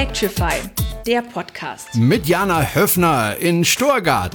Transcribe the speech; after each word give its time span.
Electrify, 0.00 0.54
der 1.06 1.20
Podcast. 1.20 1.94
Mit 1.94 2.24
Jana 2.24 2.62
Höfner 2.74 3.36
in 3.36 3.66
Storgard. 3.66 4.32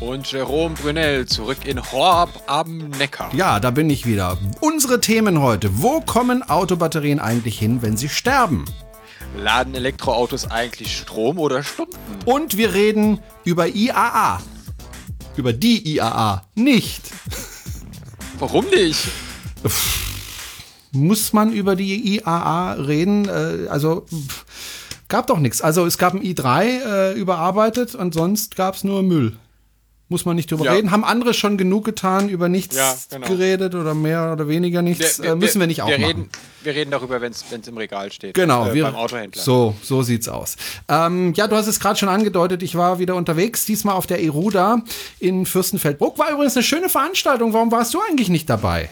Und 0.00 0.32
Jerome 0.32 0.74
Brunel 0.74 1.26
zurück 1.26 1.66
in 1.66 1.92
Horb 1.92 2.30
am 2.46 2.88
Neckar. 2.98 3.30
Ja, 3.34 3.60
da 3.60 3.72
bin 3.72 3.90
ich 3.90 4.06
wieder. 4.06 4.38
Unsere 4.62 4.98
Themen 4.98 5.42
heute. 5.42 5.82
Wo 5.82 6.00
kommen 6.00 6.42
Autobatterien 6.42 7.20
eigentlich 7.20 7.58
hin, 7.58 7.82
wenn 7.82 7.98
sie 7.98 8.08
sterben? 8.08 8.64
Laden 9.36 9.74
Elektroautos 9.74 10.50
eigentlich 10.50 10.96
Strom 10.96 11.38
oder 11.38 11.62
Stunden? 11.62 11.98
Und 12.24 12.56
wir 12.56 12.72
reden 12.72 13.20
über 13.44 13.66
IAA. 13.66 14.40
Über 15.36 15.52
die 15.52 15.94
IAA. 15.96 16.46
Nicht. 16.54 17.02
Warum 18.38 18.64
nicht? 18.70 19.08
Muss 20.92 21.34
man 21.34 21.52
über 21.52 21.76
die 21.76 22.16
IAA 22.16 22.72
reden? 22.72 23.28
Äh, 23.28 23.68
also 23.68 24.06
pff, 24.08 24.46
gab 25.10 25.26
doch 25.26 25.38
nichts. 25.38 25.60
Also 25.60 25.84
es 25.84 25.98
gab 25.98 26.14
ein 26.14 26.22
i3 26.22 26.62
äh, 26.64 27.12
überarbeitet 27.12 27.94
und 27.94 28.14
sonst 28.14 28.56
gab 28.56 28.76
es 28.76 28.84
nur 28.84 29.02
Müll. 29.02 29.36
Muss 30.12 30.24
man 30.24 30.34
nicht 30.34 30.50
drüber 30.50 30.64
Ja. 30.64 30.72
reden. 30.72 30.90
Haben 30.90 31.04
andere 31.04 31.34
schon 31.34 31.56
genug 31.56 31.84
getan, 31.84 32.28
über 32.28 32.48
nichts 32.48 32.74
Ja, 32.74 32.96
genau. 33.10 33.28
geredet 33.28 33.76
oder 33.76 33.94
mehr 33.94 34.32
oder 34.32 34.48
weniger 34.48 34.82
nichts. 34.82 35.20
äh, 35.20 35.36
müssen 35.36 35.60
wir 35.60 35.68
nicht 35.68 35.82
auch 35.82 35.88
wir 35.88 36.00
machen. 36.00 36.08
Reden, 36.10 36.28
wir 36.64 36.74
reden 36.74 36.90
darüber, 36.90 37.20
wenn 37.20 37.30
es 37.30 37.44
im 37.68 37.76
Regal 37.76 38.10
steht. 38.10 38.34
Genau, 38.34 38.66
äh, 38.70 38.74
wir, 38.74 38.84
beim 38.86 38.96
Autohändler. 38.96 39.40
So, 39.40 39.76
so 39.82 40.02
sieht's 40.02 40.28
aus. 40.28 40.56
Ähm, 40.88 41.32
ja, 41.36 41.46
du 41.46 41.54
hast 41.54 41.68
es 41.68 41.78
gerade 41.78 41.96
schon 41.96 42.08
angedeutet, 42.08 42.64
ich 42.64 42.74
war 42.74 42.98
wieder 42.98 43.14
unterwegs, 43.14 43.66
diesmal 43.66 43.94
auf 43.94 44.08
der 44.08 44.20
Eruda 44.20 44.82
in 45.20 45.46
Fürstenfeldbruck. 45.46 46.18
War 46.18 46.32
übrigens 46.32 46.56
eine 46.56 46.64
schöne 46.64 46.88
Veranstaltung. 46.88 47.52
Warum 47.52 47.70
warst 47.70 47.94
du 47.94 48.00
eigentlich 48.00 48.30
nicht 48.30 48.50
dabei? 48.50 48.88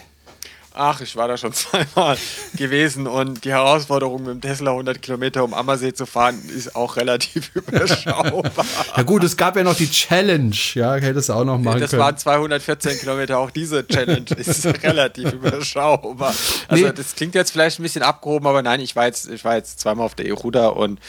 Ach, 0.73 1.01
ich 1.01 1.15
war 1.15 1.27
da 1.27 1.35
schon 1.35 1.51
zweimal 1.53 2.17
gewesen 2.55 3.07
und 3.07 3.43
die 3.43 3.51
Herausforderung 3.51 4.21
mit 4.23 4.29
dem 4.35 4.41
Tesla 4.41 4.71
100 4.71 5.01
Kilometer 5.01 5.43
um 5.43 5.53
Ammersee 5.53 5.93
zu 5.93 6.05
fahren 6.05 6.39
ist 6.55 6.75
auch 6.75 6.95
relativ 6.95 7.51
überschaubar. 7.55 8.65
Ja 8.95 9.03
gut, 9.03 9.23
es 9.23 9.35
gab 9.35 9.55
ja 9.55 9.63
noch 9.63 9.75
die 9.75 9.89
Challenge. 9.89 10.55
Ja, 10.75 10.95
hättest 10.95 11.29
du 11.29 11.33
auch 11.33 11.43
noch 11.43 11.57
machen 11.57 11.79
Das 11.81 11.89
können. 11.91 12.01
waren 12.03 12.17
214 12.17 12.99
Kilometer, 12.99 13.39
auch 13.39 13.51
diese 13.51 13.85
Challenge 13.87 14.25
ist 14.37 14.65
relativ 14.83 15.33
überschaubar. 15.33 16.33
Also 16.67 16.85
Nee. 16.85 16.93
das 16.95 17.15
klingt 17.15 17.35
jetzt 17.35 17.51
vielleicht 17.51 17.79
ein 17.79 17.83
bisschen 17.83 18.03
abgehoben, 18.03 18.45
aber 18.47 18.61
nein, 18.61 18.79
ich 18.79 18.95
war 18.95 19.05
jetzt, 19.07 19.27
ich 19.29 19.43
war 19.43 19.55
jetzt 19.55 19.79
zweimal 19.79 20.05
auf 20.05 20.15
der 20.15 20.27
Eruda 20.27 20.67
und 20.67 20.99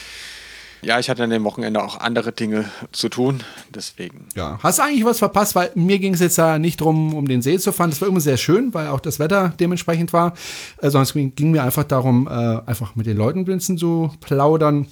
ja, 0.83 0.99
ich 0.99 1.11
hatte 1.11 1.25
an 1.25 1.31
dem 1.31 1.45
Wochenende 1.45 1.83
auch 1.83 2.01
andere 2.01 2.33
Dinge 2.33 2.65
zu 2.93 3.09
tun, 3.09 3.43
deswegen. 3.75 4.27
Ja, 4.35 4.59
hast 4.63 4.79
du 4.79 4.83
eigentlich 4.83 5.05
was 5.05 5.19
verpasst, 5.19 5.55
weil 5.55 5.71
mir 5.75 5.99
ging 5.99 6.15
es 6.15 6.21
jetzt 6.21 6.39
da 6.39 6.59
nicht 6.59 6.81
drum, 6.81 7.15
um 7.15 7.27
den 7.29 7.43
See 7.43 7.59
zu 7.59 7.73
fahren. 7.73 7.91
Das 7.91 8.01
war 8.01 8.09
immer 8.09 8.21
sehr 8.21 8.37
schön, 8.37 8.73
weil 8.75 8.89
auch 8.89 9.01
das 9.01 9.19
Wetter 9.19 9.53
dementsprechend 9.61 10.13
war. 10.13 10.35
Äh, 10.81 10.89
es 10.89 11.13
ging 11.13 11.51
mir 11.51 11.63
einfach 11.63 11.85
darum, 11.85 12.27
äh, 12.27 12.31
einfach 12.31 12.97
mit 12.97 13.07
den 13.07 13.17
Leuten 13.17 13.41
ein 13.41 13.45
bisschen 13.45 13.79
zu 13.79 14.13
plaudern, 14.21 14.87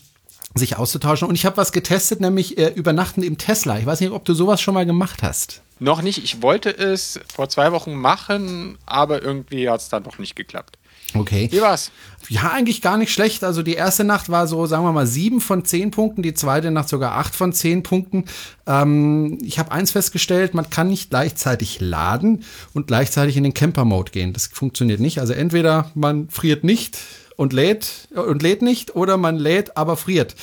sich 0.55 0.77
auszutauschen. 0.77 1.29
Und 1.29 1.35
ich 1.35 1.47
habe 1.47 1.57
was 1.57 1.73
getestet, 1.73 2.21
nämlich 2.21 2.59
äh, 2.59 2.69
Übernachten 2.69 3.23
im 3.23 3.39
Tesla. 3.39 3.79
Ich 3.79 3.87
weiß 3.87 4.01
nicht, 4.01 4.11
ob 4.11 4.25
du 4.25 4.35
sowas 4.35 4.61
schon 4.61 4.75
mal 4.75 4.87
gemacht 4.87 5.23
hast. 5.23 5.63
Noch 5.81 6.03
nicht, 6.03 6.23
ich 6.25 6.43
wollte 6.43 6.71
es 6.71 7.21
vor 7.33 7.49
zwei 7.49 7.71
Wochen 7.71 7.95
machen, 7.95 8.79
aber 8.85 9.23
irgendwie 9.23 9.69
hat 9.71 9.81
es 9.81 9.89
dann 9.89 10.03
noch 10.03 10.19
nicht 10.19 10.35
geklappt. 10.35 10.78
Okay. 11.15 11.49
Wie 11.51 11.61
war's? 11.61 11.91
Ja, 12.29 12.51
eigentlich 12.51 12.83
gar 12.83 12.99
nicht 12.99 13.13
schlecht. 13.13 13.43
Also 13.43 13.63
die 13.63 13.75
erste 13.75 14.05
Nacht 14.05 14.29
war 14.29 14.47
so, 14.47 14.67
sagen 14.67 14.85
wir 14.85 14.93
mal, 14.93 15.07
sieben 15.07 15.41
von 15.41 15.65
zehn 15.65 15.91
Punkten, 15.91 16.23
die 16.23 16.35
zweite 16.35 16.71
Nacht 16.71 16.89
sogar 16.89 17.13
acht 17.17 17.35
von 17.35 17.53
zehn 17.53 17.83
Punkten. 17.83 18.25
Ähm, 18.67 19.39
ich 19.43 19.59
habe 19.59 19.73
eins 19.73 19.93
festgestellt, 19.93 20.53
man 20.53 20.69
kann 20.69 20.89
nicht 20.89 21.09
gleichzeitig 21.09 21.81
laden 21.81 22.45
und 22.75 22.87
gleichzeitig 22.87 23.37
in 23.39 23.45
den 23.45 23.55
Camper-Mode 23.55 24.13
gehen. 24.13 24.35
Das 24.35 24.49
funktioniert 24.49 25.01
nicht. 25.01 25.21
Also 25.21 25.33
entweder 25.33 25.91
man 25.95 26.29
friert 26.29 26.65
nicht 26.65 26.99
und 27.37 27.55
lädt 27.55 28.09
und 28.15 28.43
lädt 28.43 28.61
nicht 28.61 28.95
oder 28.95 29.17
man 29.17 29.37
lädt, 29.37 29.77
aber 29.79 29.97
friert. 29.97 30.35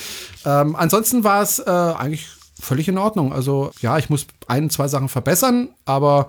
Ähm, 0.44 0.74
ansonsten 0.74 1.22
war 1.22 1.42
es 1.42 1.60
äh, 1.60 1.70
eigentlich 1.70 2.26
völlig 2.58 2.88
in 2.88 2.98
Ordnung. 2.98 3.32
Also 3.32 3.70
ja, 3.80 3.98
ich 3.98 4.10
muss 4.10 4.26
ein, 4.48 4.70
zwei 4.70 4.88
Sachen 4.88 5.08
verbessern, 5.08 5.68
aber 5.84 6.28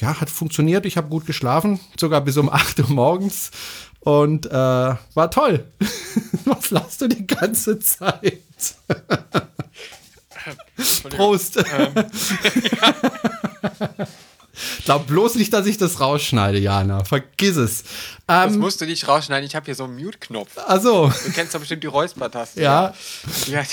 ja, 0.00 0.20
hat 0.20 0.30
funktioniert. 0.30 0.86
Ich 0.86 0.96
habe 0.96 1.08
gut 1.08 1.26
geschlafen, 1.26 1.80
sogar 1.98 2.20
bis 2.20 2.36
um 2.36 2.48
8 2.52 2.80
Uhr 2.80 2.90
morgens. 2.90 3.50
Und 4.00 4.46
äh, 4.46 4.50
war 4.50 5.30
toll. 5.30 5.64
Was 6.44 6.70
lachst 6.70 7.00
du 7.00 7.08
die 7.08 7.24
ganze 7.26 7.78
Zeit? 7.78 8.42
Prost. 11.10 11.64
Glaub 14.84 15.06
bloß 15.06 15.36
nicht, 15.36 15.52
dass 15.52 15.66
ich 15.66 15.78
das 15.78 16.00
rausschneide, 16.00 16.58
Jana. 16.58 17.04
Vergiss 17.04 17.56
es. 17.56 17.84
Das 18.26 18.52
Ähm, 18.52 18.60
musst 18.60 18.80
du 18.80 18.86
nicht 18.86 19.08
rausschneiden, 19.08 19.46
ich 19.46 19.54
habe 19.54 19.64
hier 19.66 19.74
so 19.74 19.84
einen 19.84 19.96
Mute-Knopf. 19.96 20.50
also, 20.66 21.12
Du 21.24 21.32
kennst 21.32 21.54
doch 21.54 21.60
bestimmt 21.60 21.82
die 21.82 21.88
Räuspertaste. 21.88 22.60
ja, 22.62 22.94
Die, 23.46 23.56
hat- 23.56 23.66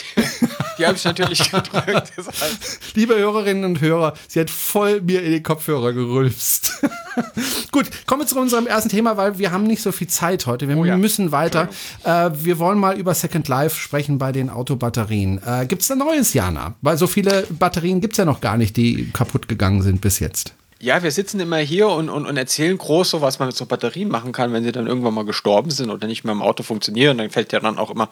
die 0.77 0.85
habe 0.85 0.97
ich 0.97 1.03
natürlich 1.03 1.51
gedrückt. 1.51 2.11
Das 2.15 2.27
heißt, 2.27 2.79
liebe 2.95 3.15
Hörerinnen 3.15 3.63
und 3.65 3.81
Hörer, 3.81 4.13
sie 4.27 4.39
hat 4.39 4.49
voll 4.49 5.01
mir 5.01 5.21
in 5.23 5.31
die 5.33 5.43
Kopfhörer 5.43 5.93
gerülpst. 5.93 6.71
Gut, 7.71 7.87
kommen 8.05 8.21
wir 8.23 8.27
zu 8.27 8.39
unserem 8.39 8.65
ersten 8.67 8.89
Thema, 8.89 9.17
weil 9.17 9.37
wir 9.37 9.51
haben 9.51 9.63
nicht 9.63 9.81
so 9.81 9.91
viel 9.91 10.07
Zeit 10.07 10.45
heute. 10.45 10.67
Wir 10.67 10.77
Oh 10.77 10.85
ja. 10.85 10.97
müssen 10.97 11.31
weiter. 11.31 11.69
Äh, 12.03 12.31
wir 12.33 12.57
wollen 12.59 12.79
mal 12.79 12.97
über 12.97 13.13
Second 13.13 13.47
Life 13.47 13.79
sprechen 13.79 14.17
bei 14.17 14.31
den 14.31 14.49
Autobatterien. 14.49 15.41
Äh, 15.45 15.65
gibt 15.67 15.81
es 15.83 15.89
da 15.89 15.95
Neues, 15.95 16.33
Jana? 16.33 16.75
Weil 16.81 16.97
so 16.97 17.07
viele 17.07 17.45
Batterien 17.49 18.01
gibt 18.01 18.13
es 18.13 18.17
ja 18.17 18.25
noch 18.25 18.41
gar 18.41 18.57
nicht, 18.57 18.77
die 18.77 19.09
kaputt 19.11 19.47
gegangen 19.47 19.81
sind 19.81 20.01
bis 20.01 20.19
jetzt. 20.19 20.53
Ja, 20.81 21.03
wir 21.03 21.11
sitzen 21.11 21.39
immer 21.41 21.57
hier 21.57 21.89
und, 21.89 22.09
und, 22.09 22.25
und 22.25 22.37
erzählen 22.37 22.77
groß 22.77 23.09
so, 23.09 23.21
was 23.21 23.37
man 23.39 23.49
mit 23.49 23.57
so 23.57 23.65
Batterien 23.65 24.07
machen 24.07 24.31
kann, 24.31 24.53
wenn 24.53 24.63
sie 24.63 24.71
dann 24.71 24.87
irgendwann 24.87 25.13
mal 25.13 25.25
gestorben 25.25 25.71
sind 25.71 25.89
oder 25.89 26.07
nicht 26.07 26.23
mehr 26.23 26.31
im 26.31 26.41
Auto 26.41 26.63
funktionieren. 26.63 27.17
Dann 27.17 27.29
fällt 27.29 27.51
ja 27.51 27.59
dann 27.59 27.77
auch 27.77 27.91
immer 27.91 28.09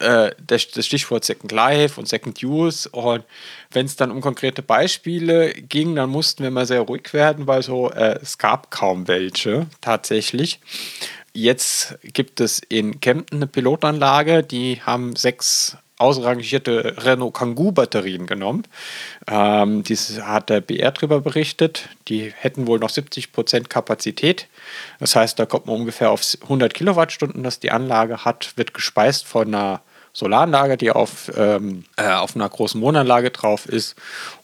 äh, 0.00 0.30
das, 0.46 0.68
das 0.68 0.86
Stichwort 0.86 1.24
Second 1.24 1.52
Life 1.52 2.00
und 2.00 2.08
Second 2.08 2.42
Use. 2.42 2.88
Und 2.88 3.24
wenn 3.70 3.84
es 3.84 3.96
dann 3.96 4.10
um 4.10 4.22
konkrete 4.22 4.62
Beispiele 4.62 5.52
ging, 5.52 5.94
dann 5.96 6.08
mussten 6.08 6.42
wir 6.42 6.50
mal 6.50 6.66
sehr 6.66 6.80
ruhig 6.80 7.12
werden, 7.12 7.46
weil 7.46 7.62
so 7.62 7.90
äh, 7.90 8.18
es 8.22 8.38
gab 8.38 8.70
kaum 8.70 9.06
welche 9.06 9.66
tatsächlich. 9.82 10.60
Jetzt 11.34 11.98
gibt 12.02 12.40
es 12.40 12.58
in 12.58 13.00
Kempten 13.00 13.38
eine 13.38 13.46
Pilotanlage, 13.46 14.42
die 14.42 14.80
haben 14.80 15.14
sechs 15.14 15.76
ausrangierte 15.98 16.94
Renault 16.98 17.34
Kangoo 17.34 17.72
Batterien 17.72 18.26
genommen. 18.26 18.62
Ähm, 19.28 19.82
dies 19.82 20.20
hat 20.20 20.48
der 20.48 20.60
BR 20.60 20.92
drüber 20.92 21.20
berichtet. 21.20 21.88
Die 22.08 22.32
hätten 22.36 22.66
wohl 22.66 22.78
noch 22.78 22.90
70% 22.90 23.68
Kapazität. 23.68 24.46
Das 25.00 25.16
heißt, 25.16 25.38
da 25.38 25.46
kommt 25.46 25.66
man 25.66 25.76
ungefähr 25.76 26.10
auf 26.10 26.22
100 26.42 26.72
Kilowattstunden, 26.72 27.42
das 27.42 27.60
die 27.60 27.72
Anlage 27.72 28.24
hat, 28.24 28.52
wird 28.56 28.74
gespeist 28.74 29.26
von 29.26 29.48
einer 29.48 29.82
Solaranlage, 30.12 30.76
die 30.76 30.90
auf, 30.90 31.30
ähm, 31.36 31.84
äh, 31.96 32.10
auf 32.10 32.34
einer 32.34 32.48
großen 32.48 32.80
Wohnanlage 32.80 33.30
drauf 33.30 33.66
ist 33.66 33.94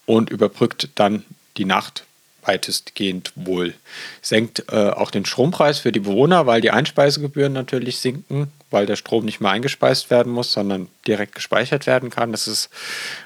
und 0.06 0.30
überbrückt 0.30 0.90
dann 0.96 1.24
die 1.56 1.64
Nacht 1.64 2.04
weitestgehend 2.46 3.32
wohl. 3.36 3.74
Senkt 4.20 4.64
äh, 4.70 4.90
auch 4.90 5.10
den 5.10 5.24
Strompreis 5.24 5.78
für 5.78 5.92
die 5.92 6.00
Bewohner, 6.00 6.46
weil 6.46 6.60
die 6.60 6.70
Einspeisegebühren 6.70 7.52
natürlich 7.52 7.98
sinken, 7.98 8.52
weil 8.74 8.84
der 8.84 8.96
Strom 8.96 9.24
nicht 9.24 9.40
mehr 9.40 9.52
eingespeist 9.52 10.10
werden 10.10 10.32
muss, 10.32 10.52
sondern 10.52 10.88
direkt 11.06 11.34
gespeichert 11.34 11.86
werden 11.86 12.10
kann. 12.10 12.34
Ist, 12.34 12.68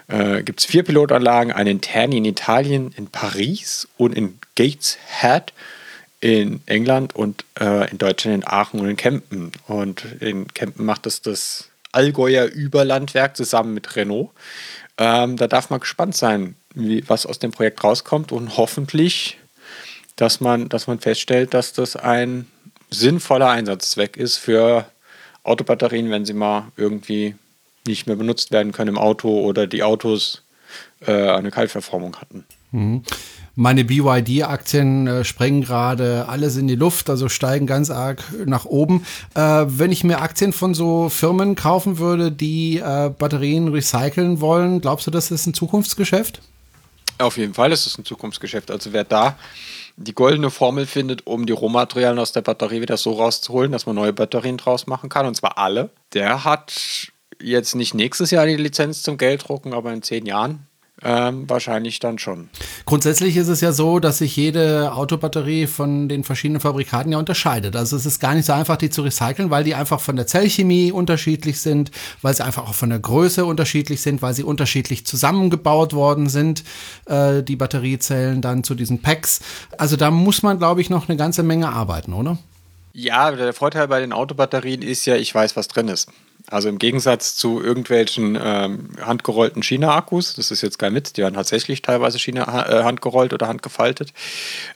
äh, 0.06 0.44
gibt 0.44 0.60
es 0.60 0.66
vier 0.66 0.84
Pilotanlagen, 0.84 1.52
eine 1.52 1.70
in 1.70 1.80
Terni 1.80 2.18
in 2.18 2.24
Italien, 2.24 2.94
in 2.96 3.08
Paris 3.08 3.88
und 3.96 4.14
in 4.14 4.38
Gateshead 4.54 5.52
in 6.20 6.60
England 6.66 7.14
und 7.14 7.44
äh, 7.60 7.90
in 7.90 7.98
Deutschland 7.98 8.36
in 8.36 8.46
Aachen 8.46 8.80
und 8.80 8.88
in 8.88 8.96
Kempen. 8.96 9.52
Und 9.66 10.04
in 10.20 10.48
Kempen 10.52 10.84
macht 10.84 11.06
das 11.06 11.22
das 11.22 11.70
Allgäuer 11.92 12.46
Überlandwerk 12.46 13.36
zusammen 13.36 13.74
mit 13.74 13.96
Renault. 13.96 14.30
Ähm, 14.98 15.36
da 15.36 15.46
darf 15.46 15.70
man 15.70 15.80
gespannt 15.80 16.16
sein, 16.16 16.56
wie, 16.74 17.08
was 17.08 17.24
aus 17.24 17.38
dem 17.38 17.52
Projekt 17.52 17.82
rauskommt 17.82 18.32
und 18.32 18.56
hoffentlich, 18.56 19.38
dass 20.16 20.40
man, 20.40 20.68
dass 20.68 20.86
man 20.86 20.98
feststellt, 20.98 21.54
dass 21.54 21.72
das 21.72 21.96
ein 21.96 22.46
sinnvoller 22.90 23.50
Einsatzzweck 23.50 24.16
ist 24.16 24.38
für 24.38 24.86
Autobatterien, 25.48 26.10
wenn 26.10 26.24
sie 26.24 26.34
mal 26.34 26.68
irgendwie 26.76 27.34
nicht 27.86 28.06
mehr 28.06 28.16
benutzt 28.16 28.52
werden 28.52 28.72
können 28.72 28.90
im 28.90 28.98
Auto 28.98 29.40
oder 29.40 29.66
die 29.66 29.82
Autos 29.82 30.42
äh, 31.06 31.12
eine 31.12 31.50
Kaltverformung 31.50 32.16
hatten. 32.16 32.44
Meine 33.54 33.84
BYD-Aktien 33.84 35.06
äh, 35.06 35.24
sprengen 35.24 35.62
gerade 35.62 36.28
alles 36.28 36.56
in 36.56 36.68
die 36.68 36.74
Luft, 36.74 37.08
also 37.08 37.28
steigen 37.28 37.66
ganz 37.66 37.90
arg 37.90 38.22
nach 38.44 38.66
oben. 38.66 39.04
Äh, 39.34 39.64
wenn 39.66 39.90
ich 39.90 40.04
mir 40.04 40.20
Aktien 40.20 40.52
von 40.52 40.74
so 40.74 41.08
Firmen 41.08 41.54
kaufen 41.54 41.98
würde, 41.98 42.30
die 42.30 42.78
äh, 42.78 43.10
Batterien 43.10 43.68
recyceln 43.68 44.40
wollen, 44.40 44.80
glaubst 44.80 45.06
du, 45.06 45.10
das 45.10 45.30
ist 45.30 45.46
ein 45.46 45.54
Zukunftsgeschäft? 45.54 46.40
Auf 47.18 47.36
jeden 47.36 47.54
Fall 47.54 47.72
ist 47.72 47.86
es 47.86 47.98
ein 47.98 48.04
Zukunftsgeschäft. 48.04 48.70
Also 48.70 48.92
wer 48.92 49.04
da 49.04 49.36
die 49.98 50.14
goldene 50.14 50.50
Formel 50.50 50.86
findet, 50.86 51.26
um 51.26 51.44
die 51.44 51.52
Rohmaterialien 51.52 52.20
aus 52.20 52.32
der 52.32 52.42
Batterie 52.42 52.80
wieder 52.80 52.96
so 52.96 53.12
rauszuholen, 53.12 53.72
dass 53.72 53.84
man 53.84 53.96
neue 53.96 54.12
Batterien 54.12 54.56
draus 54.56 54.86
machen 54.86 55.08
kann, 55.08 55.26
und 55.26 55.34
zwar 55.34 55.58
alle, 55.58 55.90
der 56.14 56.44
hat 56.44 57.12
jetzt 57.40 57.74
nicht 57.74 57.94
nächstes 57.94 58.30
Jahr 58.30 58.46
die 58.46 58.56
Lizenz 58.56 59.02
zum 59.02 59.18
Gelddrucken, 59.18 59.74
aber 59.74 59.92
in 59.92 60.02
zehn 60.02 60.24
Jahren 60.24 60.67
ähm, 61.02 61.48
wahrscheinlich 61.48 62.00
dann 62.00 62.18
schon. 62.18 62.48
Grundsätzlich 62.84 63.36
ist 63.36 63.48
es 63.48 63.60
ja 63.60 63.72
so, 63.72 64.00
dass 64.00 64.18
sich 64.18 64.34
jede 64.36 64.92
Autobatterie 64.92 65.66
von 65.66 66.08
den 66.08 66.24
verschiedenen 66.24 66.60
Fabrikaten 66.60 67.12
ja 67.12 67.18
unterscheidet. 67.18 67.76
Also 67.76 67.96
es 67.96 68.04
ist 68.04 68.18
gar 68.18 68.34
nicht 68.34 68.46
so 68.46 68.52
einfach, 68.52 68.76
die 68.76 68.90
zu 68.90 69.02
recyceln, 69.02 69.50
weil 69.50 69.62
die 69.62 69.74
einfach 69.74 70.00
von 70.00 70.16
der 70.16 70.26
Zellchemie 70.26 70.90
unterschiedlich 70.90 71.60
sind, 71.60 71.92
weil 72.22 72.34
sie 72.34 72.44
einfach 72.44 72.68
auch 72.68 72.74
von 72.74 72.90
der 72.90 72.98
Größe 72.98 73.44
unterschiedlich 73.44 74.00
sind, 74.00 74.22
weil 74.22 74.34
sie 74.34 74.42
unterschiedlich 74.42 75.06
zusammengebaut 75.06 75.92
worden 75.92 76.28
sind, 76.28 76.64
äh, 77.06 77.42
die 77.42 77.56
Batteriezellen 77.56 78.42
dann 78.42 78.64
zu 78.64 78.74
diesen 78.74 79.00
Packs. 79.00 79.40
Also 79.76 79.96
da 79.96 80.10
muss 80.10 80.42
man, 80.42 80.58
glaube 80.58 80.80
ich, 80.80 80.90
noch 80.90 81.08
eine 81.08 81.16
ganze 81.16 81.44
Menge 81.44 81.68
arbeiten, 81.68 82.12
oder? 82.12 82.38
Ja, 82.92 83.30
der 83.30 83.52
Vorteil 83.52 83.86
bei 83.86 84.00
den 84.00 84.12
Autobatterien 84.12 84.82
ist 84.82 85.06
ja, 85.06 85.14
ich 85.14 85.32
weiß, 85.32 85.54
was 85.54 85.68
drin 85.68 85.86
ist. 85.86 86.10
Also 86.50 86.68
im 86.68 86.78
Gegensatz 86.78 87.36
zu 87.36 87.62
irgendwelchen 87.62 88.38
ähm, 88.42 88.90
handgerollten 89.00 89.62
China-Akkus, 89.62 90.34
das 90.34 90.50
ist 90.50 90.62
jetzt 90.62 90.78
kein 90.78 90.94
Witz, 90.94 91.12
die 91.12 91.22
werden 91.22 91.34
tatsächlich 91.34 91.82
teilweise 91.82 92.18
China 92.18 92.44
äh, 92.68 92.84
handgerollt 92.84 93.32
oder 93.32 93.48
handgefaltet, 93.48 94.12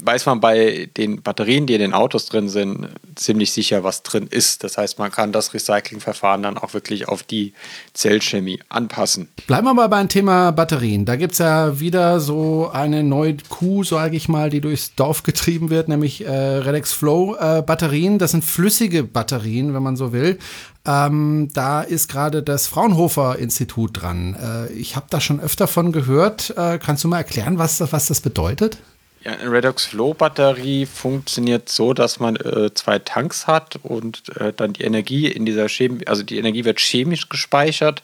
weiß 0.03 0.27
man 0.27 0.41
bei 0.41 0.91
den 0.97 1.23
Batterien, 1.23 1.67
die 1.67 1.75
in 1.75 1.81
den 1.81 1.95
Autos 1.95 2.27
drin 2.27 2.49
sind, 2.49 2.89
ziemlich 3.15 3.53
sicher, 3.53 3.85
was 3.85 4.03
drin 4.03 4.27
ist. 4.29 4.65
Das 4.65 4.77
heißt, 4.77 4.99
man 4.99 5.11
kann 5.11 5.33
das 5.33 5.55
Recyclingverfahren 5.55 6.43
dann 6.43 6.59
auch 6.59 6.75
wirklich 6.75 7.09
auf 7.09 7.23
die 7.23 7.55
Zellchemie 7.95 8.61
anpassen. 8.69 9.29
Bleiben 9.47 9.67
wir 9.67 9.75
mal 9.75 9.89
beim 9.89 10.09
Thema 10.09 10.51
Batterien. 10.51 11.05
Da 11.05 11.17
gibt 11.17 11.33
es 11.33 11.39
ja 11.39 11.81
wieder 11.81 12.21
so 12.21 12.71
eine 12.73 13.03
neue 13.03 13.37
Kuh, 13.49 13.85
sage 13.85 14.17
ich 14.17 14.29
mal, 14.29 14.51
die 14.51 14.61
durchs 14.61 14.95
Dorf 14.95 15.23
getrieben 15.23 15.71
wird, 15.71 15.89
nämlich 15.89 16.25
äh, 16.25 16.31
Redex 16.31 16.93
Flow 16.93 17.37
äh, 17.37 17.63
Batterien. 17.63 18.19
Das 18.19 18.33
sind 18.33 18.45
flüssige 18.45 19.03
Batterien, 19.03 19.75
wenn 19.75 19.83
man 19.83 19.97
so 19.97 20.13
will. 20.13 20.39
Ähm, 20.85 21.49
da 21.55 21.83
ist 21.83 22.09
gerade 22.09 22.43
das 22.43 22.67
Fraunhofer 22.67 23.39
Institut 23.39 24.03
dran. 24.03 24.35
Äh, 24.35 24.73
ich 24.73 24.97
habe 24.97 25.07
da 25.11 25.21
schon 25.21 25.41
öfter 25.41 25.69
von 25.69 25.93
gehört. 25.93 26.55
Äh, 26.57 26.79
kannst 26.79 27.05
du 27.05 27.09
mal 27.09 27.19
erklären, 27.19 27.59
was 27.59 27.79
das, 27.79 27.93
was 27.93 28.07
das 28.07 28.21
bedeutet? 28.21 28.79
Ja, 29.25 29.33
eine 29.33 29.53
Redox 29.53 29.85
Flow 29.85 30.15
Batterie 30.15 30.85
funktioniert 30.85 31.69
so, 31.69 31.95
dass 31.95 32.19
man 32.19 32.35
äh, 32.35 32.75
zwei 32.75 32.99
Tanks 32.99 33.47
hat 33.47 33.79
und 33.85 34.37
äh, 34.37 34.53
dann 34.53 34.73
die 34.73 34.83
Energie 34.83 35.29
in 35.29 35.47
dieser 35.47 35.69
Chemie, 35.69 36.05
also 36.09 36.25
die 36.25 36.39
Energie 36.39 36.65
wird 36.65 36.81
chemisch 36.81 37.29
gespeichert 37.29 38.03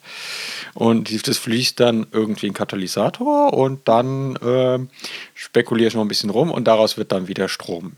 und 0.74 1.26
das 1.26 1.38
fließt 1.38 1.80
dann 1.80 2.06
irgendwie 2.12 2.46
in 2.46 2.54
Katalysator 2.54 3.52
und 3.52 3.88
dann 3.88 4.36
äh, 4.36 4.78
spekuliere 5.34 5.88
ich 5.88 5.94
noch 5.94 6.02
ein 6.02 6.08
bisschen 6.08 6.30
rum 6.30 6.52
und 6.52 6.66
daraus 6.68 6.96
wird 6.96 7.10
dann 7.10 7.26
wieder 7.26 7.48
Strom. 7.48 7.92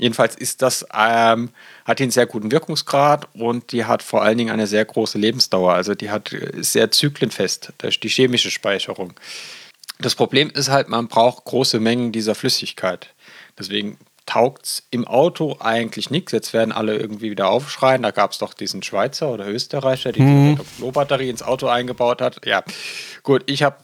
Jedenfalls 0.00 0.34
ist 0.34 0.62
das, 0.62 0.86
ähm, 0.94 1.50
hat 1.84 2.00
einen 2.00 2.10
sehr 2.10 2.24
guten 2.24 2.50
Wirkungsgrad 2.50 3.28
und 3.34 3.70
die 3.70 3.84
hat 3.84 4.02
vor 4.02 4.22
allen 4.22 4.38
Dingen 4.38 4.50
eine 4.50 4.66
sehr 4.66 4.82
große 4.82 5.18
Lebensdauer. 5.18 5.74
Also 5.74 5.94
die 5.94 6.08
hat 6.08 6.34
sehr 6.56 6.90
zyklenfest, 6.90 7.74
ist 7.82 8.02
die 8.02 8.08
chemische 8.08 8.50
Speicherung. 8.50 9.12
Das 9.98 10.14
Problem 10.14 10.48
ist 10.48 10.70
halt, 10.70 10.88
man 10.88 11.08
braucht 11.08 11.44
große 11.44 11.80
Mengen 11.80 12.12
dieser 12.12 12.34
Flüssigkeit. 12.34 13.14
Deswegen 13.58 13.98
taugt 14.24 14.64
es 14.64 14.82
im 14.90 15.06
Auto 15.06 15.58
eigentlich 15.60 16.08
nichts. 16.08 16.32
Jetzt 16.32 16.54
werden 16.54 16.72
alle 16.72 16.96
irgendwie 16.96 17.30
wieder 17.30 17.50
aufschreien. 17.50 18.02
Da 18.02 18.10
gab 18.10 18.32
es 18.32 18.38
doch 18.38 18.54
diesen 18.54 18.82
Schweizer 18.82 19.30
oder 19.30 19.48
Österreicher, 19.48 20.12
der 20.12 20.22
mhm. 20.22 20.56
die 20.56 20.64
Flow-Batterie 20.64 21.28
ins 21.28 21.42
Auto 21.42 21.66
eingebaut 21.66 22.22
hat. 22.22 22.46
Ja, 22.46 22.64
gut, 23.22 23.42
ich 23.44 23.62
habe, 23.62 23.76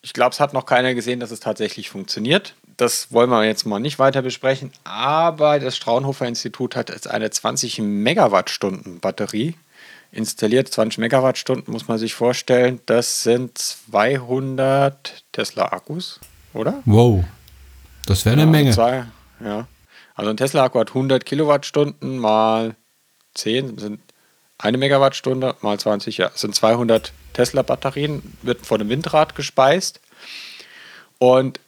ich 0.00 0.14
glaube, 0.14 0.32
es 0.32 0.40
hat 0.40 0.54
noch 0.54 0.64
keiner 0.64 0.94
gesehen, 0.94 1.20
dass 1.20 1.30
es 1.30 1.40
tatsächlich 1.40 1.90
funktioniert 1.90 2.54
das 2.82 3.12
wollen 3.12 3.30
wir 3.30 3.44
jetzt 3.44 3.64
mal 3.64 3.78
nicht 3.78 4.00
weiter 4.00 4.22
besprechen, 4.22 4.72
aber 4.82 5.60
das 5.60 5.76
Straunhofer 5.76 6.26
Institut 6.26 6.74
hat 6.74 6.90
jetzt 6.90 7.08
eine 7.08 7.30
20 7.30 7.78
Megawattstunden 7.78 8.98
Batterie 8.98 9.54
installiert. 10.10 10.68
20 10.68 10.98
Megawattstunden 10.98 11.72
muss 11.72 11.86
man 11.86 11.98
sich 11.98 12.14
vorstellen, 12.14 12.80
das 12.86 13.22
sind 13.22 13.56
200 13.56 15.22
Tesla-Akkus, 15.30 16.18
oder? 16.54 16.82
Wow, 16.84 17.22
das 18.06 18.24
wäre 18.24 18.32
eine 18.32 18.42
ja, 18.42 18.48
Menge. 18.48 18.70
Also 18.70 18.82
zwei, 18.82 19.04
ja. 19.44 19.68
Also 20.16 20.30
ein 20.30 20.36
Tesla-Akku 20.36 20.80
hat 20.80 20.88
100 20.88 21.24
Kilowattstunden 21.24 22.18
mal 22.18 22.74
10 23.34 23.78
sind 23.78 24.00
eine 24.58 24.76
Megawattstunde 24.76 25.54
mal 25.60 25.78
20, 25.78 26.18
ja, 26.18 26.32
sind 26.34 26.54
200 26.54 27.12
Tesla-Batterien, 27.32 28.36
wird 28.42 28.66
von 28.66 28.80
einem 28.80 28.90
Windrad 28.90 29.36
gespeist. 29.36 30.00
Und 31.18 31.60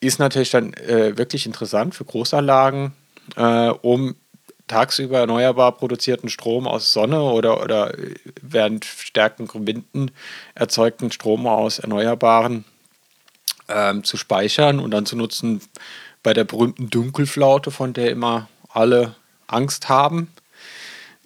ist 0.00 0.18
natürlich 0.18 0.50
dann 0.50 0.72
äh, 0.74 1.16
wirklich 1.16 1.46
interessant 1.46 1.94
für 1.94 2.04
Großanlagen, 2.04 2.92
äh, 3.36 3.68
um 3.68 4.16
tagsüber 4.66 5.18
erneuerbar 5.18 5.72
produzierten 5.72 6.28
Strom 6.28 6.66
aus 6.66 6.92
Sonne 6.92 7.22
oder, 7.22 7.62
oder 7.62 7.92
während 8.40 8.84
stärkeren 8.84 9.66
Winden 9.66 10.12
erzeugten 10.54 11.10
Strom 11.10 11.46
aus 11.46 11.80
Erneuerbaren 11.80 12.64
ähm, 13.68 14.04
zu 14.04 14.16
speichern 14.16 14.78
und 14.78 14.92
dann 14.92 15.06
zu 15.06 15.16
nutzen 15.16 15.60
bei 16.22 16.34
der 16.34 16.44
berühmten 16.44 16.88
Dunkelflaute, 16.88 17.70
von 17.70 17.92
der 17.92 18.10
immer 18.10 18.48
alle 18.68 19.16
Angst 19.48 19.88
haben. 19.88 20.32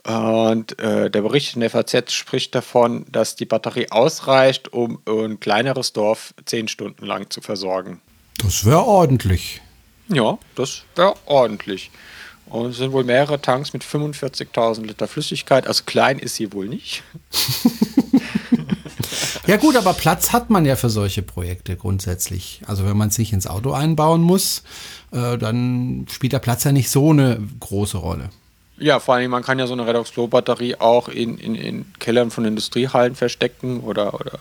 Und 0.04 0.78
äh, 0.78 1.10
der 1.10 1.22
Bericht 1.22 1.54
in 1.54 1.60
der 1.60 1.70
FAZ 1.70 2.12
spricht 2.12 2.54
davon, 2.54 3.06
dass 3.10 3.36
die 3.36 3.46
Batterie 3.46 3.90
ausreicht, 3.90 4.72
um 4.72 5.00
ein 5.06 5.40
kleineres 5.40 5.92
Dorf 5.92 6.34
zehn 6.44 6.68
Stunden 6.68 7.06
lang 7.06 7.30
zu 7.30 7.40
versorgen. 7.40 8.00
Das 8.38 8.64
wäre 8.64 8.84
ordentlich. 8.84 9.60
Ja, 10.08 10.38
das 10.54 10.82
wäre 10.96 11.14
ordentlich. 11.26 11.90
Und 12.46 12.70
es 12.70 12.76
sind 12.76 12.92
wohl 12.92 13.04
mehrere 13.04 13.40
Tanks 13.40 13.72
mit 13.72 13.82
45.000 13.82 14.82
Liter 14.82 15.08
Flüssigkeit. 15.08 15.66
Also 15.66 15.84
klein 15.86 16.18
ist 16.18 16.36
sie 16.36 16.52
wohl 16.52 16.68
nicht. 16.68 17.02
ja 19.46 19.56
gut, 19.56 19.76
aber 19.76 19.94
Platz 19.94 20.32
hat 20.32 20.50
man 20.50 20.66
ja 20.66 20.76
für 20.76 20.90
solche 20.90 21.22
Projekte 21.22 21.76
grundsätzlich. 21.76 22.60
Also 22.66 22.84
wenn 22.84 22.96
man 22.96 23.08
es 23.08 23.18
nicht 23.18 23.32
ins 23.32 23.46
Auto 23.46 23.72
einbauen 23.72 24.20
muss, 24.20 24.62
äh, 25.10 25.38
dann 25.38 26.06
spielt 26.10 26.32
der 26.32 26.38
Platz 26.38 26.64
ja 26.64 26.72
nicht 26.72 26.90
so 26.90 27.10
eine 27.10 27.40
große 27.60 27.96
Rolle. 27.96 28.28
Ja, 28.76 29.00
vor 29.00 29.14
allem, 29.14 29.30
man 29.30 29.42
kann 29.42 29.58
ja 29.58 29.66
so 29.66 29.72
eine 29.72 29.86
Redox 29.86 30.10
Flow 30.10 30.26
Batterie 30.26 30.76
auch 30.76 31.08
in, 31.08 31.38
in, 31.38 31.54
in 31.54 31.86
Kellern 31.98 32.30
von 32.30 32.44
Industriehallen 32.44 33.14
verstecken 33.14 33.80
oder, 33.80 34.14
oder 34.14 34.38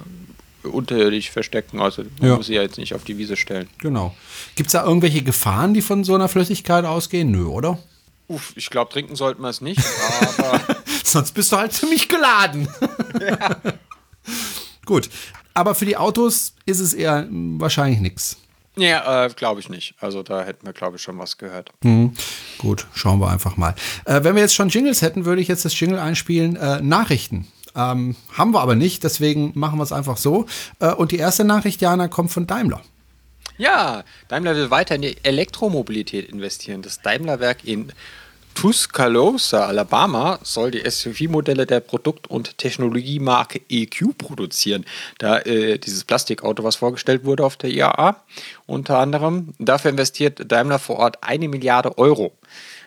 unterirdisch 0.64 1.32
verstecken. 1.32 1.80
Also 1.80 2.04
man 2.20 2.30
ja. 2.30 2.36
muss 2.38 2.48
sie 2.48 2.56
ja 2.56 2.62
jetzt 2.62 2.78
nicht 2.78 2.94
auf 2.94 3.04
die 3.04 3.18
Wiese 3.18 3.36
stellen. 3.36 3.70
Genau. 3.80 4.16
Gibt 4.56 4.68
es 4.68 4.74
da 4.74 4.86
irgendwelche 4.86 5.22
Gefahren, 5.22 5.74
die 5.74 5.82
von 5.82 6.04
so 6.04 6.16
einer 6.16 6.28
Flüssigkeit 6.28 6.86
ausgehen? 6.86 7.32
Nö, 7.32 7.46
oder? 7.46 7.80
Uff, 8.28 8.54
ich 8.56 8.70
glaube, 8.70 8.92
trinken 8.92 9.16
sollten 9.16 9.42
wir 9.42 9.50
es 9.50 9.62
nicht, 9.62 9.82
aber. 10.38 10.62
Sonst 11.04 11.34
bist 11.34 11.52
du 11.52 11.58
halt 11.58 11.74
ziemlich 11.74 12.08
geladen. 12.10 12.68
ja. 13.20 13.58
Gut. 14.86 15.10
Aber 15.54 15.76
für 15.76 15.86
die 15.86 15.98
Autos 15.98 16.56
ist 16.66 16.80
es 16.80 16.94
eher 16.94 17.28
wahrscheinlich 17.30 18.00
nichts. 18.00 18.38
Ja, 18.76 19.26
äh, 19.26 19.30
glaube 19.30 19.60
ich 19.60 19.70
nicht. 19.70 19.94
Also 20.00 20.24
da 20.24 20.44
hätten 20.44 20.66
wir, 20.66 20.74
glaube 20.74 20.96
ich, 20.98 21.04
schon 21.04 21.20
was 21.20 21.38
gehört. 21.38 21.70
Mhm. 21.84 22.14
Gut, 22.58 22.88
schauen 22.96 23.20
wir 23.20 23.30
einfach 23.30 23.56
mal. 23.56 23.76
Äh, 24.06 24.24
wenn 24.24 24.36
wir 24.36 24.42
jetzt 24.42 24.56
schon 24.56 24.70
Jingles 24.70 25.02
hätten, 25.04 25.26
würde 25.26 25.42
ich 25.42 25.48
jetzt 25.48 25.64
das 25.64 25.80
Jingle 25.80 26.00
einspielen. 26.00 26.56
Äh, 26.56 26.82
Nachrichten. 26.82 27.48
Ähm, 27.76 28.16
haben 28.38 28.52
wir 28.52 28.62
aber 28.62 28.76
nicht, 28.76 29.04
deswegen 29.04 29.52
machen 29.56 29.80
wir 29.80 29.84
es 29.84 29.92
einfach 29.92 30.18
so. 30.18 30.46
Äh, 30.80 30.94
und 30.94 31.12
die 31.12 31.18
erste 31.18 31.44
Nachricht, 31.44 31.82
Jana, 31.82 32.08
kommt 32.08 32.32
von 32.32 32.48
Daimler. 32.48 32.82
Ja, 33.58 34.04
Daimler 34.30 34.56
will 34.56 34.72
weiter 34.72 34.96
in 34.96 35.04
die 35.04 35.18
Elektromobilität 35.24 36.30
investieren. 36.30 36.82
Das 36.82 37.02
Daimlerwerk 37.02 37.64
in 37.64 37.92
Tuscaloosa, 38.56 39.66
Alabama, 39.66 40.40
soll 40.44 40.72
die 40.72 40.90
SUV-Modelle 40.90 41.66
der 41.66 41.80
Produkt- 41.80 42.28
und 42.28 42.58
Technologiemarke 42.58 43.62
EQ 43.70 44.18
produzieren. 44.18 44.86
Da 45.18 45.40
äh, 45.40 45.78
dieses 45.80 46.04
Plastikauto, 46.04 46.64
was 46.64 46.76
vorgestellt 46.76 47.26
wurde 47.26 47.46
auf 47.46 47.58
der 47.58 47.72
IAA, 47.72 48.16
unter 48.66 49.00
anderem. 49.00 49.54
Dafür 49.60 49.92
investiert 49.92 50.52
Daimler 50.52 50.80
vor 50.80 50.98
Ort 50.98 51.24
eine 51.24 51.48
Milliarde 51.48 51.98
Euro. 51.98 52.34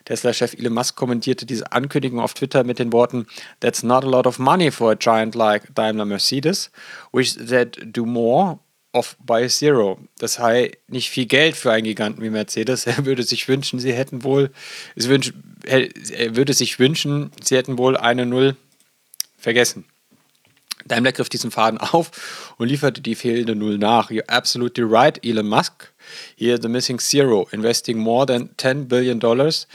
Tesla-Chef 0.07 0.55
Elon 0.55 0.73
Musk 0.73 0.97
kommentierte 0.97 1.45
diese 1.47 1.71
Ankündigung 1.71 2.21
auf 2.21 2.35
Twitter 2.35 2.65
mit 2.65 2.79
den 2.79 2.93
Worten: 2.93 3.27
That's 3.61 3.83
not 3.83 4.05
a 4.05 4.09
lot 4.09 4.27
of 4.27 4.39
money 4.39 4.71
for 4.71 4.93
a 4.93 4.95
giant 4.95 5.35
like 5.35 5.75
Daimler 5.75 6.07
Mercedes, 6.07 6.71
which 7.13 7.37
that 7.37 7.77
do 7.85 8.07
more 8.07 8.59
of 8.93 9.17
by 9.25 9.49
zero. 9.49 9.99
Das 10.19 10.35
sei 10.35 10.73
nicht 10.89 11.11
viel 11.11 11.27
Geld 11.27 11.57
für 11.57 11.71
einen 11.73 11.85
Giganten 11.85 12.23
wie 12.23 12.31
Mercedes. 12.31 12.87
Er 12.87 13.05
würde 13.05 13.23
sich 13.23 13.47
wünschen, 13.47 13.79
sie 13.79 13.93
hätten 13.93 14.25
wohl, 14.25 14.51
es 14.95 15.09
wünsch, 15.09 15.33
er 15.65 16.37
würde 16.37 16.55
sich 16.55 16.79
wünschen, 16.79 17.31
sie 17.43 17.57
hätten 17.57 17.77
wohl 17.79 17.97
eine 17.97 18.25
Null 18.25 18.57
vergessen. 19.37 19.85
Daimler 20.88 21.12
griff 21.12 21.28
diesen 21.28 21.50
Faden 21.50 21.78
auf 21.78 22.55
und 22.59 22.69
lieferte 22.69 23.00
die 23.00 23.14
fehlende 23.14 23.55
Null 23.55 23.78
nach. 23.78 24.11
You're 24.11 24.28
absolutely 24.28 24.85
right, 24.85 25.19
Elon 25.25 25.49
Musk. 25.49 25.93
Here 26.37 26.59
the 26.61 26.69
missing 26.69 27.00
zero, 27.00 27.49
investing 27.52 27.99
more 27.99 28.26
than 28.26 28.50
10 28.57 28.88
billion 28.88 29.19
dollars 29.19 29.66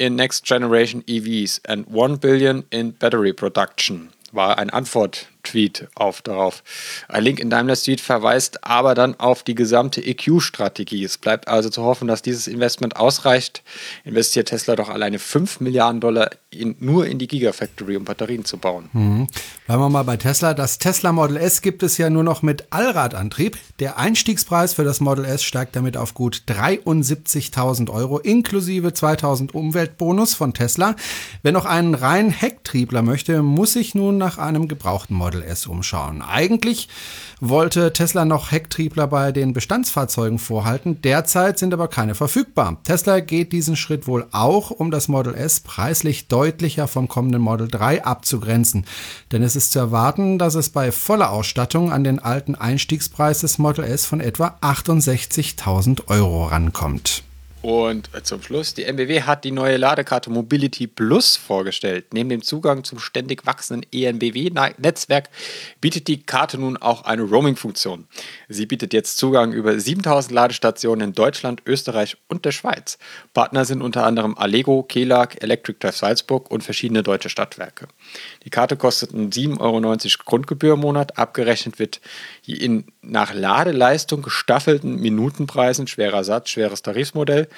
in 0.00 0.16
next 0.16 0.46
generation 0.46 1.02
EVs 1.06 1.60
and 1.68 1.86
1 1.86 2.16
billion 2.20 2.64
in 2.70 2.92
battery 2.92 3.34
production, 3.34 4.10
war 4.32 4.56
eine 4.58 4.72
Antwort 4.72 5.28
Tweet 5.42 5.88
auf 5.94 6.22
darauf. 6.22 6.62
Ein 7.08 7.24
Link 7.24 7.40
in 7.40 7.50
Daimler 7.50 7.76
Tweet 7.76 8.00
verweist 8.00 8.64
aber 8.64 8.94
dann 8.94 9.18
auf 9.18 9.42
die 9.42 9.54
gesamte 9.54 10.00
EQ-Strategie. 10.04 11.04
Es 11.04 11.18
bleibt 11.18 11.48
also 11.48 11.70
zu 11.70 11.82
hoffen, 11.82 12.08
dass 12.08 12.22
dieses 12.22 12.46
Investment 12.46 12.96
ausreicht. 12.96 13.62
Investiert 14.04 14.48
Tesla 14.48 14.76
doch 14.76 14.88
alleine 14.88 15.18
5 15.18 15.60
Milliarden 15.60 16.00
Dollar 16.00 16.30
in, 16.50 16.76
nur 16.80 17.06
in 17.06 17.18
die 17.18 17.28
Gigafactory, 17.28 17.96
um 17.96 18.04
Batterien 18.04 18.44
zu 18.44 18.58
bauen. 18.58 18.90
Mhm. 18.92 19.28
Bleiben 19.66 19.82
wir 19.82 19.88
mal 19.88 20.02
bei 20.02 20.16
Tesla. 20.16 20.52
Das 20.54 20.78
Tesla 20.78 21.12
Model 21.12 21.36
S 21.36 21.62
gibt 21.62 21.82
es 21.82 21.96
ja 21.96 22.10
nur 22.10 22.24
noch 22.24 22.42
mit 22.42 22.64
Allradantrieb. 22.70 23.56
Der 23.78 23.98
Einstiegspreis 23.98 24.74
für 24.74 24.84
das 24.84 25.00
Model 25.00 25.24
S 25.24 25.44
steigt 25.44 25.76
damit 25.76 25.96
auf 25.96 26.14
gut 26.14 26.42
73.000 26.48 27.90
Euro 27.90 28.18
inklusive 28.18 28.88
2.000 28.88 29.52
Umweltbonus 29.52 30.34
von 30.34 30.54
Tesla. 30.54 30.96
Wer 31.42 31.52
noch 31.52 31.66
einen 31.66 31.94
reinen 31.94 32.30
Hecktriebler 32.30 33.02
möchte, 33.02 33.42
muss 33.42 33.74
sich 33.74 33.94
nun 33.94 34.18
nach 34.18 34.38
einem 34.38 34.66
gebrauchten 34.66 35.14
Model 35.14 35.29
Model 35.30 35.44
S 35.44 35.68
umschauen. 35.68 36.22
Eigentlich 36.22 36.88
wollte 37.38 37.92
Tesla 37.92 38.24
noch 38.24 38.50
Hecktriebler 38.50 39.06
bei 39.06 39.30
den 39.30 39.52
Bestandsfahrzeugen 39.52 40.40
vorhalten. 40.40 41.00
Derzeit 41.02 41.56
sind 41.56 41.72
aber 41.72 41.86
keine 41.86 42.16
verfügbar. 42.16 42.78
Tesla 42.82 43.20
geht 43.20 43.52
diesen 43.52 43.76
Schritt 43.76 44.08
wohl 44.08 44.26
auch, 44.32 44.72
um 44.72 44.90
das 44.90 45.06
Model 45.06 45.34
S 45.34 45.60
preislich 45.60 46.26
deutlicher 46.26 46.88
vom 46.88 47.06
kommenden 47.06 47.40
Model 47.42 47.68
3 47.68 48.04
abzugrenzen. 48.04 48.86
Denn 49.30 49.44
es 49.44 49.54
ist 49.54 49.70
zu 49.70 49.78
erwarten, 49.78 50.36
dass 50.36 50.56
es 50.56 50.70
bei 50.70 50.90
voller 50.90 51.30
Ausstattung 51.30 51.92
an 51.92 52.02
den 52.02 52.18
alten 52.18 52.56
Einstiegspreis 52.56 53.38
des 53.38 53.58
Model 53.58 53.84
S 53.84 54.06
von 54.06 54.20
etwa 54.20 54.58
68.000 54.60 56.08
Euro 56.08 56.46
rankommt. 56.46 57.22
Und 57.62 58.08
zum 58.22 58.42
Schluss, 58.42 58.72
die 58.72 58.84
MBW 58.84 59.22
hat 59.22 59.44
die 59.44 59.50
neue 59.50 59.76
Ladekarte 59.76 60.30
Mobility 60.30 60.86
Plus 60.86 61.36
vorgestellt. 61.36 62.14
Neben 62.14 62.30
dem 62.30 62.42
Zugang 62.42 62.84
zum 62.84 62.98
ständig 62.98 63.44
wachsenden 63.44 63.84
ENBW-Netzwerk 63.92 65.28
bietet 65.78 66.08
die 66.08 66.22
Karte 66.22 66.56
nun 66.56 66.78
auch 66.78 67.04
eine 67.04 67.22
Roaming-Funktion. 67.22 68.06
Sie 68.48 68.64
bietet 68.64 68.94
jetzt 68.94 69.18
Zugang 69.18 69.52
über 69.52 69.78
7000 69.78 70.32
Ladestationen 70.32 71.08
in 71.08 71.14
Deutschland, 71.14 71.60
Österreich 71.66 72.16
und 72.28 72.46
der 72.46 72.52
Schweiz. 72.52 72.96
Partner 73.34 73.66
sind 73.66 73.82
unter 73.82 74.06
anderem 74.06 74.38
Allego, 74.38 74.82
Kelag, 74.82 75.42
Electric 75.42 75.80
Drive 75.80 75.96
Salzburg 75.96 76.50
und 76.50 76.64
verschiedene 76.64 77.02
deutsche 77.02 77.28
Stadtwerke. 77.28 77.88
Die 78.44 78.50
Karte 78.50 78.78
kostet 78.78 79.10
7,90 79.10 79.60
Euro 79.60 80.24
Grundgebühr 80.24 80.74
im 80.74 80.80
Monat. 80.80 81.18
Abgerechnet 81.18 81.78
wird 81.78 82.00
in 82.46 82.86
nach 83.02 83.34
Ladeleistung 83.34 84.22
gestaffelten 84.22 84.96
Minutenpreisen, 84.96 85.86
schwerer 85.86 86.24
Satz, 86.24 86.50
schweres 86.50 86.82
Tarifmodell. 86.82 87.48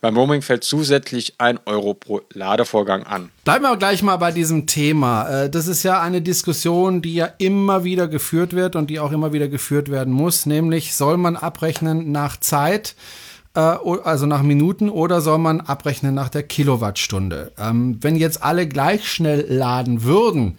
Beim 0.00 0.16
Roaming 0.16 0.42
fällt 0.42 0.64
zusätzlich 0.64 1.34
1 1.38 1.60
Euro 1.66 1.94
pro 1.94 2.22
Ladevorgang 2.32 3.04
an. 3.04 3.30
Bleiben 3.44 3.64
wir 3.64 3.76
gleich 3.76 4.02
mal 4.02 4.16
bei 4.16 4.32
diesem 4.32 4.66
Thema. 4.66 5.28
Äh, 5.28 5.50
das 5.50 5.68
ist 5.68 5.82
ja 5.82 6.00
eine 6.00 6.22
Diskussion, 6.22 7.02
die 7.02 7.14
ja 7.14 7.28
immer 7.38 7.84
wieder 7.84 8.08
geführt 8.08 8.52
wird 8.52 8.76
und 8.76 8.90
die 8.90 8.98
auch 8.98 9.12
immer 9.12 9.32
wieder 9.32 9.48
geführt 9.48 9.90
werden 9.90 10.12
muss, 10.12 10.46
nämlich 10.46 10.94
soll 10.94 11.16
man 11.16 11.36
abrechnen 11.36 12.10
nach 12.10 12.36
Zeit? 12.38 12.96
Äh, 13.54 13.60
also 13.60 14.26
nach 14.26 14.42
Minuten 14.42 14.88
oder 14.88 15.20
soll 15.20 15.38
man 15.38 15.60
abrechnen 15.60 16.14
nach 16.14 16.28
der 16.28 16.42
Kilowattstunde? 16.42 17.52
Ähm, 17.58 17.98
wenn 18.00 18.16
jetzt 18.16 18.42
alle 18.42 18.66
gleich 18.66 19.08
schnell 19.08 19.46
laden 19.48 20.02
würden, 20.04 20.56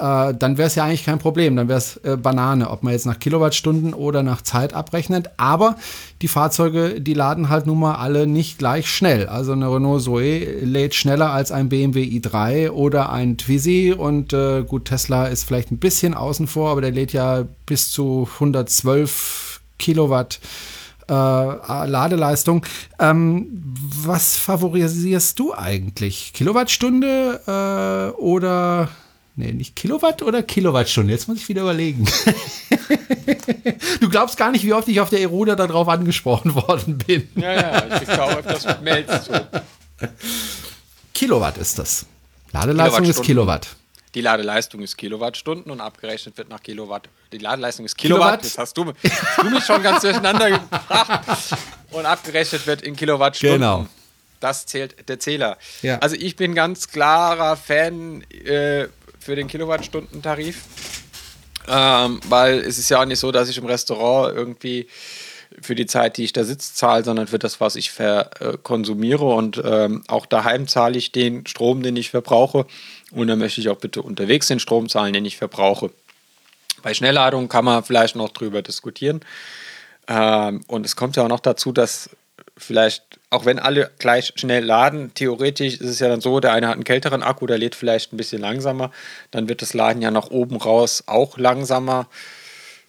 äh, 0.00 0.34
dann 0.34 0.56
wäre 0.56 0.66
es 0.66 0.74
ja 0.74 0.84
eigentlich 0.84 1.04
kein 1.04 1.18
Problem. 1.18 1.56
Dann 1.56 1.68
wäre 1.68 1.78
es 1.78 1.96
äh, 1.98 2.16
Banane, 2.16 2.70
ob 2.70 2.82
man 2.82 2.92
jetzt 2.92 3.06
nach 3.06 3.18
Kilowattstunden 3.18 3.92
oder 3.92 4.22
nach 4.22 4.40
Zeit 4.40 4.72
abrechnet. 4.72 5.30
Aber 5.36 5.76
die 6.22 6.28
Fahrzeuge, 6.28 7.00
die 7.00 7.14
laden 7.14 7.50
halt 7.50 7.66
nun 7.66 7.80
mal 7.80 7.96
alle 7.96 8.26
nicht 8.26 8.58
gleich 8.58 8.88
schnell. 8.88 9.26
Also 9.26 9.52
eine 9.52 9.72
Renault 9.72 10.02
Zoe 10.02 10.38
lädt 10.62 10.94
schneller 10.94 11.30
als 11.30 11.52
ein 11.52 11.68
BMW 11.68 12.02
i3 12.04 12.70
oder 12.70 13.12
ein 13.12 13.36
Twizy. 13.36 13.94
Und 13.96 14.32
äh, 14.32 14.62
gut, 14.62 14.86
Tesla 14.86 15.26
ist 15.26 15.44
vielleicht 15.44 15.70
ein 15.70 15.78
bisschen 15.78 16.14
außen 16.14 16.46
vor, 16.46 16.70
aber 16.70 16.80
der 16.80 16.92
lädt 16.92 17.12
ja 17.12 17.44
bis 17.66 17.92
zu 17.92 18.26
112 18.34 19.60
Kilowatt. 19.78 20.40
Äh, 21.08 21.12
Ladeleistung. 21.12 22.64
Ähm, 22.98 23.48
was 24.04 24.36
favorisierst 24.36 25.38
du 25.38 25.52
eigentlich? 25.52 26.32
Kilowattstunde 26.32 27.40
äh, 27.46 28.18
oder 28.18 28.88
Nee, 29.36 29.52
nicht 29.52 29.76
Kilowatt 29.76 30.22
oder 30.22 30.42
Kilowattstunde? 30.42 31.12
Jetzt 31.12 31.28
muss 31.28 31.38
ich 31.38 31.48
wieder 31.48 31.62
überlegen. 31.62 32.04
du 34.00 34.08
glaubst 34.08 34.36
gar 34.36 34.50
nicht, 34.50 34.64
wie 34.64 34.72
oft 34.72 34.88
ich 34.88 35.00
auf 35.00 35.08
der 35.08 35.20
Eruda 35.20 35.54
darauf 35.54 35.88
angesprochen 35.88 36.54
worden 36.68 36.98
bin. 36.98 37.28
ja, 37.36 37.52
ja, 37.52 37.86
ich 37.86 38.06
bekam 38.06 38.30
öfters 38.36 38.66
mit 38.66 38.82
Mails 38.82 39.24
zu. 39.24 39.48
Kilowatt 41.14 41.58
ist 41.58 41.78
das. 41.78 42.06
Ladeleistung 42.52 43.04
ist 43.04 43.22
Kilowatt. 43.22 43.68
Die 44.14 44.20
Ladeleistung 44.22 44.82
ist 44.82 44.96
Kilowattstunden 44.96 45.70
und 45.70 45.80
abgerechnet 45.80 46.36
wird 46.36 46.48
nach 46.48 46.62
Kilowatt. 46.62 47.08
Die 47.32 47.38
Ladeleistung 47.38 47.84
ist 47.86 47.96
Kilowatt. 47.96 48.40
Kilowatt. 48.40 48.44
Das 48.44 48.58
hast 48.58 48.76
du, 48.76 48.86
hast 48.86 49.38
du 49.38 49.50
mich 49.50 49.64
schon 49.64 49.82
ganz 49.82 50.02
durcheinander 50.02 50.50
gebracht. 50.50 51.56
Und 51.92 52.06
abgerechnet 52.06 52.66
wird 52.66 52.82
in 52.82 52.96
Kilowattstunden. 52.96 53.60
Genau. 53.60 53.86
Das 54.40 54.66
zählt 54.66 55.08
der 55.08 55.20
Zähler. 55.20 55.58
Ja. 55.82 55.98
Also 55.98 56.16
ich 56.16 56.34
bin 56.34 56.54
ganz 56.54 56.88
klarer 56.88 57.56
Fan 57.56 58.22
äh, 58.22 58.88
für 59.20 59.36
den 59.36 59.46
Kilowattstunden-Tarif. 59.46 60.64
Ähm, 61.68 62.20
weil 62.28 62.58
es 62.58 62.78
ist 62.78 62.88
ja 62.88 63.00
auch 63.00 63.04
nicht 63.04 63.20
so, 63.20 63.30
dass 63.30 63.48
ich 63.48 63.58
im 63.58 63.66
Restaurant 63.66 64.34
irgendwie 64.34 64.88
für 65.60 65.74
die 65.74 65.86
Zeit, 65.86 66.16
die 66.16 66.24
ich 66.24 66.32
da 66.32 66.44
sitze, 66.44 66.74
zahle, 66.74 67.04
sondern 67.04 67.26
für 67.26 67.38
das, 67.38 67.60
was 67.60 67.76
ich 67.76 67.90
verkonsumiere. 67.90 69.24
Und 69.24 69.60
ähm, 69.64 70.02
auch 70.08 70.26
daheim 70.26 70.66
zahle 70.66 70.96
ich 70.96 71.12
den 71.12 71.46
Strom, 71.46 71.82
den 71.82 71.96
ich 71.96 72.10
verbrauche. 72.10 72.66
Und 73.10 73.28
dann 73.28 73.38
möchte 73.38 73.60
ich 73.60 73.68
auch 73.68 73.78
bitte 73.78 74.02
unterwegs 74.02 74.46
den 74.46 74.60
Strom 74.60 74.88
zahlen, 74.88 75.12
den 75.12 75.24
ich 75.24 75.36
verbrauche. 75.36 75.90
Bei 76.82 76.94
Schnellladungen 76.94 77.48
kann 77.48 77.64
man 77.64 77.84
vielleicht 77.84 78.16
noch 78.16 78.30
drüber 78.30 78.62
diskutieren. 78.62 79.20
Ähm, 80.08 80.62
und 80.66 80.86
es 80.86 80.96
kommt 80.96 81.16
ja 81.16 81.24
auch 81.24 81.28
noch 81.28 81.40
dazu, 81.40 81.72
dass 81.72 82.10
vielleicht, 82.56 83.19
auch 83.30 83.44
wenn 83.44 83.60
alle 83.60 83.90
gleich 83.98 84.32
schnell 84.34 84.64
laden, 84.64 85.14
theoretisch 85.14 85.74
ist 85.74 85.88
es 85.88 86.00
ja 86.00 86.08
dann 86.08 86.20
so, 86.20 86.40
der 86.40 86.52
eine 86.52 86.66
hat 86.66 86.74
einen 86.74 86.84
kälteren 86.84 87.22
Akku, 87.22 87.46
der 87.46 87.58
lädt 87.58 87.76
vielleicht 87.76 88.12
ein 88.12 88.16
bisschen 88.16 88.40
langsamer, 88.40 88.90
dann 89.30 89.48
wird 89.48 89.62
das 89.62 89.72
Laden 89.72 90.02
ja 90.02 90.10
nach 90.10 90.30
oben 90.30 90.56
raus 90.56 91.04
auch 91.06 91.38
langsamer. 91.38 92.08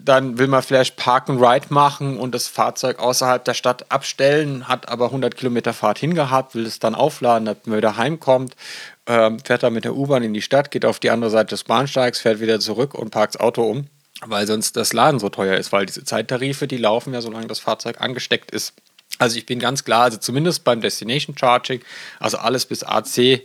Dann 0.04 0.40
will 0.40 0.48
man 0.48 0.64
vielleicht 0.64 0.96
Park 0.96 1.30
and 1.30 1.40
Ride 1.40 1.68
machen 1.70 2.18
und 2.18 2.34
das 2.34 2.48
Fahrzeug 2.48 2.98
außerhalb 2.98 3.46
der 3.46 3.54
Stadt 3.54 3.92
abstellen, 3.92 4.68
hat 4.68 4.90
aber 4.90 5.06
100 5.06 5.38
Kilometer 5.38 5.74
Fahrt 5.74 6.00
hingehabt, 6.00 6.56
will 6.56 6.66
es 6.66 6.80
dann 6.80 6.96
aufladen, 6.96 7.46
damit 7.46 7.68
man 7.68 7.78
wieder 7.78 7.98
heimkommt, 7.98 8.56
ähm, 9.06 9.38
fährt 9.46 9.62
dann 9.62 9.74
mit 9.74 9.86
der 9.86 9.96
U-Bahn 9.96 10.24
in 10.24 10.34
die 10.34 10.42
Stadt, 10.42 10.72
geht 10.72 10.86
auf 10.86 10.98
die 10.98 11.12
andere 11.12 11.30
Seite 11.30 11.50
des 11.50 11.66
Bahnsteigs, 11.66 12.20
fährt 12.20 12.40
wieder 12.40 12.60
zurück 12.60 12.96
und 12.96 13.12
parkt 13.12 13.36
das 13.36 13.42
Auto 13.42 13.62
um, 13.62 13.86
weil 14.26 14.48
sonst 14.48 14.76
das 14.76 14.92
Laden 14.92 15.20
so 15.20 15.30
teuer 15.30 15.58
ist, 15.58 15.72
weil 15.72 15.86
diese 15.86 16.04
Zeittarife, 16.04 16.66
die 16.66 16.78
laufen 16.78 17.14
ja, 17.14 17.22
solange 17.22 17.46
das 17.46 17.60
Fahrzeug 17.60 18.02
angesteckt 18.02 18.50
ist. 18.50 18.74
Also 19.18 19.38
ich 19.38 19.46
bin 19.46 19.60
ganz 19.60 19.84
klar, 19.84 20.04
also 20.04 20.18
zumindest 20.18 20.64
beim 20.64 20.82
Destination 20.82 21.38
Charging, 21.38 21.82
also 22.20 22.38
alles 22.38 22.66
bis 22.66 22.84
AC 22.84 23.42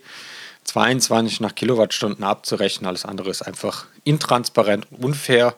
22 0.64 1.40
nach 1.40 1.54
Kilowattstunden 1.54 2.24
abzurechnen, 2.24 2.86
alles 2.86 3.04
andere 3.04 3.30
ist 3.30 3.42
einfach 3.42 3.86
intransparent 4.04 4.86
unfair. 4.90 5.54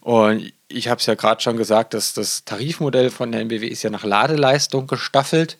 Und 0.00 0.52
ich 0.72 0.88
habe 0.88 1.00
es 1.00 1.06
ja 1.06 1.14
gerade 1.14 1.40
schon 1.40 1.56
gesagt, 1.56 1.94
dass 1.94 2.14
das 2.14 2.44
Tarifmodell 2.44 3.10
von 3.10 3.32
der 3.32 3.40
NBW 3.40 3.66
ist 3.66 3.82
ja 3.82 3.90
nach 3.90 4.04
Ladeleistung 4.04 4.86
gestaffelt. 4.86 5.58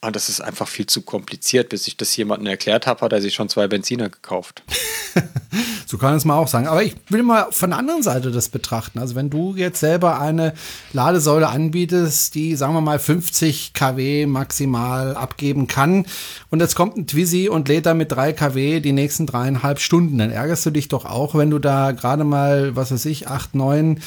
Und 0.00 0.16
das 0.16 0.28
ist 0.28 0.40
einfach 0.40 0.68
viel 0.68 0.86
zu 0.86 1.02
kompliziert. 1.02 1.68
Bis 1.68 1.88
ich 1.88 1.96
das 1.96 2.16
jemandem 2.16 2.46
erklärt 2.46 2.86
habe, 2.86 3.00
hat 3.00 3.12
er 3.12 3.20
sich 3.20 3.34
schon 3.34 3.48
zwei 3.48 3.66
Benziner 3.66 4.08
gekauft. 4.08 4.62
so 5.86 5.98
kann 5.98 6.14
es 6.14 6.24
mal 6.24 6.36
auch 6.36 6.46
sagen. 6.46 6.68
Aber 6.68 6.82
ich 6.82 6.94
will 7.08 7.24
mal 7.24 7.48
von 7.50 7.70
der 7.70 7.78
anderen 7.78 8.02
Seite 8.04 8.30
das 8.30 8.48
betrachten. 8.48 9.00
Also 9.00 9.16
wenn 9.16 9.30
du 9.30 9.56
jetzt 9.56 9.80
selber 9.80 10.20
eine 10.20 10.54
Ladesäule 10.92 11.48
anbietest, 11.48 12.34
die, 12.36 12.54
sagen 12.54 12.74
wir 12.74 12.80
mal, 12.80 13.00
50 13.00 13.74
kW 13.74 14.26
maximal 14.26 15.16
abgeben 15.16 15.66
kann 15.66 16.06
und 16.50 16.60
jetzt 16.60 16.76
kommt 16.76 16.96
ein 16.96 17.06
Twizy 17.06 17.48
und 17.48 17.68
lädt 17.68 17.86
da 17.86 17.94
mit 17.94 18.12
3 18.12 18.32
kW 18.32 18.80
die 18.80 18.92
nächsten 18.92 19.26
dreieinhalb 19.26 19.80
Stunden, 19.80 20.18
dann 20.18 20.30
ärgerst 20.30 20.64
du 20.66 20.70
dich 20.70 20.88
doch 20.88 21.04
auch, 21.04 21.34
wenn 21.34 21.50
du 21.50 21.58
da 21.58 21.92
gerade 21.92 22.24
mal, 22.24 22.76
was 22.76 22.92
weiß 22.92 23.04
ich, 23.06 23.28
8, 23.28 23.54
9 23.54 24.00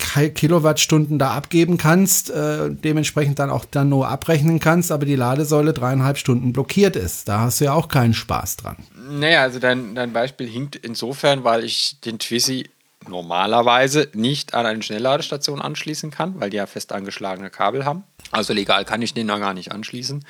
Kilowattstunden 0.00 1.18
da 1.18 1.32
abgeben 1.32 1.76
kannst, 1.76 2.30
äh, 2.30 2.70
dementsprechend 2.70 3.38
dann 3.38 3.50
auch 3.50 3.64
dann 3.64 3.88
nur 3.88 4.08
abrechnen 4.08 4.60
kannst, 4.60 4.92
aber 4.92 5.06
die 5.06 5.16
Ladesäule 5.16 5.72
dreieinhalb 5.72 6.18
Stunden 6.18 6.52
blockiert 6.52 6.96
ist. 6.96 7.28
Da 7.28 7.40
hast 7.40 7.60
du 7.60 7.66
ja 7.66 7.72
auch 7.72 7.88
keinen 7.88 8.14
Spaß 8.14 8.56
dran. 8.56 8.76
Naja, 9.10 9.42
also 9.42 9.58
dein, 9.58 9.94
dein 9.94 10.12
Beispiel 10.12 10.48
hinkt 10.48 10.76
insofern, 10.76 11.44
weil 11.44 11.64
ich 11.64 11.96
den 12.04 12.18
Twizy 12.18 12.68
normalerweise 13.08 14.08
nicht 14.12 14.54
an 14.54 14.66
eine 14.66 14.82
Schnellladestation 14.82 15.60
anschließen 15.60 16.10
kann, 16.10 16.38
weil 16.38 16.50
die 16.50 16.58
ja 16.58 16.66
fest 16.66 16.92
angeschlagene 16.92 17.50
Kabel 17.50 17.84
haben. 17.84 18.04
Also 18.30 18.52
legal 18.52 18.84
kann 18.84 19.02
ich 19.02 19.14
den 19.14 19.26
da 19.26 19.38
gar 19.38 19.54
nicht 19.54 19.72
anschließen, 19.72 20.24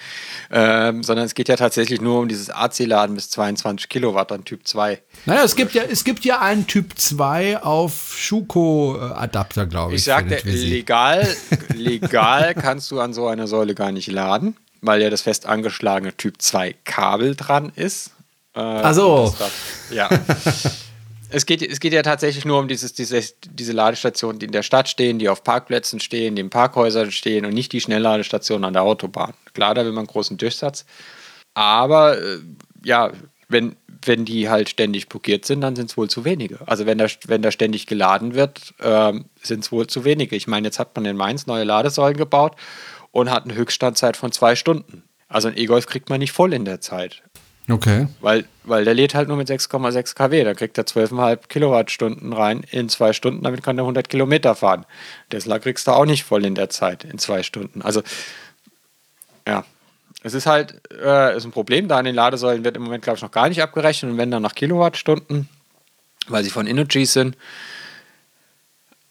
ähm, 0.51 1.03
sondern 1.03 1.27
es 1.27 1.35
geht 1.35 1.49
ja 1.49 1.57
tatsächlich 1.57 2.01
nur 2.01 2.21
um 2.21 2.29
dieses 2.29 2.49
AC-Laden 2.49 3.15
bis 3.15 3.29
22 3.31 3.89
Kilowatt 3.89 4.33
an 4.33 4.45
Typ 4.45 4.67
2. 4.67 5.03
Naja, 5.27 5.43
es 5.43 5.57
gibt 5.57 5.75
ja, 5.75 5.83
es 5.83 6.05
gibt 6.05 6.25
ja 6.25 6.41
einen 6.41 6.67
Typ 6.67 6.99
2 6.99 7.63
auf 7.63 8.15
Schuko-Adapter, 8.17 9.67
glaube 9.67 9.93
ich. 9.95 9.99
Ich 9.99 10.05
sagte, 10.05 10.41
legal, 10.45 11.29
legal 11.75 12.55
kannst 12.55 12.91
du 12.91 13.01
an 13.01 13.13
so 13.13 13.27
einer 13.27 13.49
Säule 13.49 13.75
gar 13.75 13.93
nicht 13.93 14.11
laden, 14.11 14.57
weil 14.81 15.03
ja 15.03 15.11
das 15.11 15.23
fest 15.23 15.45
angeschlagene 15.45 16.17
Typ 16.17 16.41
2 16.41 16.77
Kabel 16.85 17.35
dran 17.35 17.73
ist. 17.75 18.13
Äh, 18.55 18.61
Ach 18.61 18.95
so. 18.95 19.35
ja. 19.91 20.09
es 21.31 21.47
geht, 21.47 21.63
es 21.63 21.81
geht 21.81 21.93
ja 21.93 22.03
tatsächlich 22.03 22.45
nur 22.45 22.59
um 22.59 22.69
dieses, 22.69 22.93
diese, 22.93 23.23
diese 23.51 23.73
Ladestationen, 23.73 24.39
die 24.39 24.47
in 24.47 24.53
der 24.53 24.63
Stadt 24.63 24.89
stehen, 24.89 25.19
die 25.19 25.29
auf 25.29 25.45
Parkplätzen 25.45 26.01
stehen, 26.01 26.35
die 26.35 26.43
in 26.43 26.51
Parkhäusern 26.51 27.13
stehen 27.13 27.45
und 27.45 27.55
nicht 27.55 27.73
die 27.73 27.81
Schnellladestationen 27.81 28.65
an 28.65 28.73
der 28.73 28.83
Autobahn. 28.83 29.35
Klar, 29.55 29.75
da 29.75 29.85
will 29.85 29.93
man 29.93 30.01
einen 30.01 30.09
großen 30.09 30.37
Durchsatz. 30.37 30.85
Aber 31.55 32.19
äh, 32.21 32.39
ja, 32.85 33.13
wenn, 33.49 33.77
wenn 34.05 34.25
die 34.25 34.49
halt 34.49 34.69
ständig 34.69 35.09
blockiert 35.09 35.45
sind, 35.45 35.61
dann 35.61 35.77
sind 35.77 35.91
es 35.91 35.97
wohl 35.97 36.09
zu 36.09 36.25
wenige. 36.25 36.59
Also 36.67 36.87
wenn 36.87 36.99
da, 36.99 37.07
wenn 37.27 37.43
da 37.43 37.51
ständig 37.51 37.87
geladen 37.87 38.35
wird, 38.35 38.75
ähm, 38.81 39.27
sind 39.43 39.65
es 39.65 39.73
wohl 39.73 39.87
zu 39.87 40.05
wenige. 40.05 40.37
Ich 40.37 40.47
meine, 40.47 40.69
jetzt 40.69 40.79
hat 40.79 40.95
man 40.97 41.05
in 41.05 41.17
Mainz 41.17 41.47
neue 41.47 41.65
Ladesäulen 41.65 42.17
gebaut 42.17 42.57
und 43.11 43.31
hat 43.31 43.45
eine 43.45 43.55
Höchststandzeit 43.55 44.17
von 44.17 44.33
zwei 44.33 44.57
Stunden. 44.57 45.05
Also 45.29 45.49
ein 45.49 45.57
E-Golf 45.57 45.87
kriegt 45.87 46.09
man 46.09 46.19
nicht 46.19 46.33
voll 46.33 46.53
in 46.53 46.65
der 46.65 46.81
Zeit. 46.81 47.23
Okay. 47.71 48.09
Weil, 48.21 48.47
weil 48.65 48.85
der 48.85 48.95
lädt 48.95 49.15
halt 49.15 49.29
nur 49.29 49.37
mit 49.37 49.49
6,6 49.49 50.15
kW. 50.15 50.45
Da 50.45 50.55
kriegt 50.55 50.77
er 50.77 50.85
12,5 50.85 51.47
Kilowattstunden 51.49 52.33
rein 52.33 52.65
in 52.71 52.89
zwei 52.89 53.13
Stunden. 53.13 53.45
Damit 53.45 53.63
kann 53.63 53.79
er 53.79 53.83
100 53.83 54.09
Kilometer 54.09 54.55
fahren. 54.55 54.87
Tesla 55.29 55.59
kriegst 55.59 55.87
du 55.87 55.93
auch 55.93 56.05
nicht 56.05 56.25
voll 56.25 56.45
in 56.45 56.55
der 56.55 56.69
Zeit, 56.69 57.05
in 57.05 57.19
zwei 57.19 57.43
Stunden. 57.43 57.83
Also, 57.83 58.03
ja. 59.47 59.65
Es 60.23 60.35
ist 60.35 60.45
halt 60.45 60.83
äh, 61.03 61.35
ist 61.35 61.47
ein 61.47 61.51
Problem. 61.51 61.89
Da 61.89 61.97
an 61.97 62.05
den 62.05 62.15
Ladesäulen 62.15 62.63
wird 62.63 62.77
im 62.77 62.83
Moment, 62.83 63.03
glaube 63.03 63.17
ich, 63.17 63.23
noch 63.23 63.31
gar 63.31 63.49
nicht 63.49 63.63
abgerechnet. 63.63 64.13
Und 64.13 64.19
wenn 64.19 64.31
dann 64.31 64.43
nach 64.43 64.55
Kilowattstunden, 64.55 65.49
weil 66.29 66.45
sie 66.45 66.51
von 66.51 66.67
Energy 66.67 67.07
sind. 67.07 67.39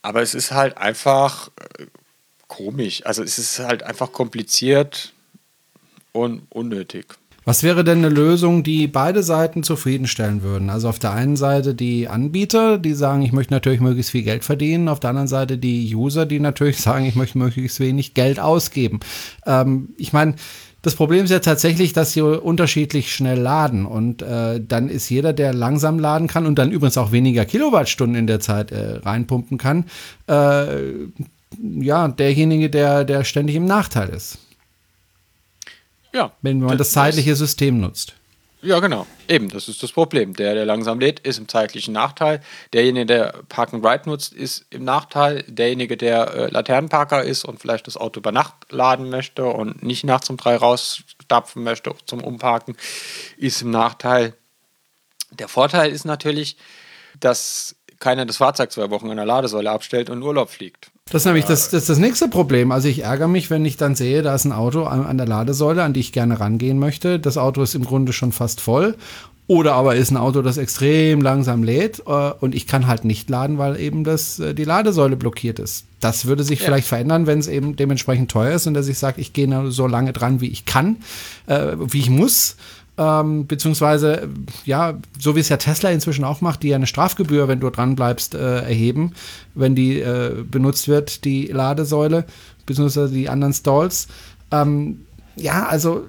Aber 0.04 0.22
es 0.22 0.36
ist 0.36 0.52
halt 0.52 0.78
einfach 0.78 1.50
äh, 1.80 1.86
komisch. 2.48 3.06
Also, 3.06 3.24
es 3.24 3.40
ist 3.40 3.58
halt 3.60 3.84
einfach 3.84 4.12
kompliziert 4.12 5.14
und 6.12 6.44
unnötig. 6.50 7.19
Was 7.50 7.64
wäre 7.64 7.84
denn 7.84 8.06
eine 8.06 8.10
Lösung, 8.10 8.62
die 8.62 8.86
beide 8.86 9.24
Seiten 9.24 9.64
zufriedenstellen 9.64 10.44
würden? 10.44 10.70
Also 10.70 10.88
auf 10.88 11.00
der 11.00 11.14
einen 11.14 11.36
Seite 11.36 11.74
die 11.74 12.08
Anbieter, 12.08 12.78
die 12.78 12.94
sagen, 12.94 13.24
ich 13.24 13.32
möchte 13.32 13.56
natürlich 13.56 13.80
möglichst 13.80 14.12
viel 14.12 14.22
Geld 14.22 14.44
verdienen, 14.44 14.88
auf 14.88 15.00
der 15.00 15.10
anderen 15.10 15.28
Seite 15.28 15.58
die 15.58 15.96
User, 15.96 16.28
die 16.28 16.40
natürlich 16.40 16.78
sagen, 16.80 17.06
ich 17.08 17.16
möchte 17.16 17.40
möglichst 17.40 17.80
wenig 17.80 18.14
Geld 18.14 18.40
ausgeben. 18.40 19.00
Ähm, 19.48 19.96
ich 19.98 20.14
meine, 20.14 20.36
das 20.84 20.94
Problem 20.94 21.26
ist 21.26 21.32
ja 21.32 21.40
tatsächlich, 21.40 21.92
dass 21.94 22.14
sie 22.14 22.22
unterschiedlich 22.22 23.16
schnell 23.16 23.40
laden 23.40 23.88
und 23.88 24.22
äh, 24.22 24.62
dann 24.64 24.88
ist 24.88 25.10
jeder, 25.10 25.34
der 25.34 25.52
langsam 25.52 25.98
laden 25.98 26.28
kann 26.28 26.46
und 26.46 26.60
dann 26.60 26.70
übrigens 26.70 27.00
auch 27.00 27.12
weniger 27.12 27.46
Kilowattstunden 27.46 28.16
in 28.16 28.28
der 28.28 28.42
Zeit 28.42 28.72
äh, 28.72 28.98
reinpumpen 28.98 29.58
kann, 29.58 29.86
äh, 30.28 30.66
ja, 31.80 32.10
derjenige, 32.10 32.70
der, 32.70 33.06
der 33.06 33.24
ständig 33.24 33.56
im 33.56 33.66
Nachteil 33.66 34.10
ist. 34.10 34.38
Ja. 36.14 36.32
Wenn 36.42 36.60
man 36.60 36.78
das, 36.78 36.88
das 36.88 36.92
zeitliche 36.92 37.36
System 37.36 37.80
nutzt. 37.80 38.16
Ja, 38.62 38.80
genau. 38.80 39.08
Eben, 39.30 39.48
das 39.48 39.70
ist 39.70 39.82
das 39.84 39.94
Problem. 39.94 40.34
Der, 40.34 40.54
der 40.54 40.66
langsam 40.66 41.00
lädt, 41.00 41.22
ist 41.22 41.38
im 41.38 41.48
zeitlichen 41.48 41.94
Nachteil. 41.94 42.42
Derjenige, 42.74 43.06
der 43.06 43.34
Park 43.48 43.74
and 43.74 43.86
Ride 43.86 44.10
nutzt, 44.10 44.34
ist 44.34 44.66
im 44.70 44.84
Nachteil. 44.84 45.44
Derjenige, 45.48 45.96
der 45.96 46.34
äh, 46.34 46.50
Laternenparker 46.50 47.24
ist 47.24 47.46
und 47.46 47.62
vielleicht 47.62 47.88
das 47.88 47.96
Auto 47.96 48.20
über 48.20 48.34
Nacht 48.34 48.54
laden 48.70 49.10
möchte 49.10 49.46
und 49.46 49.82
nicht 49.82 50.04
nachts 50.04 50.30
um 50.30 50.36
drei 50.36 50.58
rausstapfen 50.58 51.64
möchte 51.64 51.96
zum 52.06 52.22
Umparken, 52.22 52.76
ist 53.38 53.62
im 53.62 53.72
Nachteil. 53.72 54.34
Der 55.32 55.48
Vorteil 55.48 55.92
ist 55.92 56.04
natürlich, 56.04 56.58
dass 57.18 57.78
keiner 58.00 58.26
das 58.26 58.38
Fahrzeug 58.38 58.74
zwei 58.74 58.90
Wochen 58.90 59.10
an 59.10 59.18
der 59.18 59.26
Ladesäule 59.26 59.72
abstellt 59.72 60.10
und 60.10 60.18
in 60.18 60.24
Urlaub 60.24 60.50
fliegt. 60.50 60.92
Das 61.12 61.24
ist 61.24 61.26
nämlich 61.26 61.46
das, 61.46 61.70
das, 61.70 61.88
das 61.88 61.98
nächste 61.98 62.28
Problem. 62.28 62.72
Also 62.72 62.88
ich 62.88 63.04
ärgere 63.04 63.28
mich, 63.28 63.50
wenn 63.50 63.66
ich 63.66 63.78
dann 63.78 63.96
sehe, 63.96 64.22
da 64.22 64.36
ist 64.36 64.46
ein 64.46 64.52
Auto 64.52 64.84
an, 64.84 65.06
an 65.06 65.18
der 65.18 65.28
Ladesäule, 65.28 65.84
an 65.84 65.94
die 65.94 66.02
ich 66.02 66.12
gerne 66.12 66.40
rangehen 66.40 66.78
möchte. 66.78 67.20
Das 67.20 67.38
Auto 67.38 67.64
ist 67.64 67.74
im 67.74 67.84
Grunde 67.84 68.14
schon 68.14 68.32
fast 68.32 68.62
voll. 68.62 68.96
Oder 69.48 69.74
aber 69.74 69.96
ist 69.96 70.12
ein 70.12 70.18
Auto, 70.18 70.44
das 70.44 70.58
extrem 70.58 71.22
langsam 71.22 71.64
lädt 71.64 72.04
äh, 72.06 72.32
und 72.40 72.54
ich 72.54 72.68
kann 72.68 72.86
halt 72.86 73.04
nicht 73.04 73.32
laden, 73.32 73.58
weil 73.58 73.80
eben 73.80 74.04
das, 74.04 74.38
äh, 74.38 74.54
die 74.54 74.64
Ladesäule 74.64 75.16
blockiert 75.16 75.58
ist. 75.58 75.86
Das 76.00 76.26
würde 76.26 76.44
sich 76.44 76.60
ja. 76.60 76.66
vielleicht 76.66 76.88
verändern, 76.88 77.26
wenn 77.26 77.40
es 77.40 77.48
eben 77.48 77.76
dementsprechend 77.76 78.30
teuer 78.30 78.54
ist 78.54 78.68
und 78.68 78.76
dass 78.76 78.88
ich 78.88 79.00
sage, 79.00 79.20
ich 79.20 79.34
gehe 79.34 79.72
so 79.72 79.88
lange 79.88 80.14
dran, 80.14 80.40
wie 80.40 80.50
ich 80.50 80.66
kann, 80.66 80.98
äh, 81.48 81.72
wie 81.80 81.98
ich 81.98 82.12
muss 82.12 82.58
ähm, 83.00 83.48
beziehungsweise, 83.48 84.28
ja, 84.66 84.96
so 85.18 85.34
wie 85.36 85.40
es 85.40 85.48
ja 85.48 85.56
Tesla 85.56 85.90
inzwischen 85.90 86.26
auch 86.26 86.42
macht, 86.42 86.64
die 86.64 86.68
ja 86.68 86.76
eine 86.76 86.86
Strafgebühr, 86.86 87.48
wenn 87.48 87.62
du 87.62 87.70
dran 87.70 87.96
bleibst, 87.96 88.36
äh, 88.36 88.60
erheben, 88.60 89.14
wenn 89.56 89.74
die 89.74 90.02
äh, 90.02 90.44
benutzt 90.44 90.90
wird, 90.90 91.24
die 91.24 91.48
Ladesäule, 91.48 92.26
beziehungsweise 92.66 93.14
die 93.14 93.30
anderen 93.30 93.54
Stalls. 93.54 94.10
Ähm, 94.52 95.06
ja, 95.38 95.66
also 95.68 96.08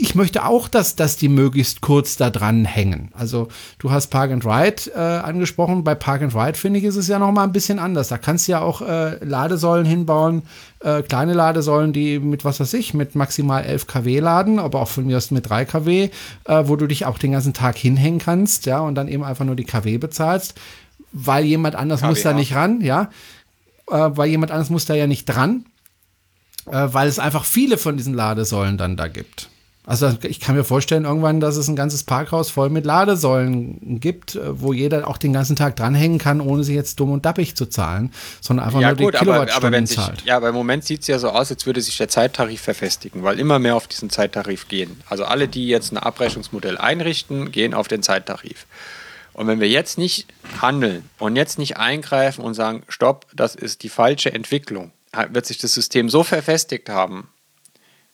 ich 0.00 0.14
möchte 0.14 0.46
auch, 0.46 0.66
dass, 0.68 0.96
dass 0.96 1.16
die 1.16 1.28
möglichst 1.28 1.82
kurz 1.82 2.16
da 2.16 2.30
dran 2.30 2.64
hängen. 2.64 3.10
Also 3.12 3.48
du 3.78 3.90
hast 3.90 4.06
Park 4.06 4.30
and 4.30 4.46
Ride 4.46 4.90
äh, 4.94 4.98
angesprochen. 4.98 5.84
Bei 5.84 5.94
Park 5.94 6.22
and 6.22 6.34
Ride 6.34 6.56
finde 6.56 6.78
ich, 6.78 6.86
ist 6.86 6.96
es 6.96 7.06
ja 7.06 7.18
noch 7.18 7.32
mal 7.32 7.44
ein 7.44 7.52
bisschen 7.52 7.78
anders. 7.78 8.08
Da 8.08 8.16
kannst 8.16 8.48
du 8.48 8.52
ja 8.52 8.60
auch 8.62 8.80
äh, 8.80 9.22
Ladesäulen 9.22 9.84
hinbauen, 9.84 10.42
äh, 10.80 11.02
kleine 11.02 11.34
Ladesäulen, 11.34 11.92
die 11.92 12.18
mit 12.18 12.46
was 12.46 12.60
weiß 12.60 12.72
ich, 12.74 12.94
mit 12.94 13.14
maximal 13.14 13.62
11 13.62 13.86
kW 13.86 14.20
laden, 14.20 14.58
aber 14.58 14.80
auch 14.80 14.88
von 14.88 15.06
mir 15.06 15.18
aus 15.18 15.30
mit 15.30 15.48
3 15.50 15.66
kW, 15.66 16.08
äh, 16.44 16.62
wo 16.64 16.76
du 16.76 16.86
dich 16.86 17.04
auch 17.04 17.18
den 17.18 17.32
ganzen 17.32 17.52
Tag 17.52 17.76
hinhängen 17.76 18.20
kannst, 18.20 18.64
ja, 18.64 18.80
und 18.80 18.94
dann 18.94 19.06
eben 19.06 19.22
einfach 19.22 19.44
nur 19.44 19.56
die 19.56 19.64
kW 19.64 19.98
bezahlst, 19.98 20.54
weil 21.12 21.44
jemand 21.44 21.76
anders 21.76 22.00
KW 22.00 22.08
muss 22.08 22.22
da 22.22 22.32
nicht 22.32 22.54
ran, 22.54 22.80
ja, 22.80 23.10
äh, 23.90 24.10
weil 24.12 24.30
jemand 24.30 24.50
anders 24.50 24.70
muss 24.70 24.86
da 24.86 24.94
ja 24.94 25.06
nicht 25.06 25.26
dran, 25.26 25.66
äh, 26.66 26.88
weil 26.90 27.08
es 27.08 27.18
einfach 27.18 27.44
viele 27.44 27.76
von 27.76 27.98
diesen 27.98 28.14
Ladesäulen 28.14 28.78
dann 28.78 28.96
da 28.96 29.06
gibt. 29.08 29.50
Also 29.86 30.14
ich 30.22 30.40
kann 30.40 30.56
mir 30.56 30.64
vorstellen 30.64 31.04
irgendwann, 31.04 31.40
dass 31.40 31.56
es 31.56 31.66
ein 31.66 31.74
ganzes 31.74 32.04
Parkhaus 32.04 32.50
voll 32.50 32.68
mit 32.68 32.84
Ladesäulen 32.84 33.98
gibt, 33.98 34.34
äh, 34.34 34.60
wo 34.60 34.74
jeder 34.74 35.08
auch 35.08 35.16
den 35.16 35.32
ganzen 35.32 35.56
Tag 35.56 35.76
dranhängen 35.76 36.18
kann, 36.18 36.42
ohne 36.42 36.64
sich 36.64 36.74
jetzt 36.74 37.00
dumm 37.00 37.12
und 37.12 37.24
dappig 37.24 37.56
zu 37.56 37.64
zahlen, 37.64 38.12
sondern 38.42 38.66
einfach 38.66 38.80
ja, 38.80 38.88
nur 38.88 38.96
gut, 38.96 39.14
die 39.14 39.18
Kilowattstunden 39.18 39.66
aber, 39.68 39.76
aber 39.78 39.86
sich, 39.86 39.96
zahlt. 39.96 40.22
Ja, 40.26 40.36
aber 40.36 40.50
im 40.50 40.54
Moment 40.54 40.84
sieht 40.84 41.00
es 41.00 41.06
ja 41.06 41.18
so 41.18 41.30
aus, 41.30 41.50
als 41.50 41.64
würde 41.64 41.80
sich 41.80 41.96
der 41.96 42.08
Zeittarif 42.08 42.60
verfestigen, 42.60 43.22
weil 43.22 43.40
immer 43.40 43.58
mehr 43.58 43.74
auf 43.74 43.88
diesen 43.88 44.10
Zeittarif 44.10 44.68
gehen. 44.68 45.00
Also 45.08 45.24
alle, 45.24 45.48
die 45.48 45.66
jetzt 45.66 45.92
ein 45.92 45.98
Abrechnungsmodell 45.98 46.76
einrichten, 46.76 47.50
gehen 47.50 47.72
auf 47.72 47.88
den 47.88 48.02
Zeittarif. 48.02 48.66
Und 49.32 49.46
wenn 49.46 49.60
wir 49.60 49.68
jetzt 49.68 49.96
nicht 49.96 50.26
handeln 50.60 51.08
und 51.18 51.36
jetzt 51.36 51.58
nicht 51.58 51.78
eingreifen 51.78 52.44
und 52.44 52.52
sagen, 52.52 52.82
stopp, 52.88 53.26
das 53.34 53.54
ist 53.54 53.82
die 53.82 53.88
falsche 53.88 54.32
Entwicklung, 54.34 54.92
wird 55.30 55.46
sich 55.46 55.56
das 55.56 55.72
System 55.72 56.10
so 56.10 56.22
verfestigt 56.22 56.90
haben, 56.90 57.28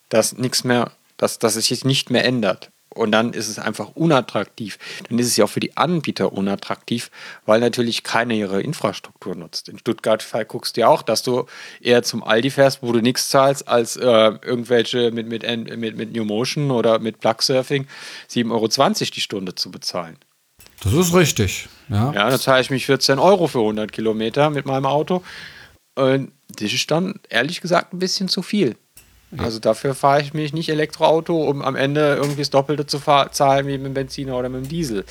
dass 0.09 0.39
nichts 0.39 0.63
mehr 0.63 0.93
dass, 1.17 1.39
dass 1.39 1.57
es 1.57 1.67
sich 1.67 1.85
nicht 1.85 2.11
mehr 2.11 2.25
ändert. 2.25 2.71
Und 2.97 3.13
dann 3.13 3.35
ist 3.35 3.49
es 3.49 3.59
einfach 3.59 3.91
unattraktiv. 3.95 4.79
Dann 5.09 5.19
ist 5.19 5.27
es 5.27 5.37
ja 5.37 5.45
auch 5.45 5.51
für 5.51 5.61
die 5.61 5.77
Anbieter 5.77 6.33
unattraktiv, 6.33 7.11
weil 7.45 7.61
natürlich 7.61 8.03
keiner 8.03 8.33
ihre 8.33 8.63
Infrastruktur 8.63 9.35
nutzt. 9.35 9.69
In 9.69 9.79
Stuttgart 9.79 10.25
guckst 10.49 10.77
du 10.77 10.81
ja 10.81 10.89
auch, 10.89 11.03
dass 11.03 11.23
du 11.23 11.45
eher 11.81 12.03
zum 12.03 12.23
Aldi 12.23 12.51
fährst, 12.51 12.83
wo 12.83 12.93
du 12.93 13.01
nichts 13.01 13.29
zahlst, 13.29 13.69
als 13.69 13.97
äh, 13.97 14.03
irgendwelche 14.03 15.11
mit, 15.11 15.29
mit, 15.29 15.43
mit, 15.77 15.97
mit 15.97 16.17
New 16.17 16.25
Motion 16.25 16.71
oder 16.71 16.99
mit 16.99 17.21
Plug 17.21 17.37
Surfing 17.41 17.87
7,20 18.31 18.51
Euro 18.51 18.69
die 19.15 19.21
Stunde 19.21 19.55
zu 19.55 19.71
bezahlen. 19.71 20.17
Das 20.83 20.93
ist 20.93 21.15
richtig. 21.15 21.69
Ja, 21.89 22.13
ja 22.13 22.31
dann 22.31 22.41
zahle 22.41 22.63
ich 22.63 22.71
mich 22.71 22.87
14 22.87 23.19
Euro 23.19 23.47
für 23.47 23.61
100 23.61 23.93
Kilometer 23.93 24.49
mit 24.49 24.65
meinem 24.65 24.87
Auto. 24.87 25.23
Und 25.97 26.33
das 26.49 26.73
ist 26.73 26.91
dann 26.91 27.21
ehrlich 27.29 27.61
gesagt 27.61 27.93
ein 27.93 27.99
bisschen 27.99 28.29
zu 28.29 28.43
viel. 28.43 28.77
Also 29.37 29.59
dafür 29.59 29.95
fahre 29.95 30.23
ich 30.23 30.35
mich 30.35 30.53
nicht 30.53 30.69
Elektroauto, 30.69 31.49
um 31.49 31.61
am 31.61 31.75
Ende 31.75 32.15
irgendwie 32.15 32.43
das 32.43 32.51
Doppelte 32.51 32.87
zu 32.87 33.01
zahlen 33.01 33.67
wie 33.67 33.77
mit 33.77 33.87
dem 33.87 33.95
Benziner 33.95 34.39
oder 34.39 34.49
mit 34.49 34.65
dem 34.65 34.69
Diesel. 34.69 35.05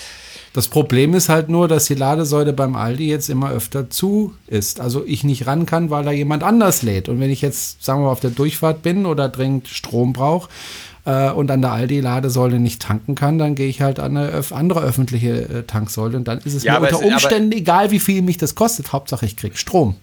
Das 0.53 0.69
Problem 0.69 1.13
ist 1.13 1.27
halt 1.27 1.49
nur, 1.49 1.67
dass 1.67 1.85
die 1.85 1.95
Ladesäule 1.95 2.53
beim 2.53 2.77
Aldi 2.77 3.09
jetzt 3.09 3.29
immer 3.29 3.51
öfter 3.51 3.89
zu 3.89 4.33
ist. 4.47 4.79
Also 4.79 5.03
ich 5.05 5.25
nicht 5.25 5.47
ran 5.47 5.65
kann, 5.65 5.89
weil 5.89 6.05
da 6.05 6.11
jemand 6.11 6.43
anders 6.43 6.81
lädt. 6.81 7.09
Und 7.09 7.19
wenn 7.19 7.29
ich 7.29 7.41
jetzt, 7.41 7.83
sagen 7.83 7.99
wir 7.99 8.05
mal, 8.05 8.11
auf 8.11 8.21
der 8.21 8.29
Durchfahrt 8.29 8.81
bin 8.81 9.05
oder 9.05 9.27
dringend 9.27 9.67
Strom 9.67 10.13
brauche, 10.13 10.49
äh, 11.05 11.29
und 11.31 11.51
an 11.51 11.61
der 11.61 11.71
Aldi-Ladesäule 11.71 12.59
nicht 12.59 12.81
tanken 12.81 13.15
kann, 13.15 13.37
dann 13.37 13.55
gehe 13.55 13.67
ich 13.67 13.81
halt 13.81 13.99
an 13.99 14.17
eine 14.17 14.31
öf 14.31 14.51
andere 14.51 14.81
öffentliche 14.81 15.41
äh, 15.41 15.63
Tanksäule 15.63 16.17
und 16.17 16.27
dann 16.27 16.39
ist 16.39 16.55
es 16.55 16.63
ja, 16.63 16.79
mir 16.79 16.87
unter 16.87 17.05
es, 17.05 17.13
Umständen 17.13 17.51
egal, 17.51 17.91
wie 17.91 17.99
viel 17.99 18.21
mich 18.21 18.37
das 18.37 18.55
kostet. 18.55 18.91
Hauptsache, 18.91 19.25
ich 19.25 19.37
kriege 19.37 19.55
Strom. 19.55 19.95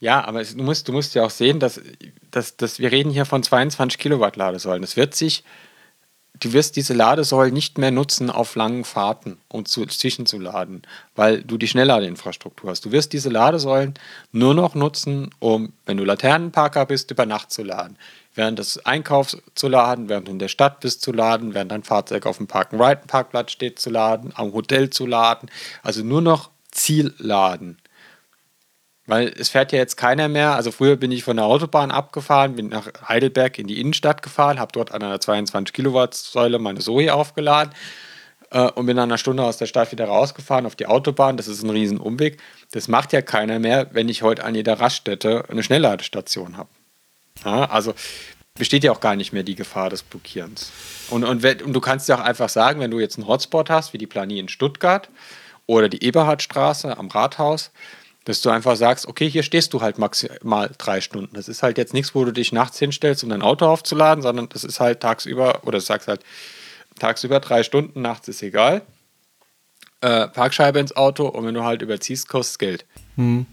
Ja, 0.00 0.24
aber 0.24 0.40
es, 0.40 0.56
du, 0.56 0.62
musst, 0.62 0.86
du 0.88 0.92
musst 0.92 1.14
ja 1.14 1.24
auch 1.24 1.30
sehen, 1.30 1.58
dass, 1.58 1.80
dass, 2.30 2.56
dass 2.56 2.78
wir 2.78 2.92
reden 2.92 3.10
hier 3.10 3.24
von 3.24 3.42
22 3.42 3.98
Kilowatt 3.98 4.36
Ladesäulen. 4.36 4.84
Es 4.84 4.96
wird 4.96 5.14
sich, 5.14 5.42
du 6.38 6.52
wirst 6.52 6.76
diese 6.76 6.94
Ladesäulen 6.94 7.52
nicht 7.52 7.78
mehr 7.78 7.90
nutzen 7.90 8.30
auf 8.30 8.54
langen 8.54 8.84
Fahrten, 8.84 9.38
um 9.48 9.64
zu, 9.64 9.86
zwischenzuladen, 9.86 10.82
weil 11.16 11.42
du 11.42 11.58
die 11.58 11.66
Schnellladeinfrastruktur 11.66 12.70
hast. 12.70 12.84
Du 12.84 12.92
wirst 12.92 13.12
diese 13.12 13.28
Ladesäulen 13.28 13.94
nur 14.30 14.54
noch 14.54 14.76
nutzen, 14.76 15.30
um, 15.40 15.72
wenn 15.84 15.96
du 15.96 16.04
Laternenparker 16.04 16.86
bist, 16.86 17.10
über 17.10 17.26
Nacht 17.26 17.50
zu 17.50 17.64
laden. 17.64 17.96
Während 18.36 18.60
des 18.60 18.84
Einkaufs 18.86 19.36
zu 19.56 19.66
laden, 19.66 20.08
während 20.08 20.28
du 20.28 20.32
in 20.32 20.38
der 20.38 20.46
Stadt 20.46 20.78
bist 20.78 21.02
zu 21.02 21.10
laden, 21.10 21.54
während 21.54 21.72
dein 21.72 21.82
Fahrzeug 21.82 22.24
auf 22.24 22.36
dem 22.36 22.46
Park-and-Ride-Parkplatz 22.46 23.50
steht 23.50 23.80
zu 23.80 23.90
laden, 23.90 24.32
am 24.36 24.52
Hotel 24.52 24.90
zu 24.90 25.06
laden. 25.06 25.50
Also 25.82 26.04
nur 26.04 26.22
noch 26.22 26.50
Ziel 26.70 27.14
laden. 27.18 27.78
Weil 29.08 29.32
es 29.38 29.48
fährt 29.48 29.72
ja 29.72 29.78
jetzt 29.78 29.96
keiner 29.96 30.28
mehr. 30.28 30.54
Also 30.54 30.70
früher 30.70 30.96
bin 30.96 31.10
ich 31.10 31.24
von 31.24 31.36
der 31.36 31.46
Autobahn 31.46 31.90
abgefahren, 31.90 32.56
bin 32.56 32.68
nach 32.68 32.88
Heidelberg 33.08 33.58
in 33.58 33.66
die 33.66 33.80
Innenstadt 33.80 34.22
gefahren, 34.22 34.60
habe 34.60 34.70
dort 34.72 34.92
an 34.92 35.02
einer 35.02 35.18
22 35.18 35.72
Kilowatt 35.72 36.12
Säule 36.14 36.58
meine 36.58 36.80
Zoe 36.80 37.12
aufgeladen. 37.12 37.72
äh, 38.50 38.70
und 38.70 38.84
bin 38.84 38.96
nach 38.96 39.04
einer 39.04 39.16
Stunde 39.16 39.42
aus 39.44 39.56
der 39.56 39.64
Stadt 39.64 39.92
wieder 39.92 40.04
rausgefahren 40.04 40.66
auf 40.66 40.76
die 40.76 40.86
Autobahn. 40.86 41.38
Das 41.38 41.48
ist 41.48 41.62
ein 41.62 41.70
riesen 41.70 41.98
Umweg. 41.98 42.38
Das 42.72 42.86
macht 42.86 43.14
ja 43.14 43.22
keiner 43.22 43.58
mehr, 43.58 43.88
wenn 43.92 44.10
ich 44.10 44.22
heute 44.22 44.44
an 44.44 44.54
jeder 44.54 44.78
Raststätte 44.78 45.44
eine 45.48 45.62
Schnellladestation 45.62 46.58
habe. 46.58 46.68
Ja, 47.46 47.64
also 47.70 47.94
besteht 48.58 48.84
ja 48.84 48.92
auch 48.92 49.00
gar 49.00 49.16
nicht 49.16 49.32
mehr 49.32 49.42
die 49.42 49.54
Gefahr 49.54 49.88
des 49.88 50.02
Blockierens. 50.02 50.70
Und, 51.08 51.24
und, 51.24 51.44
und, 51.62 51.72
du 51.72 51.80
kannst 51.80 52.10
ja 52.10 52.16
auch 52.16 52.24
einfach 52.24 52.50
sagen, 52.50 52.80
wenn 52.80 52.90
du 52.90 53.00
jetzt 53.00 53.16
einen 53.16 53.26
Hotspot 53.26 53.70
hast, 53.70 53.94
wie 53.94 53.98
die 53.98 54.06
Planie 54.06 54.38
in 54.38 54.48
Stuttgart 54.48 55.08
oder 55.66 55.88
die 55.88 56.04
Eberhardstraße 56.04 56.98
am 56.98 57.08
Rathaus, 57.08 57.70
dass 58.28 58.42
du 58.42 58.50
einfach 58.50 58.76
sagst, 58.76 59.06
okay, 59.06 59.26
hier 59.26 59.42
stehst 59.42 59.72
du 59.72 59.80
halt 59.80 59.96
maximal 59.96 60.70
drei 60.76 61.00
Stunden. 61.00 61.34
Das 61.34 61.48
ist 61.48 61.62
halt 61.62 61.78
jetzt 61.78 61.94
nichts, 61.94 62.14
wo 62.14 62.26
du 62.26 62.32
dich 62.32 62.52
nachts 62.52 62.78
hinstellst, 62.78 63.24
um 63.24 63.30
dein 63.30 63.40
Auto 63.40 63.64
aufzuladen, 63.64 64.20
sondern 64.20 64.50
das 64.50 64.64
ist 64.64 64.80
halt 64.80 65.00
tagsüber, 65.00 65.62
oder 65.64 65.80
sagst 65.80 66.08
halt, 66.08 66.20
tagsüber 66.98 67.40
drei 67.40 67.62
Stunden, 67.62 68.02
nachts 68.02 68.28
ist 68.28 68.42
egal. 68.42 68.82
Äh, 70.02 70.28
Parkscheibe 70.28 70.78
ins 70.78 70.94
Auto 70.94 71.26
und 71.26 71.46
wenn 71.46 71.54
du 71.54 71.64
halt 71.64 71.80
überziehst, 71.80 72.28
kostet 72.28 72.58
Geld. 72.58 72.86
Hm. 73.16 73.46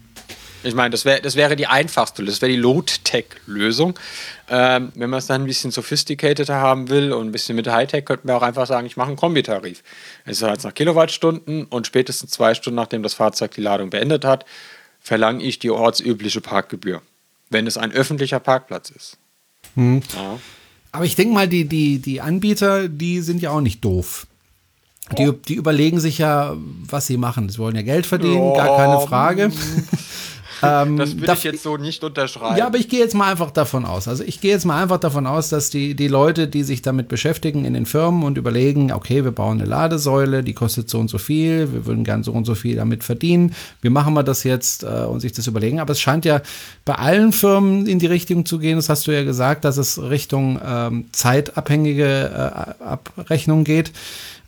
Ich 0.66 0.74
meine, 0.74 0.90
das, 0.90 1.04
wär, 1.04 1.20
das 1.20 1.36
wäre 1.36 1.56
die 1.56 1.66
einfachste, 1.66 2.24
das 2.24 2.42
wäre 2.42 2.50
die 2.50 2.58
Low-Tech-Lösung. 2.58 3.98
Ähm, 4.48 4.92
wenn 4.94 5.10
man 5.10 5.18
es 5.18 5.26
dann 5.26 5.42
ein 5.42 5.46
bisschen 5.46 5.70
sophisticateder 5.70 6.56
haben 6.56 6.88
will 6.88 7.12
und 7.12 7.26
ein 7.26 7.32
bisschen 7.32 7.56
mit 7.56 7.68
Hightech, 7.68 8.04
könnten 8.04 8.28
wir 8.28 8.36
auch 8.36 8.42
einfach 8.42 8.66
sagen, 8.66 8.86
ich 8.86 8.96
mache 8.96 9.08
einen 9.08 9.16
Kombitarif. 9.16 9.82
Es 10.24 10.38
ist 10.38 10.42
halt 10.42 10.62
nach 10.64 10.74
Kilowattstunden 10.74 11.64
und 11.64 11.86
spätestens 11.86 12.32
zwei 12.32 12.54
Stunden, 12.54 12.76
nachdem 12.76 13.02
das 13.02 13.14
Fahrzeug 13.14 13.52
die 13.52 13.60
Ladung 13.60 13.90
beendet 13.90 14.24
hat, 14.24 14.44
verlange 15.00 15.42
ich 15.42 15.58
die 15.58 15.70
ortsübliche 15.70 16.40
Parkgebühr, 16.40 17.00
wenn 17.50 17.66
es 17.66 17.76
ein 17.76 17.92
öffentlicher 17.92 18.40
Parkplatz 18.40 18.90
ist. 18.90 19.18
Hm. 19.74 20.02
Ja. 20.14 20.38
Aber 20.92 21.04
ich 21.04 21.14
denke 21.14 21.34
mal, 21.34 21.48
die, 21.48 21.66
die, 21.66 21.98
die 21.98 22.20
Anbieter, 22.20 22.88
die 22.88 23.20
sind 23.20 23.42
ja 23.42 23.50
auch 23.50 23.60
nicht 23.60 23.84
doof. 23.84 24.26
Die, 25.16 25.30
die 25.46 25.54
überlegen 25.54 26.00
sich 26.00 26.18
ja, 26.18 26.56
was 26.56 27.06
sie 27.06 27.16
machen. 27.16 27.48
Sie 27.48 27.58
wollen 27.58 27.76
ja 27.76 27.82
Geld 27.82 28.06
verdienen, 28.06 28.54
ja. 28.54 28.64
gar 28.64 28.76
keine 28.76 29.00
Frage. 29.06 29.52
Ähm, 30.62 30.96
das 30.96 31.18
würde 31.18 31.32
ich 31.32 31.44
jetzt 31.44 31.62
so 31.62 31.76
nicht 31.76 32.02
unterschreiben. 32.02 32.56
Ja, 32.56 32.66
aber 32.66 32.78
ich 32.78 32.88
gehe 32.88 33.00
jetzt 33.00 33.14
mal 33.14 33.30
einfach 33.30 33.50
davon 33.50 33.84
aus. 33.84 34.08
Also 34.08 34.24
ich 34.24 34.40
gehe 34.40 34.52
jetzt 34.52 34.64
mal 34.64 34.82
einfach 34.82 34.98
davon 34.98 35.26
aus, 35.26 35.48
dass 35.48 35.70
die, 35.70 35.94
die 35.94 36.08
Leute, 36.08 36.48
die 36.48 36.62
sich 36.62 36.82
damit 36.82 37.08
beschäftigen 37.08 37.64
in 37.64 37.74
den 37.74 37.86
Firmen 37.86 38.22
und 38.22 38.38
überlegen, 38.38 38.92
okay, 38.92 39.24
wir 39.24 39.32
bauen 39.32 39.60
eine 39.60 39.68
Ladesäule, 39.68 40.42
die 40.42 40.54
kostet 40.54 40.88
so 40.88 40.98
und 40.98 41.08
so 41.08 41.18
viel, 41.18 41.72
wir 41.72 41.86
würden 41.86 42.04
gern 42.04 42.22
so 42.22 42.32
und 42.32 42.44
so 42.44 42.54
viel 42.54 42.76
damit 42.76 43.04
verdienen, 43.04 43.54
wie 43.82 43.90
machen 43.90 44.14
wir 44.14 44.22
das 44.22 44.44
jetzt 44.44 44.82
äh, 44.82 44.86
und 44.86 45.20
sich 45.20 45.32
das 45.32 45.46
überlegen. 45.46 45.80
Aber 45.80 45.92
es 45.92 46.00
scheint 46.00 46.24
ja 46.24 46.40
bei 46.84 46.94
allen 46.94 47.32
Firmen 47.32 47.86
in 47.86 47.98
die 47.98 48.06
Richtung 48.06 48.46
zu 48.46 48.58
gehen, 48.58 48.76
das 48.76 48.88
hast 48.88 49.06
du 49.06 49.12
ja 49.12 49.24
gesagt, 49.24 49.64
dass 49.64 49.76
es 49.76 50.00
Richtung 50.00 50.60
ähm, 50.66 51.06
zeitabhängige 51.12 52.74
äh, 52.80 52.84
Abrechnung 52.84 53.64
geht 53.64 53.92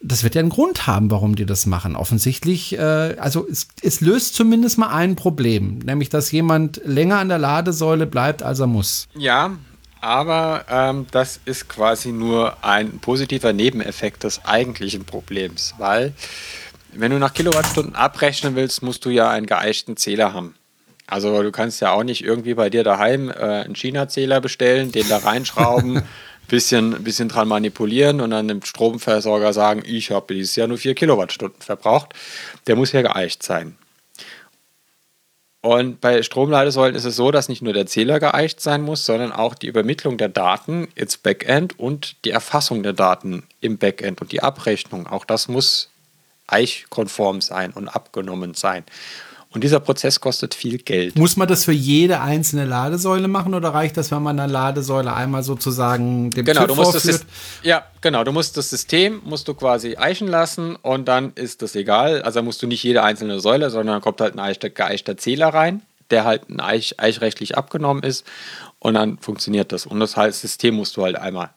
das 0.00 0.22
wird 0.22 0.34
ja 0.34 0.40
einen 0.40 0.50
Grund 0.50 0.86
haben, 0.86 1.10
warum 1.10 1.34
die 1.34 1.46
das 1.46 1.66
machen. 1.66 1.96
Offensichtlich, 1.96 2.78
äh, 2.78 3.16
also 3.18 3.46
es, 3.50 3.68
es, 3.82 4.00
löst 4.00 4.34
zumindest 4.34 4.78
mal 4.78 4.88
ein 4.88 5.16
Problem, 5.16 5.78
nämlich 5.80 6.08
dass 6.08 6.30
jemand 6.30 6.80
länger 6.84 7.18
an 7.18 7.28
der 7.28 7.38
Ladesäule 7.38 8.06
bleibt, 8.06 8.42
als 8.42 8.60
er 8.60 8.66
muss. 8.66 9.08
Ja, 9.14 9.56
aber 10.00 10.64
ähm, 10.68 11.06
das 11.10 11.40
ist 11.44 11.68
quasi 11.68 12.12
nur 12.12 12.64
ein 12.64 12.98
positiver 13.00 13.52
Nebeneffekt 13.52 14.24
des 14.24 14.44
eigentlichen 14.44 15.04
Problems, 15.04 15.74
weil 15.78 16.12
wenn 16.92 17.10
du 17.10 17.18
nach 17.18 17.34
Kilowattstunden 17.34 17.94
abrechnen 17.94 18.54
willst, 18.54 18.82
musst 18.82 19.04
du 19.04 19.10
ja 19.10 19.30
einen 19.30 19.46
geeichten 19.46 19.96
Zähler 19.96 20.32
haben. 20.32 20.54
Also 21.06 21.42
du 21.42 21.50
kannst 21.50 21.80
ja 21.80 21.92
auch 21.92 22.04
nicht 22.04 22.22
irgendwie 22.22 22.54
bei 22.54 22.70
dir 22.70 22.84
daheim 22.84 23.30
äh, 23.30 23.34
einen 23.34 23.74
China-Zähler 23.74 24.40
bestellen, 24.40 24.92
den 24.92 25.08
da 25.08 25.18
reinschrauben 25.18 26.02
bisschen, 26.48 27.04
bisschen 27.04 27.28
dran 27.28 27.48
manipulieren 27.48 28.20
und 28.20 28.30
dann 28.30 28.48
dem 28.48 28.62
Stromversorger 28.62 29.52
sagen, 29.52 29.82
ich 29.84 30.10
habe 30.10 30.34
dieses 30.34 30.56
Jahr 30.56 30.66
nur 30.66 30.78
4 30.78 30.94
Kilowattstunden 30.94 31.62
verbraucht. 31.62 32.14
Der 32.66 32.76
muss 32.76 32.92
ja 32.92 33.02
geeicht 33.02 33.42
sein. 33.42 33.78
Und 35.60 36.00
bei 36.00 36.22
Stromladesäulen 36.22 36.94
ist 36.94 37.04
es 37.04 37.16
so, 37.16 37.30
dass 37.30 37.48
nicht 37.48 37.62
nur 37.62 37.72
der 37.72 37.86
Zähler 37.86 38.20
geeicht 38.20 38.60
sein 38.60 38.80
muss, 38.82 39.04
sondern 39.04 39.32
auch 39.32 39.54
die 39.54 39.66
Übermittlung 39.66 40.16
der 40.16 40.28
Daten 40.28 40.88
ins 40.94 41.16
Backend 41.16 41.78
und 41.78 42.24
die 42.24 42.30
Erfassung 42.30 42.82
der 42.82 42.92
Daten 42.92 43.44
im 43.60 43.76
Backend 43.76 44.20
und 44.20 44.30
die 44.32 44.42
Abrechnung. 44.42 45.06
Auch 45.08 45.24
das 45.24 45.48
muss 45.48 45.90
eichkonform 46.46 47.40
sein 47.40 47.72
und 47.72 47.88
abgenommen 47.88 48.54
sein. 48.54 48.84
Und 49.50 49.64
dieser 49.64 49.80
Prozess 49.80 50.20
kostet 50.20 50.54
viel 50.54 50.76
Geld. 50.76 51.16
Muss 51.16 51.36
man 51.36 51.48
das 51.48 51.64
für 51.64 51.72
jede 51.72 52.20
einzelne 52.20 52.66
Ladesäule 52.66 53.28
machen 53.28 53.54
oder 53.54 53.70
reicht 53.70 53.96
das, 53.96 54.10
wenn 54.10 54.22
man 54.22 54.38
eine 54.38 54.52
Ladesäule 54.52 55.14
einmal 55.14 55.42
sozusagen 55.42 56.30
dem 56.30 56.44
genau, 56.44 56.66
du 56.66 56.74
musst 56.74 56.92
vorführt? 56.92 57.22
Das, 57.22 57.26
ja, 57.62 57.84
genau. 58.02 58.24
Du 58.24 58.32
musst 58.32 58.58
das 58.58 58.68
System 58.68 59.22
musst 59.24 59.48
du 59.48 59.54
quasi 59.54 59.96
eichen 59.96 60.28
lassen 60.28 60.76
und 60.76 61.08
dann 61.08 61.32
ist 61.34 61.62
das 61.62 61.74
egal. 61.76 62.20
Also 62.22 62.42
musst 62.42 62.62
du 62.62 62.66
nicht 62.66 62.82
jede 62.82 63.02
einzelne 63.02 63.40
Säule, 63.40 63.70
sondern 63.70 63.94
dann 63.94 64.02
kommt 64.02 64.20
halt 64.20 64.38
ein 64.38 64.74
geeichter 64.74 65.16
Zähler 65.16 65.48
rein, 65.48 65.80
der 66.10 66.24
halt 66.24 66.50
ein 66.50 66.60
Eich, 66.60 67.00
eichrechtlich 67.00 67.56
abgenommen 67.56 68.02
ist 68.02 68.26
und 68.80 68.94
dann 68.94 69.16
funktioniert 69.16 69.72
das. 69.72 69.86
Und 69.86 69.98
das 70.00 70.14
heißt, 70.14 70.34
das 70.34 70.40
System 70.42 70.74
musst 70.74 70.96
du 70.98 71.04
halt 71.04 71.16
einmal 71.16 71.50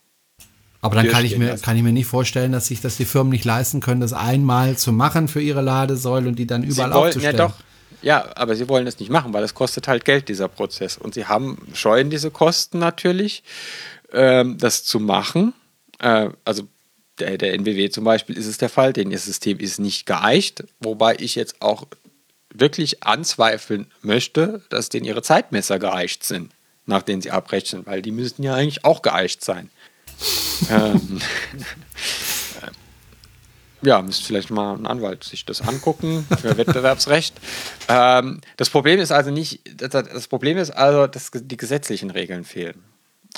aber 0.82 0.96
dann 0.96 1.08
kann 1.08 1.24
ich, 1.24 1.38
mir, 1.38 1.56
kann 1.58 1.78
ich 1.78 1.84
mir 1.84 1.92
nicht 1.92 2.08
vorstellen, 2.08 2.52
dass 2.52 2.68
sich 2.68 2.82
das 2.82 2.98
die 2.98 3.06
Firmen 3.06 3.32
nicht 3.32 3.46
leisten 3.46 3.82
können, 3.82 4.02
das 4.02 4.14
einmal 4.14 4.78
zu 4.78 4.92
machen 4.92 5.28
für 5.28 5.40
ihre 5.40 5.62
Ladesäule 5.62 6.28
und 6.28 6.40
die 6.40 6.48
dann 6.48 6.64
überall 6.64 6.92
wollen, 6.92 7.08
aufzustellen. 7.08 7.38
Ja, 7.38 7.48
doch. 7.50 7.54
Ja, 8.02 8.32
aber 8.36 8.56
sie 8.56 8.68
wollen 8.68 8.88
es 8.88 9.00
nicht 9.00 9.12
machen, 9.12 9.34
weil 9.34 9.44
es 9.44 9.54
kostet 9.54 9.88
halt 9.88 10.06
Geld, 10.06 10.28
dieser 10.28 10.48
Prozess. 10.48 10.98
Und 10.98 11.14
sie 11.14 11.26
haben, 11.26 11.68
scheuen 11.74 12.10
diese 12.10 12.32
Kosten 12.32 12.80
natürlich, 12.80 13.44
ähm, 14.12 14.58
das 14.58 14.84
zu 14.84 15.00
machen. 15.00 15.54
Äh, 16.00 16.30
also 16.44 16.68
der, 17.20 17.38
der 17.38 17.54
NBW 17.54 17.90
zum 17.90 18.04
Beispiel 18.04 18.38
ist 18.38 18.48
es 18.48 18.58
der 18.58 18.70
Fall, 18.70 18.94
denn 18.94 19.12
ihr 19.12 19.20
System 19.20 19.60
ist 19.60 19.80
nicht 19.80 20.06
geeicht, 20.06 20.64
wobei 20.80 21.16
ich 21.20 21.36
jetzt 21.36 21.62
auch 21.62 21.86
wirklich 22.54 23.04
anzweifeln 23.04 23.88
möchte, 24.02 24.62
dass 24.70 24.90
denn 24.90 25.06
ihre 25.06 25.22
Zeitmesser 25.22 25.80
geeicht 25.80 26.24
sind, 26.24 26.52
nach 26.86 27.04
denen 27.04 27.22
sie 27.22 27.32
abrechnen, 27.32 27.86
weil 27.86 28.02
die 28.02 28.12
müssten 28.12 28.44
ja 28.44 28.56
eigentlich 28.56 28.84
auch 28.84 29.02
geeicht 29.02 29.44
sein. 29.44 29.70
ähm, 30.70 31.22
ja, 33.82 34.02
müsste 34.02 34.26
vielleicht 34.26 34.52
mal 34.52 34.76
ein 34.76 34.86
Anwalt 34.86 35.24
sich 35.24 35.46
das 35.46 35.62
angucken 35.62 36.26
für 36.40 36.58
Wettbewerbsrecht. 36.58 37.34
Ähm, 37.88 38.42
das 38.58 38.70
Problem 38.70 39.00
ist 39.00 39.12
also 39.12 39.32
nicht, 39.32 39.62
das 39.78 40.28
Problem 40.28 40.58
ist 40.58 40.72
also, 40.72 41.08
dass 41.08 41.32
die 41.34 41.58
gesetzlichen 41.58 42.12
Regeln 42.12 42.44
fehlen. 42.44 42.84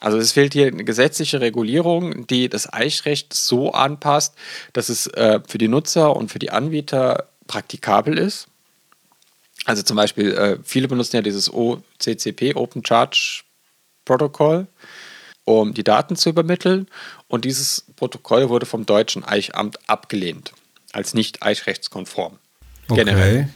Also 0.02 0.18
es 0.18 0.32
fehlt 0.32 0.54
hier 0.54 0.68
eine 0.68 0.84
gesetzliche 0.84 1.40
Regulierung, 1.40 2.28
die 2.28 2.50
das 2.50 2.72
Eichrecht 2.72 3.34
so 3.34 3.72
anpasst, 3.72 4.36
dass 4.74 4.90
es 4.90 5.08
äh, 5.08 5.40
für 5.48 5.58
die 5.58 5.68
Nutzer 5.68 6.16
und 6.16 6.32
für 6.32 6.40
die 6.40 6.52
Anbieter 6.52 7.30
praktikabel 7.48 8.18
ist. 8.18 8.48
Also 9.66 9.84
zum 9.84 9.96
Beispiel, 9.96 10.34
äh, 10.34 10.58
viele 10.64 10.88
benutzen 10.88 11.18
ja 11.18 11.22
dieses 11.22 11.54
OCCP, 11.54 12.56
Open 12.56 12.84
Charge 12.86 13.44
Protocol 14.04 14.68
um 15.46 15.74
die 15.74 15.84
Daten 15.84 16.16
zu 16.16 16.30
übermitteln. 16.30 16.88
Und 17.34 17.46
dieses 17.46 17.86
Protokoll 17.96 18.50
wurde 18.50 18.68
vom 18.68 18.86
deutschen 18.86 19.24
Eichamt 19.24 19.80
abgelehnt, 19.90 20.54
als 20.92 21.16
nicht 21.16 21.42
eichrechtskonform. 21.42 22.38
Okay. 22.88 23.06
Generell. 23.06 23.50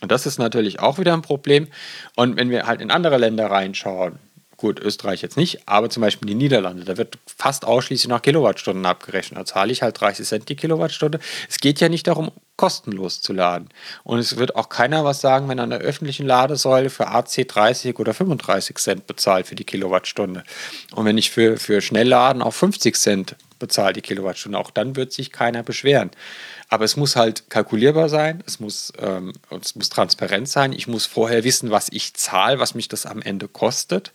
Und 0.00 0.12
das 0.12 0.24
ist 0.24 0.38
natürlich 0.38 0.78
auch 0.78 1.00
wieder 1.00 1.14
ein 1.14 1.22
Problem. 1.22 1.66
Und 2.14 2.36
wenn 2.36 2.48
wir 2.48 2.68
halt 2.68 2.80
in 2.80 2.92
andere 2.92 3.18
Länder 3.18 3.50
reinschauen, 3.50 4.20
Gut, 4.56 4.80
Österreich 4.80 5.22
jetzt 5.22 5.36
nicht, 5.36 5.68
aber 5.68 5.88
zum 5.88 6.00
Beispiel 6.00 6.26
die 6.26 6.34
Niederlande, 6.34 6.84
da 6.84 6.96
wird 6.96 7.16
fast 7.26 7.64
ausschließlich 7.64 8.08
nach 8.08 8.22
Kilowattstunden 8.22 8.84
abgerechnet. 8.86 9.38
Da 9.38 9.44
zahle 9.44 9.70
ich 9.70 9.82
halt 9.82 10.00
30 10.00 10.26
Cent 10.26 10.48
die 10.48 10.56
Kilowattstunde. 10.56 11.20
Es 11.48 11.58
geht 11.58 11.78
ja 11.78 11.88
nicht 11.88 12.08
darum, 12.08 12.32
kostenlos 12.58 13.22
zu 13.22 13.32
laden. 13.32 13.70
Und 14.04 14.18
es 14.18 14.36
wird 14.36 14.56
auch 14.56 14.68
keiner 14.68 15.04
was 15.04 15.22
sagen, 15.22 15.48
wenn 15.48 15.60
an 15.60 15.70
der 15.70 15.78
öffentlichen 15.78 16.26
Ladesäule 16.26 16.90
für 16.90 17.08
AC 17.08 17.48
30 17.48 17.98
oder 17.98 18.12
35 18.12 18.76
Cent 18.76 19.06
bezahlt 19.06 19.46
für 19.46 19.54
die 19.54 19.64
Kilowattstunde. 19.64 20.42
Und 20.94 21.06
wenn 21.06 21.16
ich 21.16 21.30
für, 21.30 21.56
für 21.56 21.80
Schnellladen 21.80 22.42
auch 22.42 22.52
50 22.52 22.96
Cent 22.96 23.36
bezahle 23.58 23.94
die 23.94 24.02
Kilowattstunde, 24.02 24.58
auch 24.58 24.70
dann 24.70 24.96
wird 24.96 25.12
sich 25.12 25.32
keiner 25.32 25.62
beschweren. 25.62 26.10
Aber 26.70 26.84
es 26.84 26.96
muss 26.96 27.16
halt 27.16 27.48
kalkulierbar 27.48 28.08
sein, 28.10 28.42
es 28.46 28.60
muss, 28.60 28.92
ähm, 28.98 29.32
es 29.62 29.74
muss 29.74 29.88
transparent 29.88 30.48
sein. 30.48 30.72
Ich 30.72 30.86
muss 30.86 31.06
vorher 31.06 31.42
wissen, 31.44 31.70
was 31.70 31.88
ich 31.90 32.14
zahle, 32.14 32.58
was 32.58 32.74
mich 32.74 32.88
das 32.88 33.06
am 33.06 33.22
Ende 33.22 33.48
kostet. 33.48 34.12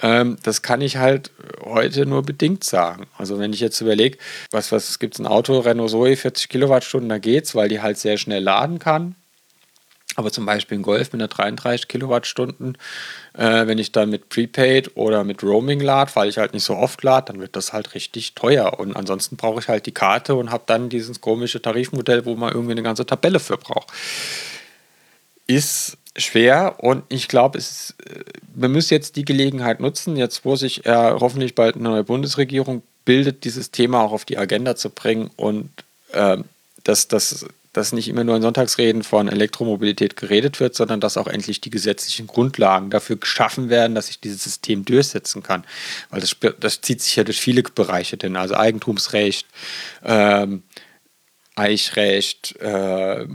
Ähm, 0.00 0.38
das 0.42 0.62
kann 0.62 0.80
ich 0.80 0.96
halt 0.96 1.30
heute 1.62 2.06
nur 2.06 2.22
bedingt 2.22 2.64
sagen. 2.64 3.06
Also 3.18 3.38
wenn 3.38 3.52
ich 3.52 3.60
jetzt 3.60 3.80
überlege, 3.80 4.16
was, 4.50 4.72
was 4.72 4.98
gibt 4.98 5.14
es 5.14 5.20
ein 5.20 5.26
Auto, 5.26 5.58
Renault 5.58 5.90
Zoe, 5.90 6.16
40 6.16 6.48
Kilowattstunden, 6.48 7.10
da 7.10 7.18
geht's, 7.18 7.54
weil 7.54 7.68
die 7.68 7.82
halt 7.82 7.98
sehr 7.98 8.16
schnell 8.16 8.42
laden 8.42 8.78
kann. 8.78 9.14
Aber 10.16 10.30
zum 10.30 10.44
Beispiel 10.44 10.78
ein 10.78 10.82
Golf 10.82 11.12
mit 11.12 11.20
einer 11.20 11.28
33 11.28 11.88
Kilowattstunden, 11.88 12.76
äh, 13.34 13.66
wenn 13.66 13.78
ich 13.78 13.92
dann 13.92 14.10
mit 14.10 14.28
Prepaid 14.28 14.96
oder 14.96 15.24
mit 15.24 15.42
Roaming 15.42 15.80
lade, 15.80 16.10
weil 16.14 16.28
ich 16.28 16.38
halt 16.38 16.52
nicht 16.52 16.64
so 16.64 16.76
oft 16.76 17.02
lade, 17.02 17.32
dann 17.32 17.40
wird 17.40 17.56
das 17.56 17.72
halt 17.72 17.94
richtig 17.94 18.34
teuer. 18.34 18.78
Und 18.78 18.94
ansonsten 18.94 19.36
brauche 19.36 19.60
ich 19.60 19.68
halt 19.68 19.86
die 19.86 19.92
Karte 19.92 20.34
und 20.34 20.50
habe 20.50 20.64
dann 20.66 20.88
dieses 20.88 21.20
komische 21.20 21.62
Tarifmodell, 21.62 22.26
wo 22.26 22.34
man 22.34 22.52
irgendwie 22.52 22.72
eine 22.72 22.82
ganze 22.82 23.06
Tabelle 23.06 23.40
für 23.40 23.56
braucht. 23.56 23.90
Ist 25.46 25.96
schwer 26.16 26.76
und 26.78 27.04
ich 27.08 27.26
glaube, 27.28 27.58
es 27.58 27.94
wir 28.54 28.68
müssen 28.68 28.94
jetzt 28.94 29.16
die 29.16 29.24
Gelegenheit 29.24 29.80
nutzen, 29.80 30.16
jetzt 30.16 30.44
wo 30.44 30.56
sich 30.56 30.84
äh, 30.84 30.92
hoffentlich 30.92 31.54
bald 31.54 31.76
eine 31.76 31.84
neue 31.84 32.04
Bundesregierung 32.04 32.82
bildet, 33.04 33.44
dieses 33.44 33.70
Thema 33.70 34.02
auch 34.02 34.12
auf 34.12 34.24
die 34.24 34.38
Agenda 34.38 34.76
zu 34.76 34.90
bringen 34.90 35.30
und 35.36 35.70
äh, 36.12 36.38
dass 36.84 37.08
das 37.08 37.46
dass 37.72 37.92
nicht 37.92 38.08
immer 38.08 38.24
nur 38.24 38.36
in 38.36 38.42
Sonntagsreden 38.42 39.02
von 39.02 39.28
Elektromobilität 39.28 40.16
geredet 40.16 40.60
wird, 40.60 40.74
sondern 40.74 41.00
dass 41.00 41.16
auch 41.16 41.26
endlich 41.26 41.60
die 41.60 41.70
gesetzlichen 41.70 42.26
Grundlagen 42.26 42.90
dafür 42.90 43.16
geschaffen 43.16 43.70
werden, 43.70 43.94
dass 43.94 44.08
sich 44.08 44.20
dieses 44.20 44.44
System 44.44 44.84
durchsetzen 44.84 45.42
kann. 45.42 45.64
Weil 46.10 46.20
das, 46.20 46.36
das 46.60 46.80
zieht 46.82 47.00
sich 47.00 47.16
ja 47.16 47.24
durch 47.24 47.40
viele 47.40 47.62
Bereiche 47.62 48.16
denn, 48.16 48.36
also 48.36 48.56
Eigentumsrecht, 48.56 49.46
ähm, 50.04 50.62
Eichrecht, 51.54 52.56
äh, 52.60 53.26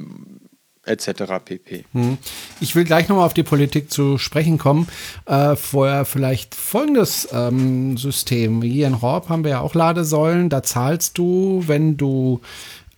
etc. 0.87 1.23
pp. 1.43 1.85
Hm. 1.93 2.17
Ich 2.59 2.75
will 2.75 2.83
gleich 2.83 3.09
nochmal 3.09 3.25
auf 3.25 3.33
die 3.33 3.43
Politik 3.43 3.91
zu 3.91 4.17
sprechen 4.17 4.57
kommen. 4.57 4.87
Äh, 5.25 5.55
vorher 5.55 6.05
vielleicht 6.05 6.55
folgendes 6.55 7.27
ähm, 7.31 7.97
System. 7.97 8.61
Hier 8.61 8.87
in 8.87 9.01
Horb 9.01 9.29
haben 9.29 9.43
wir 9.43 9.51
ja 9.51 9.59
auch 9.59 9.75
Ladesäulen. 9.75 10.49
Da 10.49 10.63
zahlst 10.63 11.17
du, 11.17 11.63
wenn 11.67 11.97
du 11.97 12.41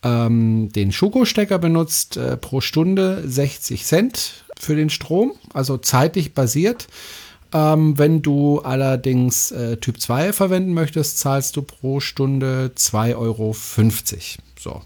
ähm, 0.02 0.70
den 0.72 0.92
Schokostecker 0.92 1.58
benutzt, 1.58 2.16
äh, 2.16 2.36
pro 2.36 2.60
Stunde 2.60 3.22
60 3.26 3.84
Cent 3.84 4.44
für 4.58 4.76
den 4.76 4.90
Strom, 4.90 5.32
also 5.52 5.76
zeitlich 5.78 6.34
basiert. 6.34 6.88
Ähm, 7.52 7.98
wenn 7.98 8.22
du 8.22 8.60
allerdings 8.60 9.50
äh, 9.50 9.76
Typ 9.76 10.00
2 10.00 10.32
verwenden 10.32 10.72
möchtest, 10.72 11.18
zahlst 11.18 11.56
du 11.56 11.62
pro 11.62 12.00
Stunde 12.00 12.72
2,50 12.76 13.16
Euro. 13.16 13.54
So. 14.58 14.82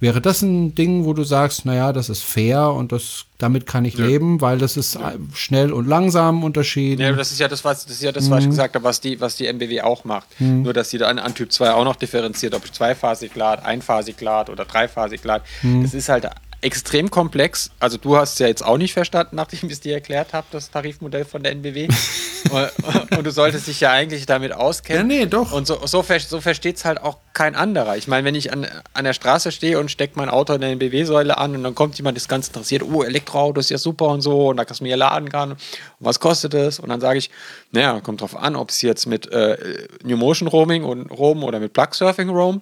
Wäre 0.00 0.22
das 0.22 0.40
ein 0.40 0.74
Ding, 0.74 1.04
wo 1.04 1.12
du 1.12 1.24
sagst, 1.24 1.66
naja, 1.66 1.92
das 1.92 2.08
ist 2.08 2.22
fair 2.22 2.72
und 2.72 2.90
das, 2.90 3.26
damit 3.36 3.66
kann 3.66 3.84
ich 3.84 3.98
ja. 3.98 4.06
leben, 4.06 4.40
weil 4.40 4.56
das 4.56 4.78
ist 4.78 4.94
ja. 4.94 5.12
schnell 5.34 5.72
und 5.72 5.86
langsam 5.86 6.42
unterschieden? 6.42 7.02
Ja, 7.02 7.12
das 7.12 7.32
ist 7.32 7.38
ja 7.38 7.48
das, 7.48 7.64
was, 7.64 7.84
das 7.84 7.96
ist 7.96 8.02
ja 8.02 8.10
das, 8.10 8.30
was 8.30 8.38
mhm. 8.38 8.44
ich 8.44 8.48
gesagt 8.48 8.74
habe, 8.74 8.84
was 8.84 9.02
die, 9.02 9.20
was 9.20 9.36
die 9.36 9.46
MBW 9.46 9.82
auch 9.82 10.04
macht. 10.04 10.28
Mhm. 10.40 10.62
Nur, 10.62 10.72
dass 10.72 10.88
sie 10.88 10.96
dann 10.96 11.18
an 11.18 11.34
Typ 11.34 11.52
2 11.52 11.72
auch 11.72 11.84
noch 11.84 11.96
differenziert, 11.96 12.54
ob 12.54 12.64
ich 12.64 12.72
zweiphasig 12.72 13.34
lad, 13.34 13.62
einphasig 13.62 14.18
lad 14.22 14.48
oder 14.48 14.64
dreiphasig 14.64 15.22
lad. 15.22 15.42
Mhm. 15.62 15.82
Das 15.82 15.92
ist 15.92 16.08
halt 16.08 16.30
extrem 16.62 17.10
komplex. 17.10 17.70
Also 17.78 17.96
du 17.96 18.16
hast 18.16 18.34
es 18.34 18.38
ja 18.38 18.46
jetzt 18.46 18.64
auch 18.64 18.76
nicht 18.76 18.92
verstanden, 18.92 19.36
nachdem 19.36 19.60
ich 19.64 19.72
es 19.72 19.80
dir 19.80 19.94
erklärt 19.94 20.32
habe, 20.32 20.46
das 20.50 20.70
Tarifmodell 20.70 21.24
von 21.24 21.42
der 21.42 21.52
NBW. 21.52 21.88
und, 22.50 23.16
und, 23.16 23.26
du 23.26 23.30
solltest 23.30 23.66
dich 23.66 23.80
ja 23.80 23.90
eigentlich 23.92 24.26
damit 24.26 24.52
auskennen. 24.52 25.10
Ja, 25.10 25.18
nee, 25.20 25.26
doch. 25.26 25.52
Und 25.52 25.66
so, 25.66 25.78
so, 25.86 26.02
so 26.02 26.40
versteht 26.40 26.76
es 26.76 26.84
halt 26.84 27.00
auch 27.00 27.18
kein 27.32 27.54
anderer. 27.54 27.96
Ich 27.96 28.08
meine, 28.08 28.24
wenn 28.24 28.34
ich 28.34 28.52
an, 28.52 28.66
an 28.92 29.04
der 29.04 29.12
Straße 29.12 29.52
stehe 29.52 29.78
und 29.78 29.90
stecke 29.90 30.14
mein 30.16 30.28
Auto 30.28 30.52
in 30.52 30.60
der 30.60 30.70
NBW-Säule 30.70 31.38
an 31.38 31.54
und 31.54 31.62
dann 31.62 31.74
kommt 31.74 31.96
jemand, 31.96 32.16
das 32.16 32.28
ganz 32.28 32.48
interessiert, 32.48 32.82
oh, 32.82 33.02
Elektroauto 33.02 33.60
ist 33.60 33.70
ja 33.70 33.78
super 33.78 34.08
und 34.08 34.20
so, 34.20 34.48
und 34.48 34.56
da 34.56 34.64
kannst 34.64 34.80
du 34.80 34.84
mir 34.84 34.96
laden 34.96 35.30
kann. 35.30 35.52
Und 35.52 35.58
was 36.00 36.20
kostet 36.20 36.54
es? 36.54 36.78
Und 36.78 36.90
dann 36.90 37.00
sage 37.00 37.18
ich, 37.18 37.30
naja, 37.72 38.00
kommt 38.00 38.20
drauf 38.20 38.36
an, 38.36 38.56
ob 38.56 38.70
es 38.70 38.82
jetzt 38.82 39.06
mit 39.06 39.30
äh, 39.32 39.86
New 40.02 40.16
Motion 40.16 40.48
Roaming 40.48 40.84
und 40.84 41.10
Roam 41.10 41.44
oder 41.44 41.60
mit 41.60 41.72
Plug 41.72 41.88
Surfing 41.92 42.28
Roam 42.28 42.60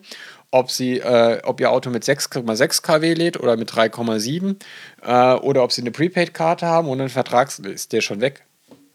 ob, 0.50 0.70
sie, 0.70 0.98
äh, 0.98 1.40
ob 1.44 1.60
ihr 1.60 1.70
Auto 1.70 1.90
mit 1.90 2.04
6,6 2.04 2.82
kW 2.82 3.14
lädt 3.14 3.40
oder 3.40 3.56
mit 3.56 3.70
3,7 3.70 4.56
äh, 5.02 5.34
oder 5.40 5.62
ob 5.62 5.72
sie 5.72 5.82
eine 5.82 5.90
Prepaid-Karte 5.90 6.66
haben 6.66 6.88
und 6.88 7.00
ein 7.00 7.08
Vertrag 7.08 7.50
ist 7.58 7.92
der 7.92 8.00
schon 8.00 8.20
weg. 8.20 8.44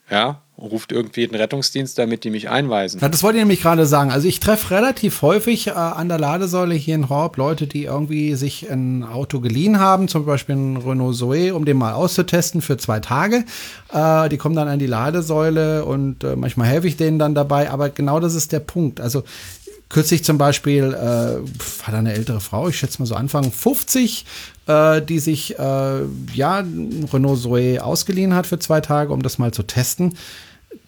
Ja, 0.09 0.41
ruft 0.57 0.91
irgendwie 0.91 1.25
den 1.25 1.35
Rettungsdienst, 1.35 1.97
damit 1.97 2.23
die 2.23 2.29
mich 2.29 2.49
einweisen. 2.49 2.99
Ja, 3.01 3.09
das 3.09 3.23
wollte 3.23 3.37
ich 3.37 3.41
nämlich 3.41 3.61
gerade 3.61 3.85
sagen. 3.85 4.11
Also 4.11 4.27
ich 4.27 4.39
treffe 4.39 4.75
relativ 4.75 5.21
häufig 5.21 5.67
äh, 5.67 5.71
an 5.71 6.09
der 6.09 6.19
Ladesäule 6.19 6.75
hier 6.75 6.95
in 6.95 7.09
Horb 7.09 7.37
Leute, 7.37 7.67
die 7.67 7.85
irgendwie 7.85 8.35
sich 8.35 8.69
ein 8.69 9.03
Auto 9.03 9.39
geliehen 9.39 9.79
haben, 9.79 10.07
zum 10.09 10.25
Beispiel 10.25 10.55
ein 10.55 10.77
Renault 10.77 11.15
Zoe, 11.15 11.55
um 11.55 11.65
den 11.65 11.77
mal 11.77 11.93
auszutesten 11.93 12.61
für 12.61 12.77
zwei 12.77 12.99
Tage. 12.99 13.45
Äh, 13.91 14.29
die 14.29 14.37
kommen 14.37 14.55
dann 14.55 14.67
an 14.67 14.77
die 14.77 14.87
Ladesäule 14.87 15.85
und 15.85 16.23
äh, 16.23 16.35
manchmal 16.35 16.67
helfe 16.67 16.87
ich 16.87 16.97
denen 16.97 17.17
dann 17.17 17.33
dabei. 17.33 17.71
Aber 17.71 17.89
genau 17.89 18.19
das 18.19 18.35
ist 18.35 18.51
der 18.51 18.59
Punkt. 18.59 18.99
Also 18.99 19.23
Kürzlich 19.93 20.23
zum 20.23 20.39
Beispiel 20.39 20.85
äh, 20.85 20.95
war 20.95 21.91
da 21.91 21.99
eine 21.99 22.13
ältere 22.13 22.41
Frau, 22.41 22.67
ich 22.67 22.79
schätze 22.79 22.99
mal 22.99 23.05
so 23.05 23.13
Anfang 23.13 23.51
50, 23.51 24.25
äh, 24.65 25.03
die 25.03 25.19
sich 25.19 25.59
äh, 25.59 25.99
ja 26.33 26.63
Renault 27.13 27.39
Zoe 27.39 27.77
ausgeliehen 27.77 28.33
hat 28.33 28.47
für 28.47 28.57
zwei 28.57 28.81
Tage, 28.81 29.13
um 29.13 29.21
das 29.21 29.37
mal 29.37 29.53
zu 29.53 29.61
testen. 29.61 30.15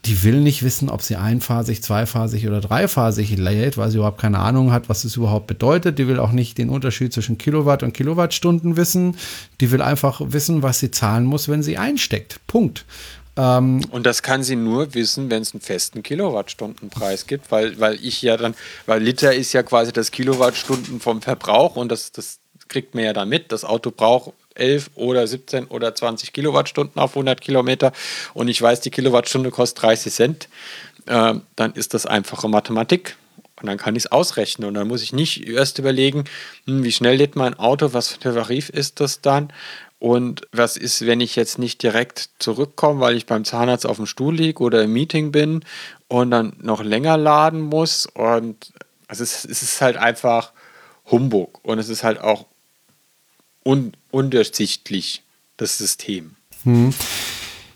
Die 0.05 0.23
will 0.23 0.41
nicht 0.41 0.63
wissen, 0.63 0.89
ob 0.89 1.03
sie 1.03 1.17
einphasig, 1.17 1.83
zweiphasig 1.83 2.47
oder 2.47 2.61
dreiphasig 2.61 3.37
lädt, 3.37 3.77
weil 3.77 3.91
sie 3.91 3.97
überhaupt 3.97 4.19
keine 4.19 4.39
Ahnung 4.39 4.71
hat, 4.71 4.89
was 4.89 5.03
es 5.03 5.17
überhaupt 5.17 5.45
bedeutet. 5.45 5.99
Die 5.99 6.07
will 6.07 6.17
auch 6.17 6.31
nicht 6.31 6.57
den 6.57 6.69
Unterschied 6.69 7.13
zwischen 7.13 7.37
Kilowatt 7.37 7.83
und 7.83 7.93
Kilowattstunden 7.93 8.75
wissen. 8.75 9.17
Die 9.61 9.69
will 9.69 9.83
einfach 9.83 10.19
wissen, 10.23 10.63
was 10.63 10.79
sie 10.79 10.89
zahlen 10.89 11.25
muss, 11.25 11.47
wenn 11.47 11.61
sie 11.61 11.77
einsteckt. 11.77 12.39
Punkt. 12.47 12.85
Ähm, 13.37 13.81
und 13.91 14.05
das 14.05 14.23
kann 14.23 14.43
sie 14.43 14.55
nur 14.55 14.93
wissen, 14.93 15.29
wenn 15.29 15.41
es 15.41 15.53
einen 15.53 15.61
festen 15.61 16.03
Kilowattstundenpreis 16.03 17.27
gibt, 17.27 17.51
weil, 17.51 17.79
weil 17.79 17.95
ich 17.95 18.21
ja 18.21 18.37
dann, 18.37 18.55
weil 18.85 19.01
Liter 19.01 19.33
ist 19.33 19.53
ja 19.53 19.63
quasi 19.63 19.91
das 19.91 20.11
Kilowattstunden 20.11 20.99
vom 20.99 21.21
Verbrauch 21.21 21.75
und 21.75 21.91
das, 21.91 22.11
das 22.11 22.39
kriegt 22.67 22.95
man 22.95 23.03
ja 23.03 23.13
dann 23.13 23.29
mit. 23.29 23.51
Das 23.51 23.65
Auto 23.65 23.91
braucht 23.91 24.33
11 24.55 24.91
oder 24.95 25.27
17 25.27 25.65
oder 25.65 25.93
20 25.93 26.31
Kilowattstunden 26.31 26.99
auf 26.99 27.11
100 27.11 27.41
Kilometer 27.41 27.91
und 28.33 28.47
ich 28.47 28.61
weiß, 28.61 28.81
die 28.81 28.91
Kilowattstunde 28.91 29.51
kostet 29.51 29.83
30 29.83 30.13
Cent, 30.13 30.49
äh, 31.07 31.35
dann 31.55 31.73
ist 31.73 31.93
das 31.93 32.05
einfache 32.05 32.47
Mathematik. 32.47 33.17
Und 33.61 33.67
dann 33.67 33.77
kann 33.77 33.95
ich 33.95 34.03
es 34.03 34.11
ausrechnen. 34.11 34.67
Und 34.67 34.73
dann 34.73 34.87
muss 34.89 35.01
ich 35.01 35.13
nicht 35.13 35.47
erst 35.47 35.79
überlegen, 35.79 36.25
hm, 36.65 36.83
wie 36.83 36.91
schnell 36.91 37.15
lädt 37.15 37.37
mein 37.37 37.57
Auto, 37.57 37.93
was 37.93 38.09
für 38.09 38.29
ein 38.29 38.35
Tarif 38.35 38.67
ist 38.67 38.99
das 38.99 39.21
dann, 39.21 39.49
und 40.05 40.41
was 40.51 40.77
ist, 40.77 41.07
wenn 41.07 41.19
ich 41.19 41.35
jetzt 41.35 41.57
nicht 41.57 41.81
direkt 41.81 42.29
zurückkomme, 42.37 42.99
weil 42.99 43.17
ich 43.17 43.25
beim 43.25 43.43
Zahnarzt 43.43 43.87
auf 43.87 43.97
dem 43.97 44.05
Stuhl 44.05 44.35
liege 44.35 44.61
oder 44.61 44.83
im 44.83 44.93
Meeting 44.93 45.31
bin 45.31 45.65
und 46.07 46.29
dann 46.29 46.53
noch 46.61 46.83
länger 46.83 47.17
laden 47.17 47.61
muss? 47.61 48.05
Und 48.13 48.71
also 49.07 49.23
es, 49.23 49.45
es 49.45 49.63
ist 49.63 49.81
halt 49.81 49.97
einfach 49.97 50.51
Humbug 51.09 51.59
und 51.63 51.79
es 51.79 51.89
ist 51.89 52.03
halt 52.03 52.21
auch 52.21 52.45
un, 53.65 53.93
undurchsichtlich, 54.11 55.23
das 55.57 55.79
System. 55.79 56.35
Hm. 56.65 56.93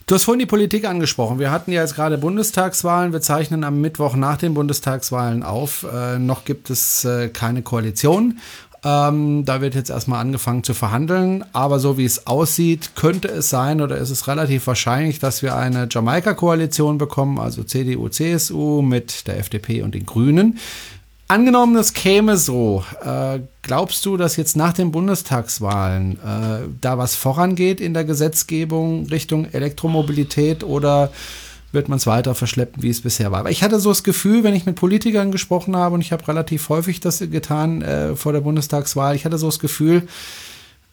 Du 0.06 0.14
hast 0.14 0.26
vorhin 0.26 0.40
die 0.40 0.46
Politik 0.46 0.86
angesprochen. 0.86 1.40
Wir 1.40 1.50
hatten 1.50 1.72
ja 1.72 1.82
jetzt 1.82 1.96
gerade 1.96 2.20
Bundestagswahlen. 2.20 3.12
Wir 3.12 3.22
zeichnen 3.22 3.64
am 3.64 3.82
Mittwoch 3.82 4.16
nach 4.16 4.38
den 4.38 4.54
Bundestagswahlen 4.54 5.42
auf. 5.42 5.84
Äh, 5.92 6.20
noch 6.20 6.46
gibt 6.46 6.70
es 6.70 7.06
äh, 7.06 7.30
keine 7.30 7.64
Koalition. 7.64 8.40
Ähm, 8.84 9.44
da 9.46 9.62
wird 9.62 9.76
jetzt 9.76 9.90
erstmal 9.90 10.22
angefangen 10.22 10.64
zu 10.64 10.74
verhandeln. 10.74 11.44
Aber 11.54 11.80
so 11.80 11.98
wie 11.98 12.06
es 12.06 12.28
aussieht, 12.28 12.92
könnte 12.96 13.28
es 13.28 13.50
sein 13.50 13.82
oder 13.82 13.98
ist 13.98 14.10
es 14.10 14.28
relativ 14.28 14.68
wahrscheinlich, 14.68 15.20
dass 15.20 15.42
wir 15.42 15.56
eine 15.56 15.88
Jamaika-Koalition 15.90 16.98
bekommen, 16.98 17.40
also 17.40 17.64
CDU, 17.64 18.10
CSU 18.10 18.82
mit 18.82 19.28
der 19.28 19.40
FDP 19.40 19.82
und 19.82 19.96
den 19.96 20.06
Grünen. 20.06 20.60
Angenommen, 21.28 21.76
das 21.76 21.94
käme 21.94 22.38
so, 22.38 22.84
äh, 23.04 23.40
glaubst 23.62 24.04
du, 24.04 24.18
dass 24.18 24.36
jetzt 24.36 24.58
nach 24.58 24.74
den 24.74 24.92
Bundestagswahlen 24.92 26.14
äh, 26.14 26.68
da 26.82 26.98
was 26.98 27.14
vorangeht 27.14 27.80
in 27.80 27.94
der 27.94 28.04
Gesetzgebung 28.04 29.06
Richtung 29.06 29.46
Elektromobilität 29.46 30.64
oder 30.64 31.12
wird 31.72 31.90
man 31.90 31.98
es 31.98 32.08
weiter 32.08 32.36
verschleppen, 32.36 32.82
wie 32.82 32.90
es 32.90 33.02
bisher 33.02 33.32
war. 33.32 33.40
Aber 33.40 33.52
ich 33.52 33.64
hatte 33.64 33.80
so 33.80 33.90
das 33.90 34.04
Gefühl, 34.04 34.44
wenn 34.44 34.56
ich 34.56 34.66
mit 34.66 34.76
Politikern 34.76 35.32
gesprochen 35.32 35.76
habe, 35.76 35.96
und 35.96 36.02
ich 36.02 36.12
habe 36.12 36.28
relativ 36.28 36.70
häufig 36.70 37.00
das 37.00 37.20
getan 37.20 37.82
äh, 37.82 38.16
vor 38.16 38.34
der 38.34 38.42
Bundestagswahl, 38.42 39.16
ich 39.16 39.26
hatte 39.26 39.38
so 39.38 39.48
das 39.48 39.60
Gefühl, 39.60 40.08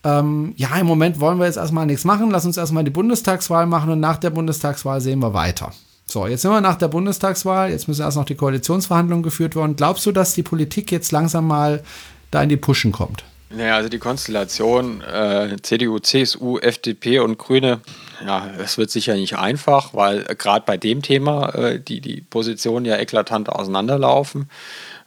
ähm, 0.05 0.53
ja, 0.57 0.77
im 0.77 0.87
Moment 0.87 1.19
wollen 1.19 1.39
wir 1.39 1.47
jetzt 1.47 1.57
erstmal 1.57 1.87
nichts 1.87 2.05
machen, 2.05 2.31
lass 2.31 2.47
uns 2.47 2.57
erstmal 2.57 2.85
die 2.85 2.91
Bundestagswahl 2.91 3.67
machen 3.67 3.91
und 3.91 4.01
nach 4.01 4.19
der 4.19 4.31
Bundestagswahl 4.31 5.01
sehen 5.01 5.21
wir 5.21 5.35
weiter. 5.35 5.73
So, 6.07 6.27
jetzt 6.27 6.43
sind 6.43 6.53
wir 6.53 6.61
nach 6.61 6.77
der 6.77 6.89
Bundestagswahl, 6.89 7.71
jetzt 7.71 7.89
müssen 7.89 8.03
erst 8.03 8.17
noch 8.17 8.25
die 8.25 8.37
Koalitionsverhandlungen 8.37 9.25
geführt 9.25 9.57
werden. 9.57 9.75
Glaubst 9.75 10.07
du, 10.07 10.13
dass 10.13 10.35
die 10.35 10.45
Politik 10.45 10.93
jetzt 10.93 11.11
langsam 11.11 11.49
mal 11.49 11.83
da 12.31 12.43
in 12.43 12.49
die 12.49 12.57
Puschen 12.57 12.93
kommt? 12.93 13.25
Naja, 13.57 13.77
also 13.77 13.89
die 13.89 13.99
Konstellation 13.99 15.01
äh, 15.01 15.57
CDU, 15.63 15.99
CSU, 15.99 16.59
FDP 16.59 17.21
und 17.21 17.39
Grüne, 17.39 17.81
ja, 18.25 18.51
es 18.59 18.77
wird 18.77 18.91
sicher 18.91 19.15
nicht 19.15 19.39
einfach, 19.39 19.95
weil 19.95 20.27
äh, 20.29 20.35
gerade 20.35 20.65
bei 20.67 20.77
dem 20.77 21.01
Thema 21.01 21.55
äh, 21.55 21.81
die, 21.81 22.03
die 22.03 22.21
Positionen 22.21 22.85
ja 22.85 22.99
eklatant 22.99 23.49
auseinanderlaufen. 23.49 24.51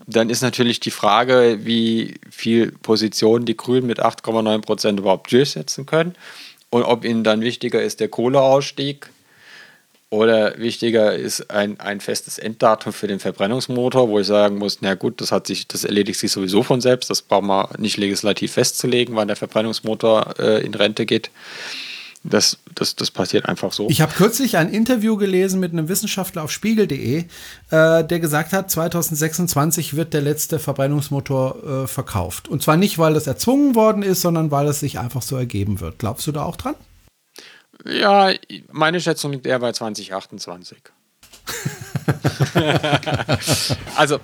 Dann 0.08 0.32
ist 0.32 0.42
natürlich 0.42 0.80
die 0.80 0.90
Frage, 0.90 1.60
wie 1.62 2.16
viel 2.32 2.72
Positionen 2.72 3.46
die 3.46 3.56
Grünen 3.56 3.86
mit 3.86 4.04
8,9 4.04 4.62
Prozent 4.62 5.00
überhaupt 5.00 5.32
durchsetzen 5.32 5.86
können 5.86 6.16
und 6.72 6.84
ob 6.84 7.06
ihnen 7.06 7.24
dann 7.24 7.42
wichtiger 7.42 7.84
ist 7.84 8.00
der 8.00 8.08
Kohleausstieg 8.08 9.12
oder 10.12 10.58
wichtiger 10.58 11.16
ist 11.16 11.52
ein, 11.52 11.80
ein 11.80 12.00
festes 12.00 12.40
Enddatum 12.40 12.94
für 12.94 13.08
den 13.08 13.20
Verbrennungsmotor, 13.20 14.10
wo 14.10 14.20
ich 14.20 14.26
sagen 14.26 14.58
muss, 14.58 14.80
na 14.82 14.96
gut, 14.96 15.22
das 15.22 15.32
hat 15.32 15.46
sich, 15.46 15.68
das 15.68 15.84
erledigt 15.84 16.20
sich 16.20 16.32
sowieso 16.32 16.64
von 16.64 16.82
selbst. 16.82 17.12
Das 17.12 17.22
braucht 17.22 17.44
man 17.44 17.68
nicht 17.78 17.98
legislativ 17.98 18.54
festzulegen, 18.54 19.16
wann 19.16 19.28
der 19.28 19.38
Verbrennungsmotor 19.38 20.40
äh, 20.40 20.66
in 20.66 20.74
Rente 20.74 21.06
geht. 21.06 21.30
Das, 22.24 22.58
das, 22.76 22.96
das 22.96 23.12
passiert 23.12 23.46
einfach 23.46 23.72
so. 23.72 23.88
Ich 23.90 24.02
habe 24.02 24.12
kürzlich 24.12 24.58
ein 24.58 24.74
Interview 24.74 25.16
gelesen 25.16 25.60
mit 25.60 25.72
einem 25.72 25.88
Wissenschaftler 25.88 26.44
auf 26.44 26.52
spiegel.de, 26.52 27.20
äh, 27.20 27.24
der 28.04 28.20
gesagt 28.20 28.52
hat, 28.52 28.70
2026 28.70 29.96
wird 29.96 30.14
der 30.14 30.22
letzte 30.22 30.60
Verbrennungsmotor 30.60 31.84
äh, 31.84 31.88
verkauft. 31.88 32.48
Und 32.50 32.64
zwar 32.64 32.78
nicht, 32.78 32.98
weil 32.98 33.14
das 33.14 33.28
erzwungen 33.28 33.76
worden 33.76 34.04
ist, 34.04 34.22
sondern 34.22 34.52
weil 34.52 34.68
es 34.68 34.80
sich 34.82 35.00
einfach 35.00 35.22
so 35.22 35.38
ergeben 35.38 35.80
wird. 35.80 36.00
Glaubst 36.00 36.28
du 36.28 36.32
da 36.32 36.44
auch 36.44 36.58
dran? 36.58 36.76
Ja, 37.86 38.32
meine 38.72 39.00
Schätzung 39.00 39.32
liegt 39.32 39.46
eher 39.46 39.60
bei 39.60 39.72
2028. 39.72 40.78
also, 43.96 44.20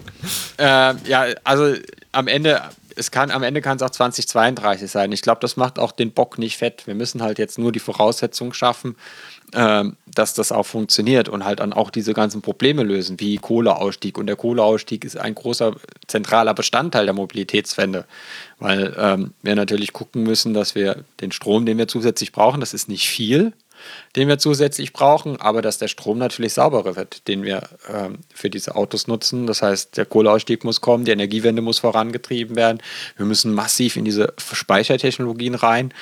äh, 0.57 0.95
ja, 1.07 1.25
also 1.43 1.75
am 2.11 2.27
Ende, 2.27 2.61
es 2.95 3.11
kann 3.11 3.31
am 3.31 3.43
Ende 3.43 3.61
kann 3.61 3.77
es 3.77 3.83
auch 3.83 3.89
2032 3.89 4.89
sein. 4.89 5.11
Ich 5.11 5.21
glaube, 5.21 5.39
das 5.41 5.57
macht 5.57 5.79
auch 5.79 5.91
den 5.91 6.11
Bock 6.11 6.37
nicht 6.37 6.57
fett. 6.57 6.87
Wir 6.87 6.95
müssen 6.95 7.21
halt 7.21 7.39
jetzt 7.39 7.57
nur 7.57 7.71
die 7.71 7.79
Voraussetzungen 7.79 8.53
schaffen, 8.53 8.95
dass 9.51 10.33
das 10.33 10.51
auch 10.51 10.65
funktioniert 10.65 11.29
und 11.29 11.45
halt 11.45 11.59
dann 11.59 11.73
auch 11.73 11.89
diese 11.89 12.13
ganzen 12.13 12.41
Probleme 12.41 12.83
lösen, 12.83 13.19
wie 13.19 13.37
Kohleausstieg. 13.37 14.17
Und 14.17 14.27
der 14.27 14.35
Kohleausstieg 14.35 15.05
ist 15.05 15.17
ein 15.17 15.35
großer 15.35 15.75
zentraler 16.07 16.53
Bestandteil 16.53 17.05
der 17.05 17.13
Mobilitätswende, 17.13 18.05
weil 18.59 18.95
ähm, 18.97 19.33
wir 19.43 19.55
natürlich 19.55 19.93
gucken 19.93 20.23
müssen, 20.23 20.53
dass 20.53 20.75
wir 20.75 21.03
den 21.21 21.31
Strom, 21.31 21.65
den 21.65 21.77
wir 21.77 21.87
zusätzlich 21.87 22.31
brauchen, 22.31 22.59
das 22.59 22.73
ist 22.73 22.89
nicht 22.89 23.07
viel, 23.07 23.53
den 24.15 24.27
wir 24.27 24.37
zusätzlich 24.37 24.93
brauchen, 24.93 25.39
aber 25.39 25.61
dass 25.61 25.77
der 25.77 25.87
Strom 25.87 26.17
natürlich 26.17 26.53
sauberer 26.53 26.95
wird, 26.95 27.27
den 27.27 27.43
wir 27.43 27.63
ähm, 27.93 28.19
für 28.33 28.49
diese 28.49 28.75
Autos 28.75 29.07
nutzen. 29.07 29.47
Das 29.47 29.61
heißt, 29.61 29.97
der 29.97 30.05
Kohleausstieg 30.05 30.63
muss 30.63 30.81
kommen, 30.81 31.05
die 31.05 31.11
Energiewende 31.11 31.61
muss 31.61 31.79
vorangetrieben 31.79 32.55
werden. 32.55 32.79
Wir 33.17 33.25
müssen 33.25 33.53
massiv 33.53 33.95
in 33.95 34.05
diese 34.05 34.33
Speichertechnologien 34.37 35.55
rein. 35.55 35.93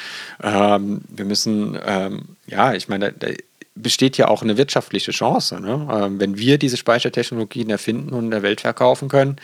Ähm, 0.41 1.01
wir 1.09 1.25
müssen, 1.25 1.77
ähm, 1.85 2.35
ja, 2.47 2.73
ich 2.73 2.87
meine, 2.87 3.13
da, 3.13 3.27
besteht 3.75 4.17
ja 4.17 4.27
auch 4.27 4.43
eine 4.43 4.57
wirtschaftliche 4.57 5.11
Chance. 5.11 5.59
Ne? 5.59 5.87
Ähm, 5.91 6.19
wenn 6.19 6.37
wir 6.37 6.57
diese 6.57 6.77
Speichertechnologien 6.77 7.69
erfinden 7.69 8.13
und 8.13 8.25
in 8.25 8.31
der 8.31 8.43
Welt 8.43 8.61
verkaufen 8.61 9.09
können, 9.09 9.37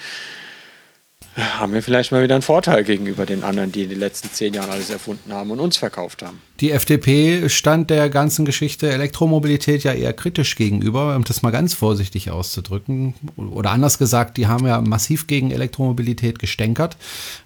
haben 1.36 1.74
wir 1.74 1.82
vielleicht 1.82 2.12
mal 2.12 2.24
wieder 2.24 2.36
einen 2.36 2.42
Vorteil 2.42 2.84
gegenüber 2.84 3.26
den 3.26 3.44
anderen, 3.44 3.72
die 3.72 3.84
in 3.84 3.90
den 3.90 4.00
letzten 4.00 4.30
zehn 4.32 4.54
Jahren 4.54 4.70
alles 4.70 4.90
erfunden 4.90 5.32
haben 5.32 5.52
und 5.52 5.60
uns 5.60 5.78
verkauft 5.78 6.22
haben. 6.22 6.42
Die 6.60 6.72
FDP 6.72 7.48
stand 7.50 7.90
der 7.90 8.10
ganzen 8.10 8.46
Geschichte 8.46 8.92
Elektromobilität 8.92 9.84
ja 9.84 9.94
eher 9.94 10.14
kritisch 10.14 10.56
gegenüber, 10.56 11.16
um 11.16 11.24
das 11.24 11.42
mal 11.42 11.52
ganz 11.52 11.74
vorsichtig 11.74 12.32
auszudrücken. 12.32 13.14
Oder 13.38 13.72
anders 13.72 13.98
gesagt, 13.98 14.38
die 14.38 14.48
haben 14.48 14.68
ja 14.68 14.82
massiv 14.82 15.28
gegen 15.28 15.52
Elektromobilität 15.52 16.40
gestänkert. 16.40 16.98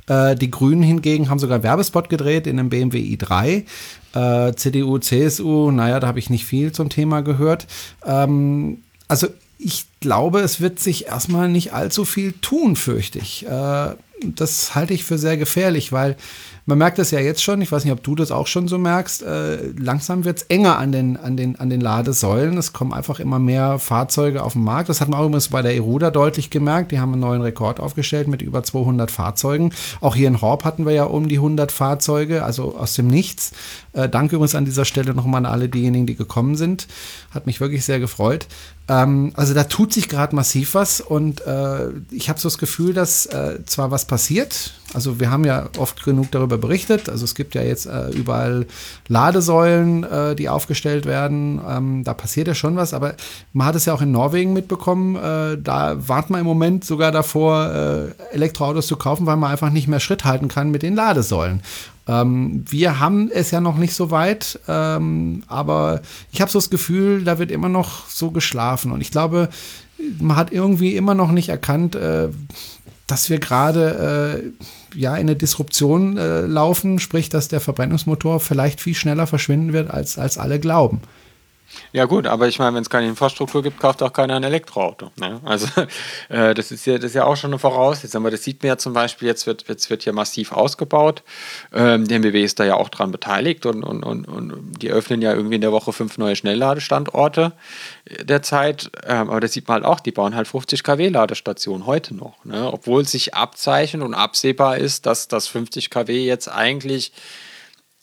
Äh, 0.08 0.36
die 0.36 0.50
Grünen 0.50 0.84
hingegen 0.84 1.30
haben 1.30 1.40
sogar 1.40 1.62
Werbespot 1.62 2.10
gedreht 2.10 2.48
in 2.48 2.60
einem 2.60 2.70
BMW 2.70 3.00
i3. 3.16 3.66
Äh, 4.16 4.56
CDU, 4.56 4.98
CSU, 4.98 5.72
naja, 5.72 6.00
da 6.00 6.08
habe 6.08 6.20
ich 6.20 6.30
nicht 6.30 6.46
viel 6.46 6.72
zum 6.72 6.90
Thema 6.90 7.22
gehört. 7.22 7.68
Ähm, 8.06 8.80
also 9.08 9.28
ich 9.60 9.86
glaube, 10.04 10.42
es 10.42 10.62
wird 10.62 10.80
sich 10.80 11.08
erstmal 11.08 11.50
nicht 11.50 11.74
allzu 11.74 12.06
viel 12.06 12.34
tun, 12.34 12.76
fürchte 12.76 13.18
ich. 13.18 13.48
Äh, 13.48 13.96
das 14.24 14.76
halte 14.76 14.94
ich 14.94 15.04
für 15.04 15.18
sehr 15.18 15.38
gefährlich, 15.38 15.92
weil 15.92 16.16
man 16.66 16.78
merkt 16.78 16.98
das 16.98 17.12
ja 17.12 17.20
jetzt 17.20 17.44
schon, 17.44 17.62
ich 17.62 17.72
weiß 17.72 17.84
nicht, 17.84 17.92
ob 17.92 18.04
du 18.04 18.16
das 18.16 18.32
auch 18.32 18.48
schon 18.48 18.70
so 18.70 18.78
merkst, 18.78 19.24
äh, 19.24 19.58
langsam 19.78 20.24
wird 20.24 20.38
es 20.40 20.44
enger 20.44 20.78
an 20.78 20.94
den, 20.94 21.18
an, 21.18 21.36
den, 21.36 21.60
an 21.60 21.70
den 21.70 21.82
Ladesäulen. 21.82 22.58
Es 22.58 22.72
kommen 22.72 22.94
einfach 22.94 23.20
immer 23.20 23.38
mehr 23.38 23.80
Fahrzeuge 23.80 24.44
auf 24.44 24.54
den 24.54 24.64
Markt. 24.64 24.88
Das 24.88 25.02
hat 25.02 25.10
man 25.10 25.20
auch 25.20 25.26
übrigens 25.26 25.50
bei 25.50 25.62
der 25.62 25.76
Eruda 25.76 26.10
deutlich 26.10 26.50
gemerkt. 26.52 26.94
Die 26.94 27.00
haben 27.02 27.12
einen 27.12 27.22
neuen 27.22 27.42
Rekord 27.42 27.82
aufgestellt 27.82 28.30
mit 28.30 28.42
über 28.42 28.64
200 28.64 29.12
Fahrzeugen. 29.12 29.74
Auch 30.00 30.16
hier 30.16 30.30
in 30.30 30.42
Horb 30.42 30.64
hatten 30.64 30.86
wir 30.86 30.94
ja 30.94 31.04
um 31.04 31.28
die 31.28 31.36
100 31.36 31.70
Fahrzeuge, 31.70 32.46
also 32.46 32.78
aus 32.78 32.94
dem 32.94 33.08
Nichts. 33.08 33.52
Äh, 33.92 34.08
danke 34.08 34.36
übrigens 34.38 34.56
an 34.56 34.64
dieser 34.64 34.86
Stelle 34.86 35.14
nochmal 35.14 35.40
an 35.40 35.52
alle 35.52 35.68
diejenigen, 35.68 36.06
die 36.06 36.16
gekommen 36.16 36.56
sind. 36.56 36.88
Hat 37.32 37.46
mich 37.46 37.60
wirklich 37.60 37.84
sehr 37.84 38.00
gefreut. 38.00 38.48
Ähm, 38.88 39.34
also 39.36 39.54
da 39.54 39.66
tut 39.66 39.93
sich 39.94 40.10
gerade 40.10 40.36
massiv 40.36 40.76
was 40.76 41.02
und 41.02 41.46
äh, 41.46 41.90
ich 42.12 42.30
habe 42.30 42.40
so 42.40 42.48
das 42.48 42.58
Gefühl, 42.58 42.94
dass 42.94 43.26
äh, 43.26 43.60
zwar 43.66 43.92
was 43.92 44.06
passiert, 44.06 44.74
also 44.94 45.20
wir 45.20 45.32
haben 45.32 45.46
ja 45.46 45.70
oft 45.78 46.04
genug 46.04 46.32
darüber 46.32 46.58
berichtet, 46.58 47.10
also 47.10 47.26
es 47.26 47.36
gibt 47.36 47.56
ja 47.56 47.62
jetzt 47.62 47.86
äh, 47.86 48.10
überall 48.10 48.66
Ladesäulen, 49.08 50.04
äh, 50.04 50.36
die 50.36 50.50
aufgestellt 50.50 51.06
werden, 51.06 51.62
ähm, 51.68 52.04
da 52.04 52.14
passiert 52.14 52.48
ja 52.48 52.56
schon 52.56 52.76
was, 52.76 52.94
aber 52.94 53.16
man 53.54 53.68
hat 53.68 53.76
es 53.76 53.86
ja 53.86 53.94
auch 53.94 54.02
in 54.02 54.12
Norwegen 54.12 54.54
mitbekommen, 54.54 55.16
äh, 55.16 55.58
da 55.62 56.08
wartet 56.08 56.32
man 56.32 56.42
im 56.42 56.48
Moment 56.48 56.84
sogar 56.86 57.12
davor, 57.12 57.72
äh, 57.72 58.34
Elektroautos 58.34 58.88
zu 58.88 58.98
kaufen, 58.98 59.26
weil 59.26 59.38
man 59.38 59.52
einfach 59.52 59.70
nicht 59.70 59.88
mehr 59.88 60.00
Schritt 60.00 60.26
halten 60.26 60.48
kann 60.48 60.72
mit 60.72 60.84
den 60.84 60.96
Ladesäulen. 60.96 61.62
Ähm, 62.08 62.66
wir 62.70 63.00
haben 63.00 63.30
es 63.32 63.52
ja 63.52 63.62
noch 63.62 63.78
nicht 63.78 63.94
so 63.94 64.12
weit, 64.12 64.60
ähm, 64.68 65.44
aber 65.48 66.02
ich 66.32 66.42
habe 66.42 66.52
so 66.52 66.60
das 66.60 66.70
Gefühl, 66.70 67.24
da 67.24 67.40
wird 67.40 67.52
immer 67.52 67.70
noch 67.70 68.08
so 68.10 68.32
geschlafen. 68.32 68.92
Und 68.92 69.02
ich 69.02 69.12
glaube, 69.12 69.50
man 70.20 70.36
hat 70.36 70.52
irgendwie 70.52 70.96
immer 70.96 71.14
noch 71.14 71.32
nicht 71.32 71.50
erkannt, 71.50 71.96
äh, 71.96 72.30
dass 73.08 73.30
wir 73.30 73.40
gerade 73.40 74.54
äh, 74.94 75.00
ja 75.00 75.16
in 75.16 75.22
eine 75.22 75.36
Disruption 75.36 76.18
äh, 76.18 76.42
laufen, 76.42 77.00
sprich, 77.00 77.30
dass 77.30 77.48
der 77.48 77.60
Verbrennungsmotor 77.60 78.40
vielleicht 78.40 78.82
viel 78.82 78.96
schneller 78.96 79.28
verschwinden 79.28 79.74
wird, 79.74 79.90
als, 79.90 80.18
als 80.18 80.38
alle 80.38 80.60
glauben. 80.60 81.02
Ja 81.92 82.06
gut, 82.06 82.28
aber 82.28 82.48
ich 82.48 82.60
meine, 82.60 82.76
wenn 82.76 82.82
es 82.82 82.90
keine 82.90 83.08
Infrastruktur 83.08 83.62
gibt, 83.62 83.80
kauft 83.80 84.02
auch 84.02 84.12
keiner 84.12 84.36
ein 84.36 84.44
Elektroauto. 84.44 85.12
Ne? 85.18 85.40
Also 85.44 85.68
äh, 86.30 86.54
das, 86.54 86.72
ist 86.72 86.86
ja, 86.86 86.96
das 86.96 87.12
ist 87.12 87.16
ja 87.16 87.26
auch 87.26 87.36
schon 87.36 87.52
eine 87.52 87.60
Voraussetzung. 87.60 88.24
Aber 88.24 88.32
das 88.32 88.44
sieht 88.44 88.64
man 88.64 88.70
ja 88.70 88.78
zum 88.78 88.94
Beispiel, 88.94 89.28
jetzt 89.28 89.46
wird, 89.46 89.68
jetzt 89.68 89.90
wird 89.90 90.04
hier 90.04 90.14
massiv 90.14 90.52
ausgebaut. 90.52 91.24
Ähm, 91.74 92.08
der 92.08 92.18
MBW 92.18 92.44
ist 92.44 92.60
da 92.60 92.66
ja 92.66 92.76
auch 92.76 92.90
dran 92.90 93.12
beteiligt 93.12 93.66
und, 93.66 93.84
und, 93.84 94.04
und, 94.04 94.26
und 94.26 94.82
die 94.82 94.90
öffnen 94.90 95.22
ja 95.22 95.34
irgendwie 95.34 95.56
in 95.56 95.62
der 95.62 95.72
Woche 95.72 95.94
fünf 95.94 96.18
neue 96.18 96.36
Schnellladestandorte 96.36 97.54
derzeit. 98.24 98.90
Ähm, 99.06 99.30
aber 99.30 99.40
das 99.40 99.54
sieht 99.54 99.68
man 99.68 99.76
halt 99.76 99.86
auch, 99.86 100.00
die 100.00 100.12
bauen 100.12 100.36
halt 100.36 100.48
50 100.48 100.84
kW 100.84 101.10
Ladestationen 101.10 101.86
heute 101.86 102.16
noch. 102.16 102.44
Ne? 102.46 102.72
Obwohl 102.72 103.06
sich 103.06 103.34
abzeichnet 103.34 104.02
und 104.02 104.14
absehbar 104.14 104.78
ist, 104.78 105.06
dass 105.06 105.28
das 105.28 105.48
50 105.48 105.90
kW 105.90 106.26
jetzt 106.26 106.48
eigentlich 106.48 107.12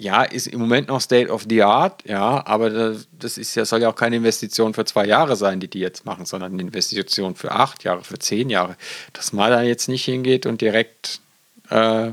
ja, 0.00 0.22
ist 0.22 0.46
im 0.46 0.60
Moment 0.60 0.88
noch 0.88 1.00
State 1.00 1.30
of 1.30 1.44
the 1.48 1.62
Art, 1.62 2.02
ja, 2.06 2.44
aber 2.46 2.70
das, 2.70 3.06
das 3.18 3.38
ist 3.38 3.54
ja, 3.54 3.64
soll 3.64 3.82
ja 3.82 3.90
auch 3.90 3.94
keine 3.94 4.16
Investition 4.16 4.72
für 4.72 4.84
zwei 4.86 5.06
Jahre 5.06 5.36
sein, 5.36 5.60
die 5.60 5.68
die 5.68 5.78
jetzt 5.78 6.06
machen, 6.06 6.24
sondern 6.24 6.52
eine 6.52 6.62
Investition 6.62 7.34
für 7.34 7.52
acht 7.52 7.84
Jahre, 7.84 8.02
für 8.02 8.18
zehn 8.18 8.48
Jahre. 8.48 8.76
Dass 9.12 9.32
man 9.32 9.50
da 9.50 9.62
jetzt 9.62 9.88
nicht 9.88 10.04
hingeht 10.04 10.46
und 10.46 10.62
direkt 10.62 11.20
äh, 11.68 12.10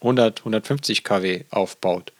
100, 0.00 0.38
150 0.40 1.02
kW 1.02 1.44
aufbaut. 1.50 2.12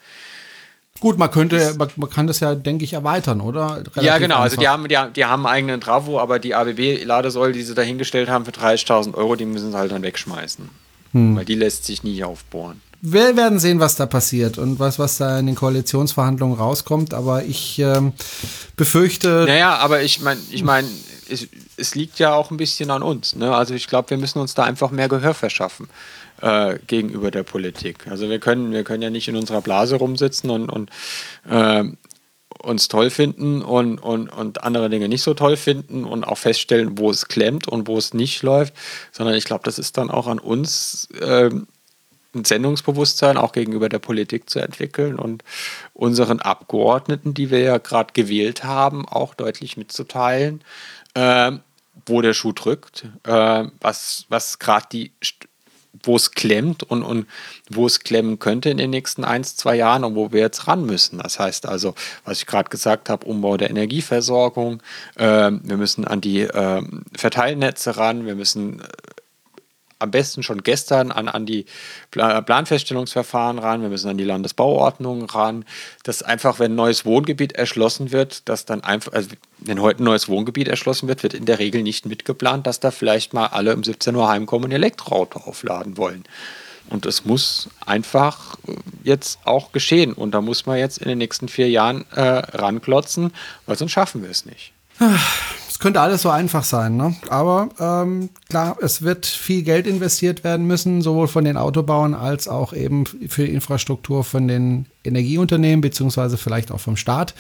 Gut, 0.99 1.19
man 1.19 1.31
könnte, 1.31 1.75
man, 1.79 1.91
man, 1.97 2.11
kann 2.11 2.27
das 2.27 2.41
ja, 2.41 2.55
denke 2.55 2.83
ich, 2.83 2.95
erweitern, 2.95 3.41
oder? 3.41 3.77
Relativ 3.77 4.03
ja, 4.03 4.19
genau. 4.19 4.39
Also 4.39 4.57
die 4.57 4.67
haben, 4.67 4.89
die, 4.89 4.99
die 5.15 5.25
haben 5.27 5.47
einen 5.47 5.55
eigenen 5.55 5.81
Travo, 5.81 6.19
aber 6.19 6.39
die 6.39 6.55
ABB-Ladesäule, 6.55 7.53
die 7.53 7.63
sie 7.63 7.75
da 7.75 7.83
hingestellt 7.83 8.31
haben 8.31 8.47
für 8.47 8.51
30.000 8.51 9.15
Euro, 9.15 9.37
die 9.37 9.45
müssen 9.45 9.71
sie 9.71 9.77
halt 9.77 9.93
dann 9.93 10.03
wegschmeißen. 10.03 10.69
Hm. 11.13 11.37
Weil 11.37 11.45
die 11.45 11.55
lässt 11.55 11.85
sich 11.85 12.03
nie 12.03 12.25
aufbohren 12.25 12.81
wir 13.13 13.37
werden 13.37 13.61
sehen, 13.61 13.79
was 13.79 13.95
da 13.95 14.07
passiert 14.07 14.59
und 14.59 14.81
was, 14.81 14.99
was 14.99 15.19
da 15.19 15.39
in 15.39 15.47
den 15.47 15.55
Koalitionsverhandlungen 15.55 16.59
rauskommt. 16.59 17.15
Aber 17.15 17.45
ich 17.45 17.79
ähm, 17.79 18.13
befürchte. 18.77 19.45
Naja, 19.47 19.77
aber 19.77 20.03
ich 20.03 20.21
meine, 20.21 20.41
ich 20.51 20.65
meine, 20.65 20.89
es, 21.29 21.47
es, 21.77 21.95
liegt 21.95 22.19
ja 22.19 22.35
auch 22.35 22.51
ein 22.51 22.57
bisschen 22.57 22.91
an 22.91 23.03
uns. 23.03 23.37
Ne? 23.37 23.55
Also 23.55 23.75
ich 23.75 23.87
glaube, 23.87 24.11
wir 24.11 24.17
müssen 24.17 24.41
uns 24.41 24.55
da 24.55 24.65
einfach 24.65 24.91
mehr 24.91 25.09
Gehör 25.09 25.35
verschaffen 25.35 25.89
äh, 26.43 26.79
gegenüber 26.89 27.31
der 27.31 27.45
Politik. 27.45 28.09
Also 28.09 28.29
wir 28.29 28.41
können, 28.41 28.73
wir 28.73 28.83
können 28.83 29.03
ja 29.03 29.11
nicht 29.11 29.29
in 29.29 29.37
unserer 29.37 29.61
Blase 29.61 29.97
rumsitzen 29.97 30.51
und, 30.51 30.69
und 30.69 30.91
äh, 31.49 31.85
uns 32.61 32.89
toll 32.89 33.11
finden 33.11 33.63
und, 33.63 33.99
und, 33.99 34.29
und 34.29 34.65
andere 34.65 34.91
Dinge 34.91 35.09
nicht 35.09 35.23
so 35.23 35.35
toll 35.35 35.57
finden 35.57 36.05
und 36.05 36.25
auch 36.25 36.39
feststellen, 36.39 36.99
wo 36.99 37.11
es 37.11 37.29
klemmt 37.29 37.69
und 37.69 37.87
wo 37.87 37.99
es 37.99 38.15
nicht 38.15 38.43
läuft, 38.43 38.75
sondern 39.13 39.37
ich 39.37 39.45
glaube, 39.45 39.63
das 39.65 39.79
ist 39.79 39.97
dann 39.97 40.11
auch 40.11 40.27
an 40.27 40.41
uns, 40.41 41.09
äh, 41.21 41.51
ein 42.37 42.45
Sendungsbewusstsein 42.45 43.37
auch 43.37 43.53
gegenüber 43.53 43.89
der 43.89 43.99
Politik 43.99 44.49
zu 44.49 44.61
entwickeln 44.61 45.19
und 45.19 45.43
unseren 45.95 46.41
Abgeordneten, 46.41 47.35
die 47.35 47.51
wir 47.51 47.61
ja 47.61 47.79
gerade 47.79 48.13
gewählt 48.13 48.65
haben, 48.65 49.07
auch 49.09 49.35
deutlich 49.35 49.77
mitzuteilen, 49.77 50.63
äh, 51.15 51.53
wo 52.05 52.21
der 52.23 52.35
Schuh 52.35 52.53
drückt, 52.53 53.07
äh, 53.25 53.65
was, 53.81 54.27
was 54.29 54.59
gerade 54.59 54.87
die 54.93 55.13
wo 56.03 56.17
es 56.17 56.33
klemmt 56.33 56.83
und, 56.83 57.03
und 57.03 57.27
wo 57.71 57.87
es 57.87 58.01
klemmen 58.01 58.39
könnte 58.39 58.71
in 58.71 58.77
den 58.77 58.91
nächsten 58.91 59.25
ein, 59.25 59.45
zwei 59.45 59.77
Jahren 59.77 60.05
und 60.05 60.15
wo 60.15 60.33
wir 60.33 60.41
jetzt 60.41 60.67
ran 60.69 60.85
müssen. 60.85 61.19
Das 61.19 61.39
heißt 61.39 61.67
also, 61.67 61.95
was 62.25 62.39
ich 62.39 62.47
gerade 62.47 62.71
gesagt 62.71 63.09
habe, 63.09 63.27
Umbau 63.27 63.57
der 63.57 63.71
Energieversorgung, 63.71 64.83
äh, 65.17 65.51
wir 65.51 65.77
müssen 65.77 66.05
an 66.05 66.21
die 66.21 66.43
äh, 66.43 66.83
Verteilnetze 67.15 67.97
ran, 67.97 68.27
wir 68.27 68.35
müssen 68.35 68.81
äh, 68.81 68.85
am 69.99 70.11
besten 70.11 70.43
schon 70.43 70.63
gestern 70.63 71.11
an, 71.11 71.29
an 71.29 71.47
die 71.47 71.65
Planfeststellungsverfahren 72.11 73.59
ran, 73.59 73.83
wir 73.83 73.89
müssen 73.89 74.11
an 74.11 74.19
die 74.19 74.25
Landesbauordnung 74.25 75.25
ran, 75.25 75.65
dass 76.03 76.23
einfach, 76.23 76.59
wenn 76.59 76.73
ein 76.73 76.77
neues 76.77 77.05
Wohngebiet 77.05 77.53
erschlossen 77.53 78.13
wird, 78.13 78.49
dass 78.49 78.65
dann 78.65 78.83
einfach, 78.85 79.13
also 79.13 79.31
wenn 79.59 79.81
heute 79.81 80.03
ein 80.03 80.05
neues 80.05 80.29
Wohngebiet 80.29 80.69
erschlossen 80.69 81.09
wird, 81.09 81.23
wird 81.23 81.35
in 81.35 81.47
der 81.47 81.59
Regel 81.59 81.83
nicht 81.83 82.07
mitgeplant, 82.07 82.67
dass 82.67 82.81
da 82.81 82.91
vielleicht 82.91 83.33
mal 83.33 83.47
alle 83.47 83.75
um 83.75 83.83
17 83.83 84.15
Uhr 84.15 84.29
heimkommen 84.29 84.67
und 84.67 84.71
ihr 84.71 84.77
Elektroauto 84.77 85.41
aufladen 85.41 85.97
wollen. 85.97 86.25
Und 86.89 87.05
das 87.05 87.25
muss 87.25 87.69
einfach 87.85 88.57
jetzt 89.03 89.41
auch 89.45 89.73
geschehen. 89.73 90.13
Und 90.13 90.33
da 90.33 90.41
muss 90.41 90.67
man 90.67 90.79
jetzt 90.79 90.99
in 90.99 91.09
den 91.09 91.19
nächsten 91.19 91.49
vier 91.49 91.69
Jahren 91.69 92.05
äh, 92.13 92.21
ranklotzen, 92.23 93.33
weil 93.67 93.77
sonst 93.77 93.93
schaffen 93.93 94.23
wir 94.23 94.31
es 94.31 94.47
nicht. 94.47 94.73
Es 95.77 95.81
könnte 95.81 96.01
alles 96.01 96.23
so 96.23 96.31
einfach 96.31 96.65
sein, 96.65 96.97
ne? 96.97 97.15
Aber 97.29 97.69
ähm, 97.79 98.31
klar, 98.49 98.79
es 98.81 99.03
wird 99.03 99.27
viel 99.27 99.63
Geld 99.63 99.87
investiert 99.87 100.43
werden 100.43 100.67
müssen, 100.67 101.03
sowohl 101.03 101.29
von 101.29 101.45
den 101.45 101.59
Autobauern 101.59 102.15
als 102.15 102.49
auch 102.49 102.73
eben 102.73 103.05
für 103.05 103.45
die 103.45 103.53
Infrastruktur 103.53 104.25
von 104.25 104.49
den 104.49 104.87
Energieunternehmen, 105.05 105.83
beziehungsweise 105.83 106.39
vielleicht 106.39 106.73
auch 106.73 106.81
vom 106.81 106.97
Staat. 106.97 107.35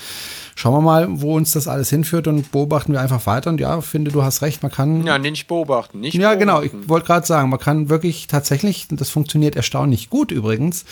Schauen 0.55 0.75
wir 0.75 0.83
mal, 0.83 1.07
wo 1.09 1.35
uns 1.35 1.53
das 1.53 1.67
alles 1.67 1.89
hinführt 1.89 2.29
und 2.29 2.53
beobachten 2.53 2.93
wir 2.93 3.01
einfach 3.01 3.25
weiter. 3.25 3.49
Und 3.49 3.59
ja, 3.59 3.81
finde, 3.81 4.11
du 4.11 4.23
hast 4.23 4.43
recht, 4.43 4.63
man 4.63 4.71
kann. 4.71 5.07
Ja, 5.07 5.17
nicht 5.17 5.47
beobachten, 5.49 6.01
nicht 6.01 6.13
Ja, 6.15 6.35
genau. 6.35 6.61
beobachten. 6.61 6.81
Ich 6.83 6.89
wollte 6.91 7.07
gerade 7.07 7.27
sagen, 7.27 7.49
man 7.49 7.59
kann 7.59 7.89
wirklich 7.89 8.27
tatsächlich, 8.27 8.87
das 8.91 9.09
funktioniert 9.09 9.57
erstaunlich 9.57 10.11
gut 10.11 10.31
übrigens, 10.31 10.85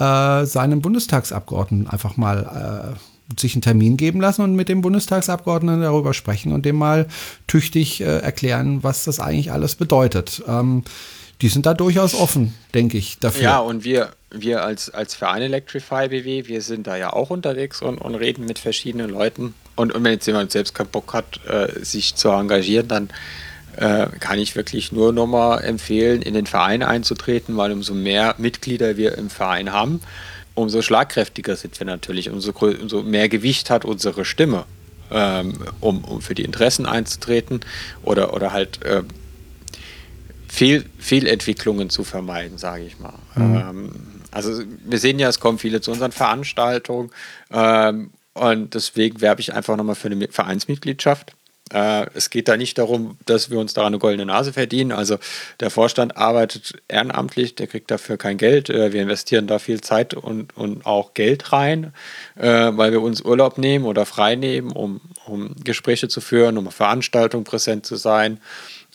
äh, 0.00 0.46
seinem 0.46 0.80
Bundestagsabgeordneten 0.80 1.90
einfach 1.90 2.16
mal 2.16 2.94
äh, 2.94 3.15
sich 3.38 3.54
einen 3.54 3.62
Termin 3.62 3.96
geben 3.96 4.20
lassen 4.20 4.42
und 4.42 4.54
mit 4.54 4.68
dem 4.68 4.82
Bundestagsabgeordneten 4.82 5.82
darüber 5.82 6.14
sprechen 6.14 6.52
und 6.52 6.64
dem 6.64 6.76
mal 6.76 7.06
tüchtig 7.46 8.00
äh, 8.00 8.18
erklären, 8.18 8.82
was 8.82 9.04
das 9.04 9.20
eigentlich 9.20 9.52
alles 9.52 9.74
bedeutet. 9.74 10.42
Ähm, 10.46 10.84
die 11.42 11.48
sind 11.48 11.66
da 11.66 11.74
durchaus 11.74 12.14
offen, 12.14 12.54
denke 12.72 12.96
ich, 12.96 13.18
dafür. 13.18 13.42
Ja, 13.42 13.58
und 13.58 13.84
wir, 13.84 14.10
wir 14.30 14.62
als, 14.62 14.90
als 14.90 15.14
Verein 15.14 15.42
Electrify 15.42 16.08
BW, 16.08 16.46
wir 16.46 16.62
sind 16.62 16.86
da 16.86 16.96
ja 16.96 17.12
auch 17.12 17.30
unterwegs 17.30 17.82
und, 17.82 17.98
und 17.98 18.14
reden 18.14 18.46
mit 18.46 18.58
verschiedenen 18.58 19.10
Leuten. 19.10 19.54
Und, 19.74 19.94
und 19.94 20.02
wenn 20.02 20.12
jetzt 20.12 20.26
jemand 20.26 20.50
selbst 20.50 20.74
keinen 20.74 20.88
Bock 20.88 21.12
hat, 21.12 21.40
äh, 21.46 21.84
sich 21.84 22.14
zu 22.14 22.30
engagieren, 22.30 22.88
dann 22.88 23.10
äh, 23.76 24.06
kann 24.20 24.38
ich 24.38 24.56
wirklich 24.56 24.92
nur 24.92 25.12
nochmal 25.12 25.62
empfehlen, 25.62 26.22
in 26.22 26.32
den 26.32 26.46
Verein 26.46 26.82
einzutreten, 26.82 27.56
weil 27.58 27.72
umso 27.72 27.92
mehr 27.92 28.34
Mitglieder 28.38 28.96
wir 28.96 29.18
im 29.18 29.28
Verein 29.28 29.72
haben, 29.72 30.00
umso 30.56 30.82
schlagkräftiger 30.82 31.54
sind 31.54 31.78
wir 31.78 31.86
natürlich, 31.86 32.30
umso, 32.30 32.50
umso 32.50 33.04
mehr 33.04 33.28
Gewicht 33.28 33.70
hat 33.70 33.84
unsere 33.84 34.24
Stimme, 34.24 34.64
ähm, 35.12 35.54
um, 35.80 36.02
um 36.04 36.20
für 36.20 36.34
die 36.34 36.42
Interessen 36.42 36.86
einzutreten 36.86 37.60
oder, 38.02 38.34
oder 38.34 38.52
halt 38.52 38.82
äh, 38.82 39.04
Fehl, 40.48 40.84
Fehlentwicklungen 40.98 41.90
zu 41.90 42.02
vermeiden, 42.02 42.58
sage 42.58 42.84
ich 42.84 42.98
mal. 42.98 43.14
Ähm, 43.36 43.92
also 44.32 44.62
wir 44.84 44.98
sehen 44.98 45.20
ja, 45.20 45.28
es 45.28 45.38
kommen 45.38 45.58
viele 45.58 45.80
zu 45.80 45.92
unseren 45.92 46.10
Veranstaltungen 46.12 47.10
ähm, 47.52 48.10
und 48.34 48.74
deswegen 48.74 49.20
werbe 49.20 49.40
ich 49.42 49.52
einfach 49.54 49.76
nochmal 49.76 49.94
für 49.94 50.08
eine 50.08 50.16
Mi- 50.16 50.32
Vereinsmitgliedschaft. 50.32 51.35
Äh, 51.72 52.06
es 52.14 52.30
geht 52.30 52.48
da 52.48 52.56
nicht 52.56 52.78
darum, 52.78 53.16
dass 53.26 53.50
wir 53.50 53.58
uns 53.58 53.74
da 53.74 53.86
eine 53.86 53.98
goldene 53.98 54.26
Nase 54.26 54.52
verdienen. 54.52 54.92
Also 54.92 55.18
der 55.60 55.70
Vorstand 55.70 56.16
arbeitet 56.16 56.74
ehrenamtlich, 56.88 57.56
der 57.56 57.66
kriegt 57.66 57.90
dafür 57.90 58.16
kein 58.16 58.38
Geld. 58.38 58.70
Äh, 58.70 58.92
wir 58.92 59.02
investieren 59.02 59.46
da 59.46 59.58
viel 59.58 59.80
Zeit 59.80 60.14
und, 60.14 60.56
und 60.56 60.86
auch 60.86 61.14
Geld 61.14 61.52
rein, 61.52 61.92
äh, 62.36 62.70
weil 62.72 62.92
wir 62.92 63.02
uns 63.02 63.20
Urlaub 63.20 63.58
nehmen 63.58 63.84
oder 63.84 64.06
frei 64.06 64.36
nehmen, 64.36 64.70
um, 64.70 65.00
um 65.26 65.56
Gespräche 65.64 66.08
zu 66.08 66.20
führen, 66.20 66.56
um 66.56 66.70
Veranstaltungen 66.70 67.44
präsent 67.44 67.84
zu 67.84 67.96
sein, 67.96 68.40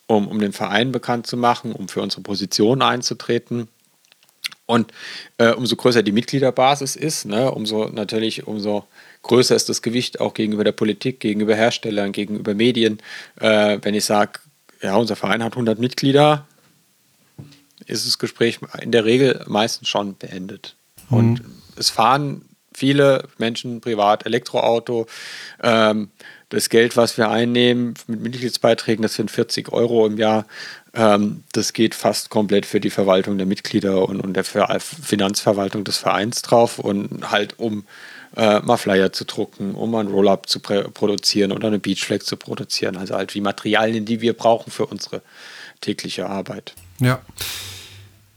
um, 0.08 0.28
um 0.28 0.40
den 0.40 0.54
Verein 0.54 0.94
bekannt 0.94 1.28
zu 1.28 1.36
machen, 1.36 1.74
um 1.74 1.90
für 1.90 2.02
unsere 2.02 2.22
Position 2.22 2.82
einzutreten. 2.82 3.68
Und 4.66 4.92
äh, 5.38 5.52
umso 5.52 5.76
größer 5.76 6.04
die 6.04 6.12
Mitgliederbasis 6.12 6.96
ist, 6.96 7.26
ne, 7.26 7.52
umso 7.52 7.90
natürlich, 7.90 8.48
umso 8.48 8.86
größer 9.24 9.56
ist 9.56 9.70
das 9.70 9.82
Gewicht 9.82 10.20
auch 10.20 10.34
gegenüber 10.34 10.64
der 10.64 10.72
Politik, 10.72 11.20
gegenüber 11.20 11.56
Herstellern, 11.56 12.12
gegenüber 12.12 12.54
Medien. 12.54 13.00
Äh, 13.40 13.80
wenn 13.82 13.94
ich 13.94 14.06
sage, 14.06 14.40
ja, 14.82 14.96
unser 14.96 15.16
Verein 15.16 15.44
hat 15.44 15.54
100 15.54 15.78
Mitglieder, 15.80 16.48
ist 17.86 18.08
das 18.08 18.20
Gespräch 18.20 18.60
in 18.82 18.92
der 18.92 19.06
Regel 19.06 19.44
meistens 19.48 19.90
schon 19.90 20.18
beendet. 20.18 20.76
Und 21.10 21.42
es 21.76 21.90
fahren 21.90 22.46
viele 22.74 23.28
Menschen 23.38 23.82
privat 23.82 24.26
Elektroauto. 24.26 25.08
Ähm, 25.62 26.10
das 26.50 26.70
Geld, 26.70 26.98
was 26.98 27.18
wir 27.18 27.30
einnehmen 27.30 27.94
mit 28.08 28.22
Mitgliedsbeiträgen, 28.22 29.04
das 29.04 29.16
sind 29.16 29.32
40 29.32 29.72
Euro 29.72 30.06
im 30.06 30.18
Jahr. 30.18 30.46
Ähm, 30.94 31.44
das 31.54 31.74
geht 31.74 31.96
fast 31.96 32.30
komplett 32.30 32.66
für 32.66 32.80
die 32.80 32.90
Verwaltung 32.90 33.38
der 33.38 33.48
Mitglieder 33.48 34.08
und, 34.08 34.20
und 34.20 34.34
der 34.34 34.44
Ver 34.44 34.80
Finanzverwaltung 34.80 35.84
des 35.84 35.98
Vereins 35.98 36.42
drauf 36.42 36.80
und 36.80 37.32
halt 37.32 37.60
um 37.60 37.86
äh, 38.36 38.60
mal 38.60 38.78
Flyer 38.78 39.14
zu 39.14 39.26
drucken, 39.26 39.76
um 39.76 39.92
mal 39.92 40.02
ein 40.02 40.12
Roll-Up 40.12 40.48
zu 40.48 40.60
produzieren 40.60 41.52
oder 41.52 41.68
eine 41.68 41.80
Beachflag 41.80 42.24
zu 42.24 42.38
produzieren. 42.38 42.98
Also 42.98 43.16
halt 43.16 43.36
wie 43.36 43.42
Materialien, 43.42 44.06
die 44.06 44.22
wir 44.22 44.34
brauchen 44.34 44.72
für 44.72 44.86
unsere 44.86 45.22
tägliche 45.80 46.28
Arbeit. 46.28 46.74
Ja. 47.00 47.22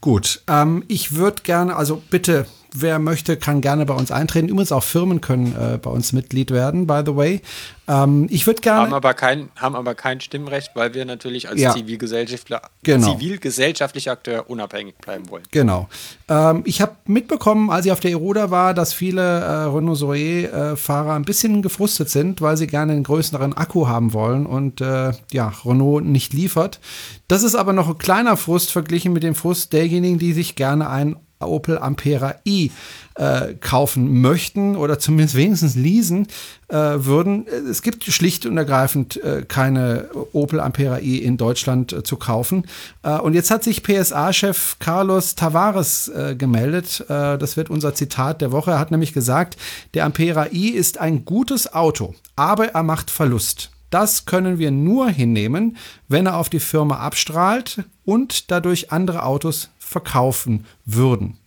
Gut. 0.01 0.43
Ähm, 0.49 0.85
ich 0.89 1.15
würde 1.15 1.43
gerne, 1.43 1.77
also 1.77 2.03
bitte, 2.11 2.47
wer 2.77 2.99
möchte, 2.99 3.37
kann 3.37 3.61
gerne 3.61 3.87
bei 3.87 3.95
uns 3.95 4.11
eintreten. 4.11 4.49
Übrigens 4.49 4.73
auch 4.73 4.83
Firmen 4.83 5.21
können 5.21 5.55
äh, 5.55 5.79
bei 5.79 5.91
uns 5.91 6.13
Mitglied 6.13 6.51
werden, 6.51 6.87
by 6.87 7.03
the 7.07 7.15
way. 7.17 7.41
Ähm, 7.87 8.27
ich 8.31 8.47
würde 8.47 8.61
gerne. 8.63 8.83
Haben 8.83 8.95
aber, 8.95 9.15
kein, 9.15 9.49
haben 9.57 9.77
aber 9.77 9.95
kein 9.95 10.21
Stimmrecht, 10.21 10.71
weil 10.75 10.93
wir 10.95 11.05
natürlich 11.05 11.49
als 11.49 11.61
Ja. 11.61 11.73
Zivilgesellschaftler, 11.73 12.63
Genau. 12.83 13.15
zivilgesellschaftlicher 13.15 14.13
Akteur 14.13 14.49
unabhängig 14.51 14.97
bleiben 14.99 15.29
wollen. 15.31 15.45
Genau. 15.51 15.89
Ähm, 16.29 16.63
ich 16.65 16.81
habe 16.81 16.97
mitbekommen, 17.07 17.71
als 17.71 17.87
ich 17.87 17.93
auf 17.93 18.01
der 18.01 18.11
Eroda 18.11 18.51
war, 18.51 18.75
dass 18.75 18.93
viele 18.93 19.23
äh, 19.23 19.51
Renault 19.67 19.99
Zoe-Fahrer 19.99 21.15
ein 21.15 21.25
bisschen 21.25 21.63
gefrustet 21.63 22.11
sind, 22.11 22.41
weil 22.41 22.57
sie 22.57 22.67
gerne 22.67 22.93
einen 22.93 23.05
größeren 23.05 23.57
Akku 23.57 23.87
haben 23.87 24.13
wollen 24.13 24.47
und 24.47 24.81
äh, 24.81 25.13
ja, 25.31 25.53
Renault 25.65 26.05
nicht 26.05 26.33
liefert. 26.33 26.81
Das 27.29 27.43
ist 27.43 27.55
aber 27.55 27.73
noch 27.73 27.89
ein 27.89 27.99
kleiner 27.99 28.37
Frust 28.37 28.73
verglichen 28.73 29.13
mit 29.13 29.23
dem 29.23 29.35
Frust 29.35 29.73
derjenigen, 29.73 30.19
die 30.19 30.33
sich 30.33 30.57
gerne 30.57 30.89
ein 30.89 31.17
Opel 31.41 31.79
Ampera 31.79 32.37
i 32.47 32.71
äh, 33.17 33.55
kaufen 33.55 34.21
möchten 34.21 34.77
oder 34.77 34.99
zumindest 34.99 35.37
wenigstens 35.37 35.75
leasen 35.75 36.27
äh, 36.69 36.77
würden. 36.77 37.47
Es 37.47 37.83
gibt 37.83 38.05
schlicht 38.05 38.47
und 38.47 38.57
ergreifend 38.57 39.23
äh, 39.23 39.45
keine 39.47 40.09
Opel 40.33 40.61
Ampera 40.61 40.99
i 41.01 41.19
in 41.19 41.37
Deutschland 41.37 41.93
äh, 41.93 42.03
zu 42.03 42.17
kaufen. 42.17 42.67
Äh, 43.03 43.19
und 43.19 43.35
jetzt 43.35 43.51
hat 43.51 43.63
sich 43.63 43.83
PSA-Chef 43.83 44.79
Carlos 44.79 45.35
Tavares 45.35 46.09
äh, 46.09 46.35
gemeldet. 46.37 47.05
Das 47.09 47.57
wird 47.57 47.71
unser 47.71 47.95
Zitat 47.95 48.41
der 48.41 48.53
Woche. 48.53 48.73
Er 48.73 48.79
hat 48.79 48.91
nämlich 48.91 49.13
gesagt, 49.13 49.57
der 49.95 50.05
Ampera 50.05 50.47
i 50.53 50.71
ist 50.71 50.99
ein 50.99 51.25
gutes 51.25 51.73
Auto, 51.73 52.15
aber 52.37 52.69
er 52.69 52.83
macht 52.83 53.11
Verlust. 53.11 53.71
Das 53.91 54.25
können 54.25 54.59
wir 54.59 54.73
nur 54.73 55.09
hinnehmen, 55.09 55.77
wenn 56.09 56.27
er 56.27 56.37
auf 56.37 56.51
die 56.51 56.59
Firma 56.59 56.99
abstrahlt 56.99 57.85
und 58.05 58.51
dadurch 58.51 58.91
andere 58.91 59.23
Autos 59.23 59.71
verkaufen 59.95 60.67
würden. 60.85 61.39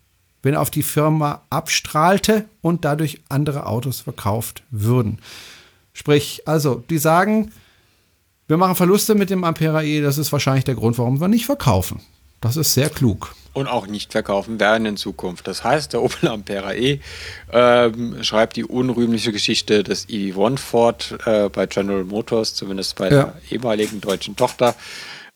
Wenn 0.42 0.56
auf 0.56 0.72
die 0.72 0.84
Firma 0.84 1.42
abstrahlte 1.50 2.46
und 2.62 2.86
dadurch 2.86 3.20
andere 3.30 3.66
Autos 3.66 4.00
verkauft 4.02 4.64
würden. 4.72 5.20
Sprich, 5.94 6.44
also, 6.48 6.84
die 6.90 6.98
sagen, 7.00 7.52
wir 8.48 8.56
machen 8.58 8.76
Verluste 8.76 9.14
mit 9.16 9.30
dem 9.30 9.44
Ampera 9.44 9.84
E, 9.84 10.00
das 10.02 10.18
ist 10.18 10.32
wahrscheinlich 10.32 10.64
der 10.64 10.76
Grund, 10.76 10.98
warum 10.98 11.20
wir 11.20 11.28
nicht 11.28 11.46
verkaufen. 11.46 12.00
Das 12.40 12.56
ist 12.56 12.74
sehr 12.74 12.90
klug. 12.90 13.36
Und 13.54 13.68
auch 13.68 13.88
nicht 13.88 14.12
verkaufen 14.14 14.60
werden 14.60 14.86
in 14.86 14.96
Zukunft. 14.96 15.48
Das 15.48 15.64
heißt, 15.64 15.92
der 15.92 16.02
Opel 16.04 16.30
Ampera 16.30 16.74
E 16.76 17.02
ähm, 17.52 18.24
schreibt 18.24 18.56
die 18.56 18.64
unrühmliche 18.64 19.32
Geschichte 19.34 19.84
des 19.84 20.08
EV1 20.08 20.58
Ford 20.60 21.18
äh, 21.26 21.50
bei 21.50 21.66
General 21.66 22.04
Motors, 22.06 22.54
zumindest 22.54 22.96
bei 22.96 23.06
Ja. 23.10 23.24
der 23.24 23.34
ehemaligen 23.50 24.00
deutschen 24.00 24.36
Tochter. 24.38 24.76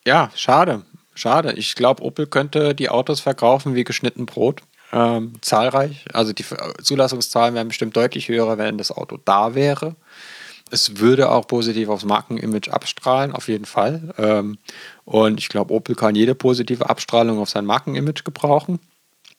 Ja, 0.05 0.29
schade. 0.35 0.83
Schade. 1.21 1.53
Ich 1.53 1.75
glaube, 1.75 2.01
Opel 2.01 2.25
könnte 2.25 2.73
die 2.73 2.89
Autos 2.89 3.19
verkaufen 3.19 3.75
wie 3.75 3.83
geschnitten 3.83 4.25
Brot. 4.25 4.63
Ähm, 4.91 5.33
zahlreich. 5.41 6.05
Also 6.13 6.33
die 6.33 6.43
Zulassungszahlen 6.81 7.53
wären 7.53 7.67
bestimmt 7.67 7.95
deutlich 7.95 8.27
höher, 8.27 8.57
wenn 8.57 8.79
das 8.79 8.91
Auto 8.91 9.19
da 9.23 9.53
wäre. 9.53 9.95
Es 10.71 10.97
würde 10.97 11.29
auch 11.29 11.45
positiv 11.45 11.89
aufs 11.89 12.05
Markenimage 12.05 12.73
abstrahlen, 12.73 13.33
auf 13.33 13.49
jeden 13.49 13.65
Fall. 13.65 14.15
Ähm, 14.17 14.57
und 15.05 15.39
ich 15.39 15.49
glaube, 15.49 15.75
Opel 15.75 15.93
kann 15.93 16.15
jede 16.15 16.33
positive 16.33 16.89
Abstrahlung 16.89 17.37
auf 17.37 17.51
sein 17.51 17.65
Markenimage 17.65 18.23
gebrauchen. 18.23 18.79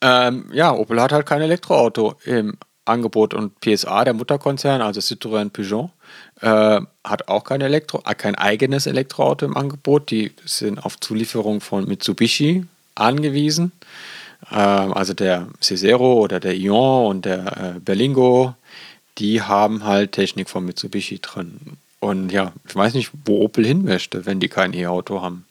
Ähm, 0.01 0.51
ja, 0.53 0.72
Opel 0.72 1.03
hat 1.03 1.11
halt 1.11 1.26
kein 1.26 1.43
Elektroauto 1.43 2.14
im 2.24 2.59
Angebot 2.85 3.35
und 3.35 3.61
PSA, 3.61 4.05
der 4.05 4.14
Mutterkonzern, 4.14 4.83
also 4.83 5.01
Citroën 5.01 5.51
Peugeot, 5.51 5.91
äh, 6.41 6.80
hat 7.05 7.28
auch 7.28 7.45
kein, 7.45 7.61
Elektro, 7.61 8.03
äh, 8.05 8.14
kein 8.14 8.35
eigenes 8.35 8.87
Elektroauto 8.87 9.47
im 9.47 9.57
Angebot. 9.57 10.11
Die 10.11 10.33
sind 10.45 10.85
auf 10.85 10.99
Zulieferung 10.99 11.61
von 11.61 11.87
Mitsubishi 11.87 12.64
angewiesen. 12.95 13.72
Ähm, 14.51 14.93
also 14.93 15.14
der 15.14 15.49
Cesero 15.61 16.14
oder 16.14 16.41
der 16.41 16.55
Ion 16.57 17.07
und 17.07 17.24
der 17.24 17.74
äh, 17.76 17.80
Berlingo, 17.80 18.55
die 19.18 19.43
haben 19.43 19.85
halt 19.85 20.12
Technik 20.12 20.51
von 20.51 20.64
Mitsubishi 20.64 21.20
drin. 21.20 21.59
Und 22.01 22.33
ja, 22.33 22.53
ich 22.66 22.74
weiß 22.74 22.95
nicht, 22.95 23.12
wo 23.24 23.43
Opel 23.43 23.64
hin 23.64 23.85
möchte, 23.85 24.26
wenn 24.26 24.41
die 24.41 24.49
kein 24.49 24.74
E-Auto 24.74 25.22
haben. 25.22 25.47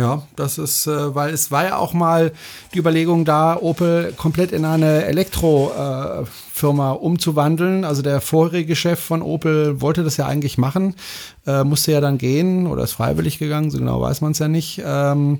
Ja, 0.00 0.22
das 0.34 0.56
ist, 0.56 0.86
äh, 0.86 1.14
weil 1.14 1.34
es 1.34 1.50
war 1.50 1.64
ja 1.64 1.76
auch 1.76 1.92
mal 1.92 2.32
die 2.72 2.78
Überlegung 2.78 3.26
da, 3.26 3.58
Opel 3.60 4.14
komplett 4.16 4.50
in 4.50 4.64
eine 4.64 5.04
Elektrofirma 5.04 6.92
äh, 6.92 6.96
umzuwandeln. 6.96 7.84
Also 7.84 8.00
der 8.00 8.22
vorherige 8.22 8.76
Chef 8.76 8.98
von 8.98 9.20
Opel 9.20 9.82
wollte 9.82 10.02
das 10.02 10.16
ja 10.16 10.24
eigentlich 10.24 10.56
machen, 10.56 10.94
äh, 11.46 11.64
musste 11.64 11.92
ja 11.92 12.00
dann 12.00 12.16
gehen 12.16 12.66
oder 12.66 12.84
ist 12.84 12.92
freiwillig 12.92 13.38
gegangen, 13.38 13.70
so 13.70 13.76
genau 13.76 14.00
weiß 14.00 14.22
man 14.22 14.32
es 14.32 14.38
ja 14.38 14.48
nicht. 14.48 14.80
Ähm, 14.82 15.38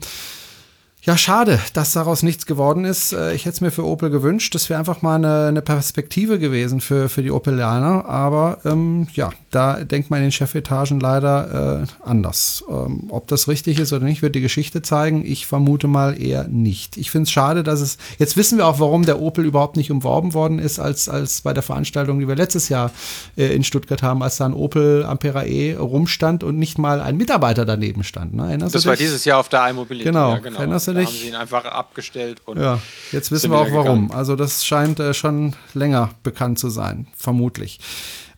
Ja, 1.03 1.16
schade, 1.16 1.59
dass 1.72 1.92
daraus 1.92 2.22
nichts 2.22 2.44
geworden 2.44 2.84
ist. 2.84 3.14
Äh, 3.14 3.32
ich 3.32 3.46
hätte 3.46 3.55
es 3.55 3.61
mir 3.62 3.70
für 3.70 3.86
Opel 3.86 4.11
gewünscht. 4.11 4.55
Das 4.55 4.68
wäre 4.68 4.78
einfach 4.78 5.01
mal 5.01 5.14
eine, 5.14 5.46
eine, 5.46 5.62
Perspektive 5.62 6.38
gewesen 6.38 6.82
für, 6.82 7.09
für 7.09 7.22
die 7.22 7.30
Opelianer. 7.30 8.05
Aber 8.05 8.59
ähm, 8.66 9.09
ja, 9.14 9.30
da 9.51 9.82
denkt 9.82 10.11
man 10.11 10.18
in 10.18 10.26
den 10.26 10.32
Chefetagen 10.32 11.01
leider 11.01 11.82
äh, 11.82 11.86
anders. 12.07 12.64
Ähm, 12.68 13.05
ob 13.09 13.28
das 13.28 13.48
richtig 13.48 13.78
ist 13.78 13.94
oder 13.94 14.05
nicht, 14.05 14.20
wird 14.20 14.34
die 14.34 14.42
Geschichte 14.42 14.82
zeigen. 14.82 15.24
Ich 15.24 15.46
vermute 15.46 15.88
mal 15.88 16.20
eher 16.20 16.46
nicht. 16.48 16.98
Ich 16.98 17.11
finde 17.11 17.24
es 17.24 17.30
schade, 17.30 17.62
dass 17.62 17.80
es. 17.80 17.96
Jetzt 18.18 18.36
wissen 18.36 18.59
wir 18.59 18.66
auch, 18.66 18.78
warum 18.78 19.07
der 19.07 19.22
Opel 19.22 19.46
überhaupt 19.46 19.78
nicht 19.78 19.90
umworben 19.90 20.34
worden 20.34 20.59
ist, 20.59 20.78
als, 20.80 21.09
als 21.09 21.40
bei 21.40 21.55
der 21.55 21.62
Veranstaltung, 21.62 22.20
die 22.20 22.28
wir 22.28 22.36
letztes 22.36 22.68
Jahr 22.68 22.90
äh, 23.38 23.55
in 23.55 23.64
Stuttgart 23.64 24.03
haben, 24.03 24.22
als 24.22 24.36
da 24.36 24.44
ein 24.44 24.55
Opel 24.55 25.07
Ampera 25.07 25.44
E 25.44 25.76
rumstand 25.76 26.44
und 26.44 26.59
nicht 26.59 26.76
mal 26.76 27.01
ein 27.01 27.16
Mitarbeiter 27.16 27.64
daneben 27.64 28.05
stand. 28.05 28.34
Ne? 28.34 28.59
das 28.59 28.84
war 28.84 28.96
dieses 28.96 29.24
Jahr 29.24 29.38
auf 29.38 29.48
der 29.48 29.66
iMobility. 29.70 30.05
Genau, 30.05 30.32
ja, 30.32 30.38
genau 30.38 30.59
du 30.95 31.01
nicht. 31.01 31.09
haben 31.09 31.16
sie 31.16 31.28
ihn 31.28 31.34
einfach 31.34 31.64
abgestellt. 31.64 32.43
Und 32.45 32.59
ja, 32.59 32.80
jetzt 33.12 33.30
wissen 33.30 33.51
wir 33.51 33.59
auch 33.59 33.72
warum. 33.72 34.09
Gegangen. 34.09 34.11
Also 34.12 34.36
das 34.36 34.64
scheint 34.64 35.01
äh, 35.01 35.14
schon 35.14 35.57
länger 35.74 36.11
bekannt 36.22 36.59
zu 36.59 36.70
sein, 36.70 37.07
vermutlich. 37.16 37.80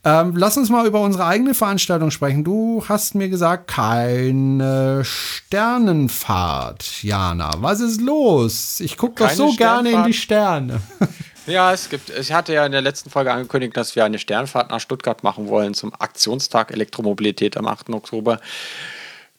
Ähm, 0.04 0.34
lass 0.36 0.56
uns 0.56 0.68
mal 0.68 0.84
über 0.84 1.00
unsere 1.00 1.26
eigene 1.26 1.54
Veranstaltung 1.54 2.10
sprechen. 2.10 2.42
Du 2.42 2.84
hast 2.88 3.14
mir 3.14 3.28
gesagt, 3.28 3.68
keine 3.68 5.02
Sternenfahrt, 5.04 7.04
Jana. 7.04 7.52
Was 7.58 7.78
ist 7.78 8.00
los? 8.00 8.80
Ich 8.80 8.96
gucke 8.96 9.22
doch 9.22 9.30
so 9.30 9.54
gerne 9.54 9.92
in 9.92 10.04
die 10.04 10.14
Sterne. 10.14 10.80
Ja, 11.46 11.72
es 11.72 11.88
gibt, 11.88 12.10
ich 12.10 12.32
hatte 12.32 12.52
ja 12.52 12.64
in 12.64 12.70
der 12.70 12.82
letzten 12.82 13.10
Folge 13.10 13.32
angekündigt, 13.32 13.76
dass 13.76 13.96
wir 13.96 14.04
eine 14.04 14.20
Sternfahrt 14.20 14.70
nach 14.70 14.78
Stuttgart 14.78 15.24
machen 15.24 15.48
wollen 15.48 15.74
zum 15.74 15.92
Aktionstag 15.92 16.70
Elektromobilität 16.70 17.56
am 17.56 17.66
8. 17.66 17.90
Oktober. 17.90 18.40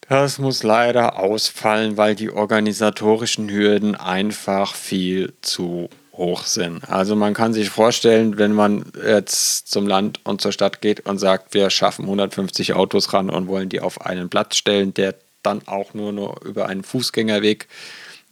Das 0.09 0.37
muss 0.37 0.63
leider 0.63 1.19
ausfallen, 1.19 1.97
weil 1.97 2.15
die 2.15 2.29
organisatorischen 2.29 3.49
Hürden 3.49 3.95
einfach 3.95 4.75
viel 4.75 5.33
zu 5.41 5.89
hoch 6.11 6.43
sind. 6.43 6.87
Also 6.89 7.15
man 7.15 7.33
kann 7.33 7.53
sich 7.53 7.69
vorstellen, 7.69 8.37
wenn 8.37 8.53
man 8.53 8.85
jetzt 9.03 9.67
zum 9.67 9.87
Land 9.87 10.19
und 10.23 10.41
zur 10.41 10.51
Stadt 10.51 10.81
geht 10.81 11.05
und 11.05 11.17
sagt, 11.17 11.53
wir 11.53 11.69
schaffen 11.69 12.05
150 12.05 12.73
Autos 12.73 13.13
ran 13.13 13.29
und 13.29 13.47
wollen 13.47 13.69
die 13.69 13.81
auf 13.81 14.05
einen 14.05 14.29
Platz 14.29 14.57
stellen, 14.57 14.93
der 14.93 15.15
dann 15.41 15.61
auch 15.67 15.93
nur, 15.93 16.11
nur 16.11 16.41
über 16.45 16.67
einen 16.67 16.83
Fußgängerweg 16.83 17.67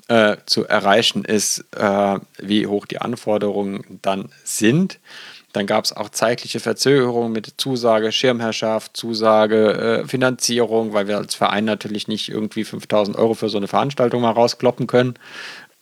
äh, 0.08 0.38
zu 0.46 0.66
erreichen 0.66 1.26
ist, 1.26 1.66
äh, 1.76 2.20
wie 2.38 2.68
hoch 2.68 2.86
die 2.86 3.00
Anforderungen 3.00 4.00
dann 4.02 4.30
sind. 4.44 5.00
Dann 5.54 5.66
gab 5.66 5.86
es 5.86 5.96
auch 5.96 6.10
zeitliche 6.10 6.60
Verzögerungen 6.60 7.32
mit 7.32 7.54
Zusage, 7.58 8.12
Schirmherrschaft, 8.12 8.96
Zusage, 8.96 9.74
äh, 10.04 10.08
Finanzierung, 10.08 10.94
weil 10.94 11.08
wir 11.08 11.18
als 11.18 11.36
Verein 11.36 11.66
natürlich 11.66 12.08
nicht 12.08 12.30
irgendwie 12.30 12.64
5000 12.64 13.18
Euro 13.18 13.34
für 13.34 13.50
so 13.50 13.58
eine 13.58 13.68
Veranstaltung 13.68 14.22
mal 14.22 14.32
rauskloppen 14.32 14.88
können. 14.88 15.16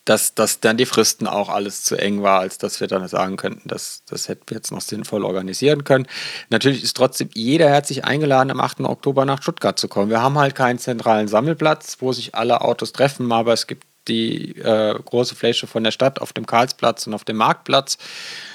Dass, 0.05 0.33
dass 0.33 0.59
dann 0.59 0.77
die 0.77 0.87
Fristen 0.87 1.27
auch 1.27 1.49
alles 1.49 1.83
zu 1.83 1.95
eng 1.95 2.23
war, 2.23 2.39
als 2.39 2.57
dass 2.57 2.79
wir 2.79 2.87
dann 2.87 3.07
sagen 3.07 3.37
könnten, 3.37 3.69
dass 3.69 4.01
das 4.09 4.27
hätten 4.27 4.43
wir 4.47 4.55
jetzt 4.55 4.71
noch 4.71 4.81
sinnvoll 4.81 5.23
organisieren 5.23 5.83
können. 5.83 6.07
Natürlich 6.49 6.83
ist 6.83 6.97
trotzdem 6.97 7.29
jeder 7.35 7.69
herzlich 7.69 8.05
eingeladen, 8.05 8.49
am 8.49 8.59
8. 8.59 8.79
Oktober 8.81 9.25
nach 9.25 9.43
Stuttgart 9.43 9.77
zu 9.77 9.87
kommen. 9.87 10.09
Wir 10.09 10.21
haben 10.21 10.39
halt 10.39 10.55
keinen 10.55 10.79
zentralen 10.79 11.27
Sammelplatz, 11.27 11.97
wo 11.99 12.11
sich 12.11 12.33
alle 12.33 12.61
Autos 12.61 12.91
treffen, 12.91 13.31
aber 13.31 13.53
es 13.53 13.67
gibt 13.67 13.85
die 14.09 14.57
äh, 14.57 14.93
große 14.93 15.35
Fläche 15.35 15.67
von 15.67 15.83
der 15.83 15.91
Stadt 15.91 16.19
auf 16.19 16.33
dem 16.33 16.45
Karlsplatz 16.45 17.07
und 17.07 17.13
auf 17.13 17.23
dem 17.23 17.37
Marktplatz. 17.37 17.97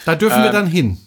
Da 0.05 0.15
dürfen 0.15 0.39
ähm, 0.39 0.45
wir 0.45 0.53
dann 0.53 0.67
hin. 0.67 0.99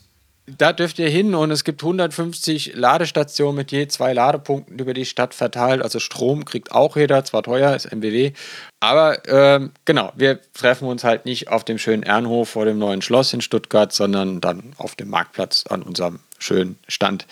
Da 0.50 0.72
dürft 0.72 0.98
ihr 0.98 1.10
hin 1.10 1.36
und 1.36 1.52
es 1.52 1.66
gibt 1.66 1.84
150 1.84 2.74
Ladestationen 2.74 3.58
mit 3.58 3.74
je 3.74 3.90
zwei 3.90 4.14
Ladepunkten 4.14 4.80
über 4.80 4.94
die 4.94 5.06
Stadt 5.06 5.34
verteilt. 5.34 5.82
Also 5.82 6.00
Strom 6.00 6.46
kriegt 6.46 6.72
auch 6.72 6.96
jeder, 6.96 7.26
zwar 7.26 7.44
teuer, 7.44 7.76
ist 7.76 7.92
MBW. 7.92 8.32
Aber 8.80 9.28
ähm, 9.28 9.72
genau, 9.84 10.14
wir 10.16 10.40
treffen 10.54 10.88
uns 10.88 11.04
halt 11.04 11.26
nicht 11.26 11.50
auf 11.50 11.66
dem 11.66 11.78
schönen 11.78 12.04
Ehrenhof 12.04 12.48
vor 12.48 12.64
dem 12.64 12.80
neuen 12.80 13.02
Schloss 13.02 13.34
in 13.34 13.42
Stuttgart, 13.42 13.92
sondern 13.92 14.40
dann 14.40 14.72
auf 14.78 14.96
dem 14.96 15.10
Marktplatz 15.10 15.66
an 15.68 15.82
unserem 15.82 16.20
schönen 16.40 16.80
Stand. 16.88 17.28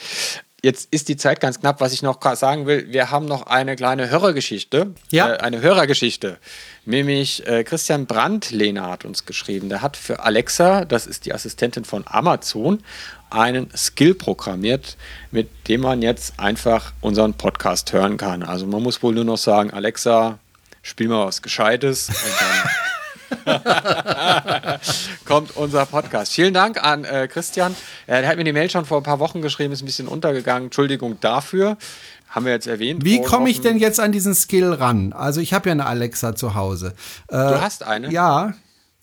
Jetzt 0.65 0.87
ist 0.89 1.09
die 1.09 1.15
Zeit 1.15 1.41
ganz 1.41 1.59
knapp. 1.59 1.79
Was 1.79 1.93
ich 1.93 2.01
noch 2.01 2.19
sagen 2.33 2.65
will, 2.65 2.91
wir 2.91 3.11
haben 3.11 3.27
noch 3.27 3.45
eine 3.45 3.75
kleine 3.75 4.09
Hörergeschichte. 4.09 4.95
Ja. 5.11 5.35
Äh, 5.35 5.37
eine 5.37 5.61
Hörergeschichte. 5.61 6.39
Nämlich 6.85 7.45
äh, 7.45 7.63
Christian 7.63 8.07
Brandlehner 8.07 8.89
hat 8.89 9.05
uns 9.05 9.27
geschrieben. 9.27 9.69
Der 9.69 9.83
hat 9.83 9.95
für 9.95 10.21
Alexa, 10.21 10.85
das 10.85 11.05
ist 11.05 11.27
die 11.27 11.35
Assistentin 11.35 11.85
von 11.85 12.03
Amazon, 12.07 12.81
einen 13.29 13.69
Skill 13.77 14.15
programmiert, 14.15 14.97
mit 15.29 15.49
dem 15.67 15.81
man 15.81 16.01
jetzt 16.01 16.39
einfach 16.39 16.93
unseren 16.99 17.35
Podcast 17.35 17.93
hören 17.93 18.17
kann. 18.17 18.41
Also 18.41 18.65
man 18.65 18.81
muss 18.81 19.03
wohl 19.03 19.13
nur 19.13 19.23
noch 19.23 19.37
sagen, 19.37 19.69
Alexa, 19.69 20.39
spiel 20.81 21.09
mal 21.09 21.27
was 21.27 21.43
Gescheites 21.43 22.09
und 22.09 22.41
dann 22.41 22.71
kommt 25.25 25.55
unser 25.55 25.85
Podcast. 25.85 26.33
Vielen 26.33 26.53
Dank 26.53 26.83
an 26.83 27.03
äh, 27.05 27.27
Christian. 27.27 27.75
Er 28.07 28.23
äh, 28.23 28.27
hat 28.27 28.37
mir 28.37 28.43
die 28.43 28.53
Mail 28.53 28.69
schon 28.69 28.85
vor 28.85 28.97
ein 28.97 29.03
paar 29.03 29.19
Wochen 29.19 29.41
geschrieben, 29.41 29.73
ist 29.73 29.81
ein 29.81 29.85
bisschen 29.85 30.07
untergegangen. 30.07 30.65
Entschuldigung 30.65 31.19
dafür. 31.19 31.77
Haben 32.29 32.45
wir 32.45 32.53
jetzt 32.53 32.67
erwähnt. 32.67 33.05
Wie 33.05 33.21
komme 33.21 33.49
ich 33.49 33.61
denn 33.61 33.77
jetzt 33.77 33.99
an 33.99 34.11
diesen 34.11 34.35
Skill 34.35 34.73
ran? 34.73 35.13
Also 35.13 35.39
ich 35.39 35.53
habe 35.53 35.69
ja 35.69 35.71
eine 35.71 35.85
Alexa 35.85 36.35
zu 36.35 36.55
Hause. 36.55 36.93
Äh, 37.29 37.37
du 37.37 37.61
hast 37.61 37.83
eine? 37.83 38.11
Ja. 38.11 38.53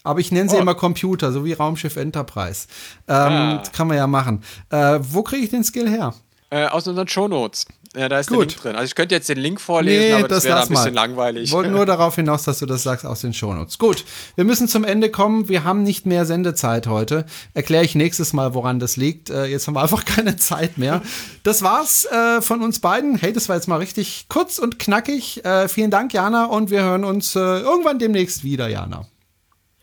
Aber 0.04 0.20
ich 0.20 0.32
nenne 0.32 0.50
sie 0.50 0.56
oh. 0.56 0.60
immer 0.60 0.74
Computer, 0.74 1.32
so 1.32 1.44
wie 1.44 1.52
Raumschiff 1.52 1.96
Enterprise. 1.96 2.66
Ähm, 3.08 3.14
ah. 3.14 3.56
Das 3.58 3.72
kann 3.72 3.86
man 3.86 3.96
ja 3.96 4.06
machen. 4.06 4.42
Äh, 4.70 4.98
wo 5.00 5.22
kriege 5.22 5.44
ich 5.44 5.50
den 5.50 5.64
Skill 5.64 5.88
her? 5.88 6.12
Äh, 6.50 6.66
aus 6.66 6.86
unseren 6.86 7.08
Shownotes. 7.08 7.66
Ja, 7.94 8.08
da 8.08 8.20
ist 8.20 8.28
Gut. 8.28 8.38
der 8.38 8.46
Link 8.46 8.56
drin. 8.62 8.76
Also 8.76 8.86
ich 8.86 8.94
könnte 8.94 9.14
jetzt 9.14 9.28
den 9.28 9.38
Link 9.38 9.60
vorlesen, 9.60 10.06
nee, 10.08 10.12
aber 10.14 10.28
das, 10.28 10.38
das 10.38 10.44
wäre 10.44 10.62
ein 10.62 10.68
bisschen 10.68 10.94
mal. 10.94 10.94
langweilig. 10.94 11.44
Ich 11.44 11.52
wollte 11.52 11.70
nur 11.70 11.84
darauf 11.86 12.14
hinaus, 12.14 12.44
dass 12.44 12.58
du 12.58 12.66
das 12.66 12.82
sagst 12.82 13.04
aus 13.04 13.20
den 13.20 13.34
Shownotes. 13.34 13.78
Gut, 13.78 14.04
wir 14.34 14.44
müssen 14.44 14.66
zum 14.66 14.84
Ende 14.84 15.10
kommen. 15.10 15.50
Wir 15.50 15.64
haben 15.64 15.82
nicht 15.82 16.06
mehr 16.06 16.24
Sendezeit 16.24 16.86
heute. 16.86 17.26
Erkläre 17.52 17.84
ich 17.84 17.94
nächstes 17.94 18.32
Mal, 18.32 18.54
woran 18.54 18.78
das 18.78 18.96
liegt. 18.96 19.28
Äh, 19.28 19.44
jetzt 19.44 19.66
haben 19.66 19.74
wir 19.74 19.82
einfach 19.82 20.06
keine 20.06 20.36
Zeit 20.36 20.78
mehr. 20.78 21.02
Das 21.42 21.62
war's 21.62 22.06
äh, 22.06 22.40
von 22.40 22.62
uns 22.62 22.80
beiden. 22.80 23.16
Hey, 23.16 23.34
das 23.34 23.50
war 23.50 23.56
jetzt 23.56 23.68
mal 23.68 23.76
richtig 23.76 24.24
kurz 24.30 24.58
und 24.58 24.78
knackig. 24.78 25.44
Äh, 25.44 25.68
vielen 25.68 25.90
Dank, 25.90 26.14
Jana, 26.14 26.46
und 26.46 26.70
wir 26.70 26.82
hören 26.82 27.04
uns 27.04 27.34
irgendwann 27.34 27.98
demnächst 27.98 28.42
wieder, 28.42 28.68
Jana. 28.68 29.06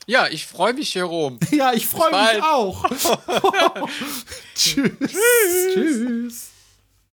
Ja, 0.08 0.28
ich 0.28 0.48
freue 0.48 0.74
mich, 0.74 0.96
Jerome. 0.96 1.38
Ja, 1.52 1.74
ich 1.74 1.86
freue 1.86 2.10
mich 2.10 2.44
auch. 2.44 2.86
Tschüss. 4.56 4.92
Tschüss. 5.00 5.74
Tschüss. 5.76 6.49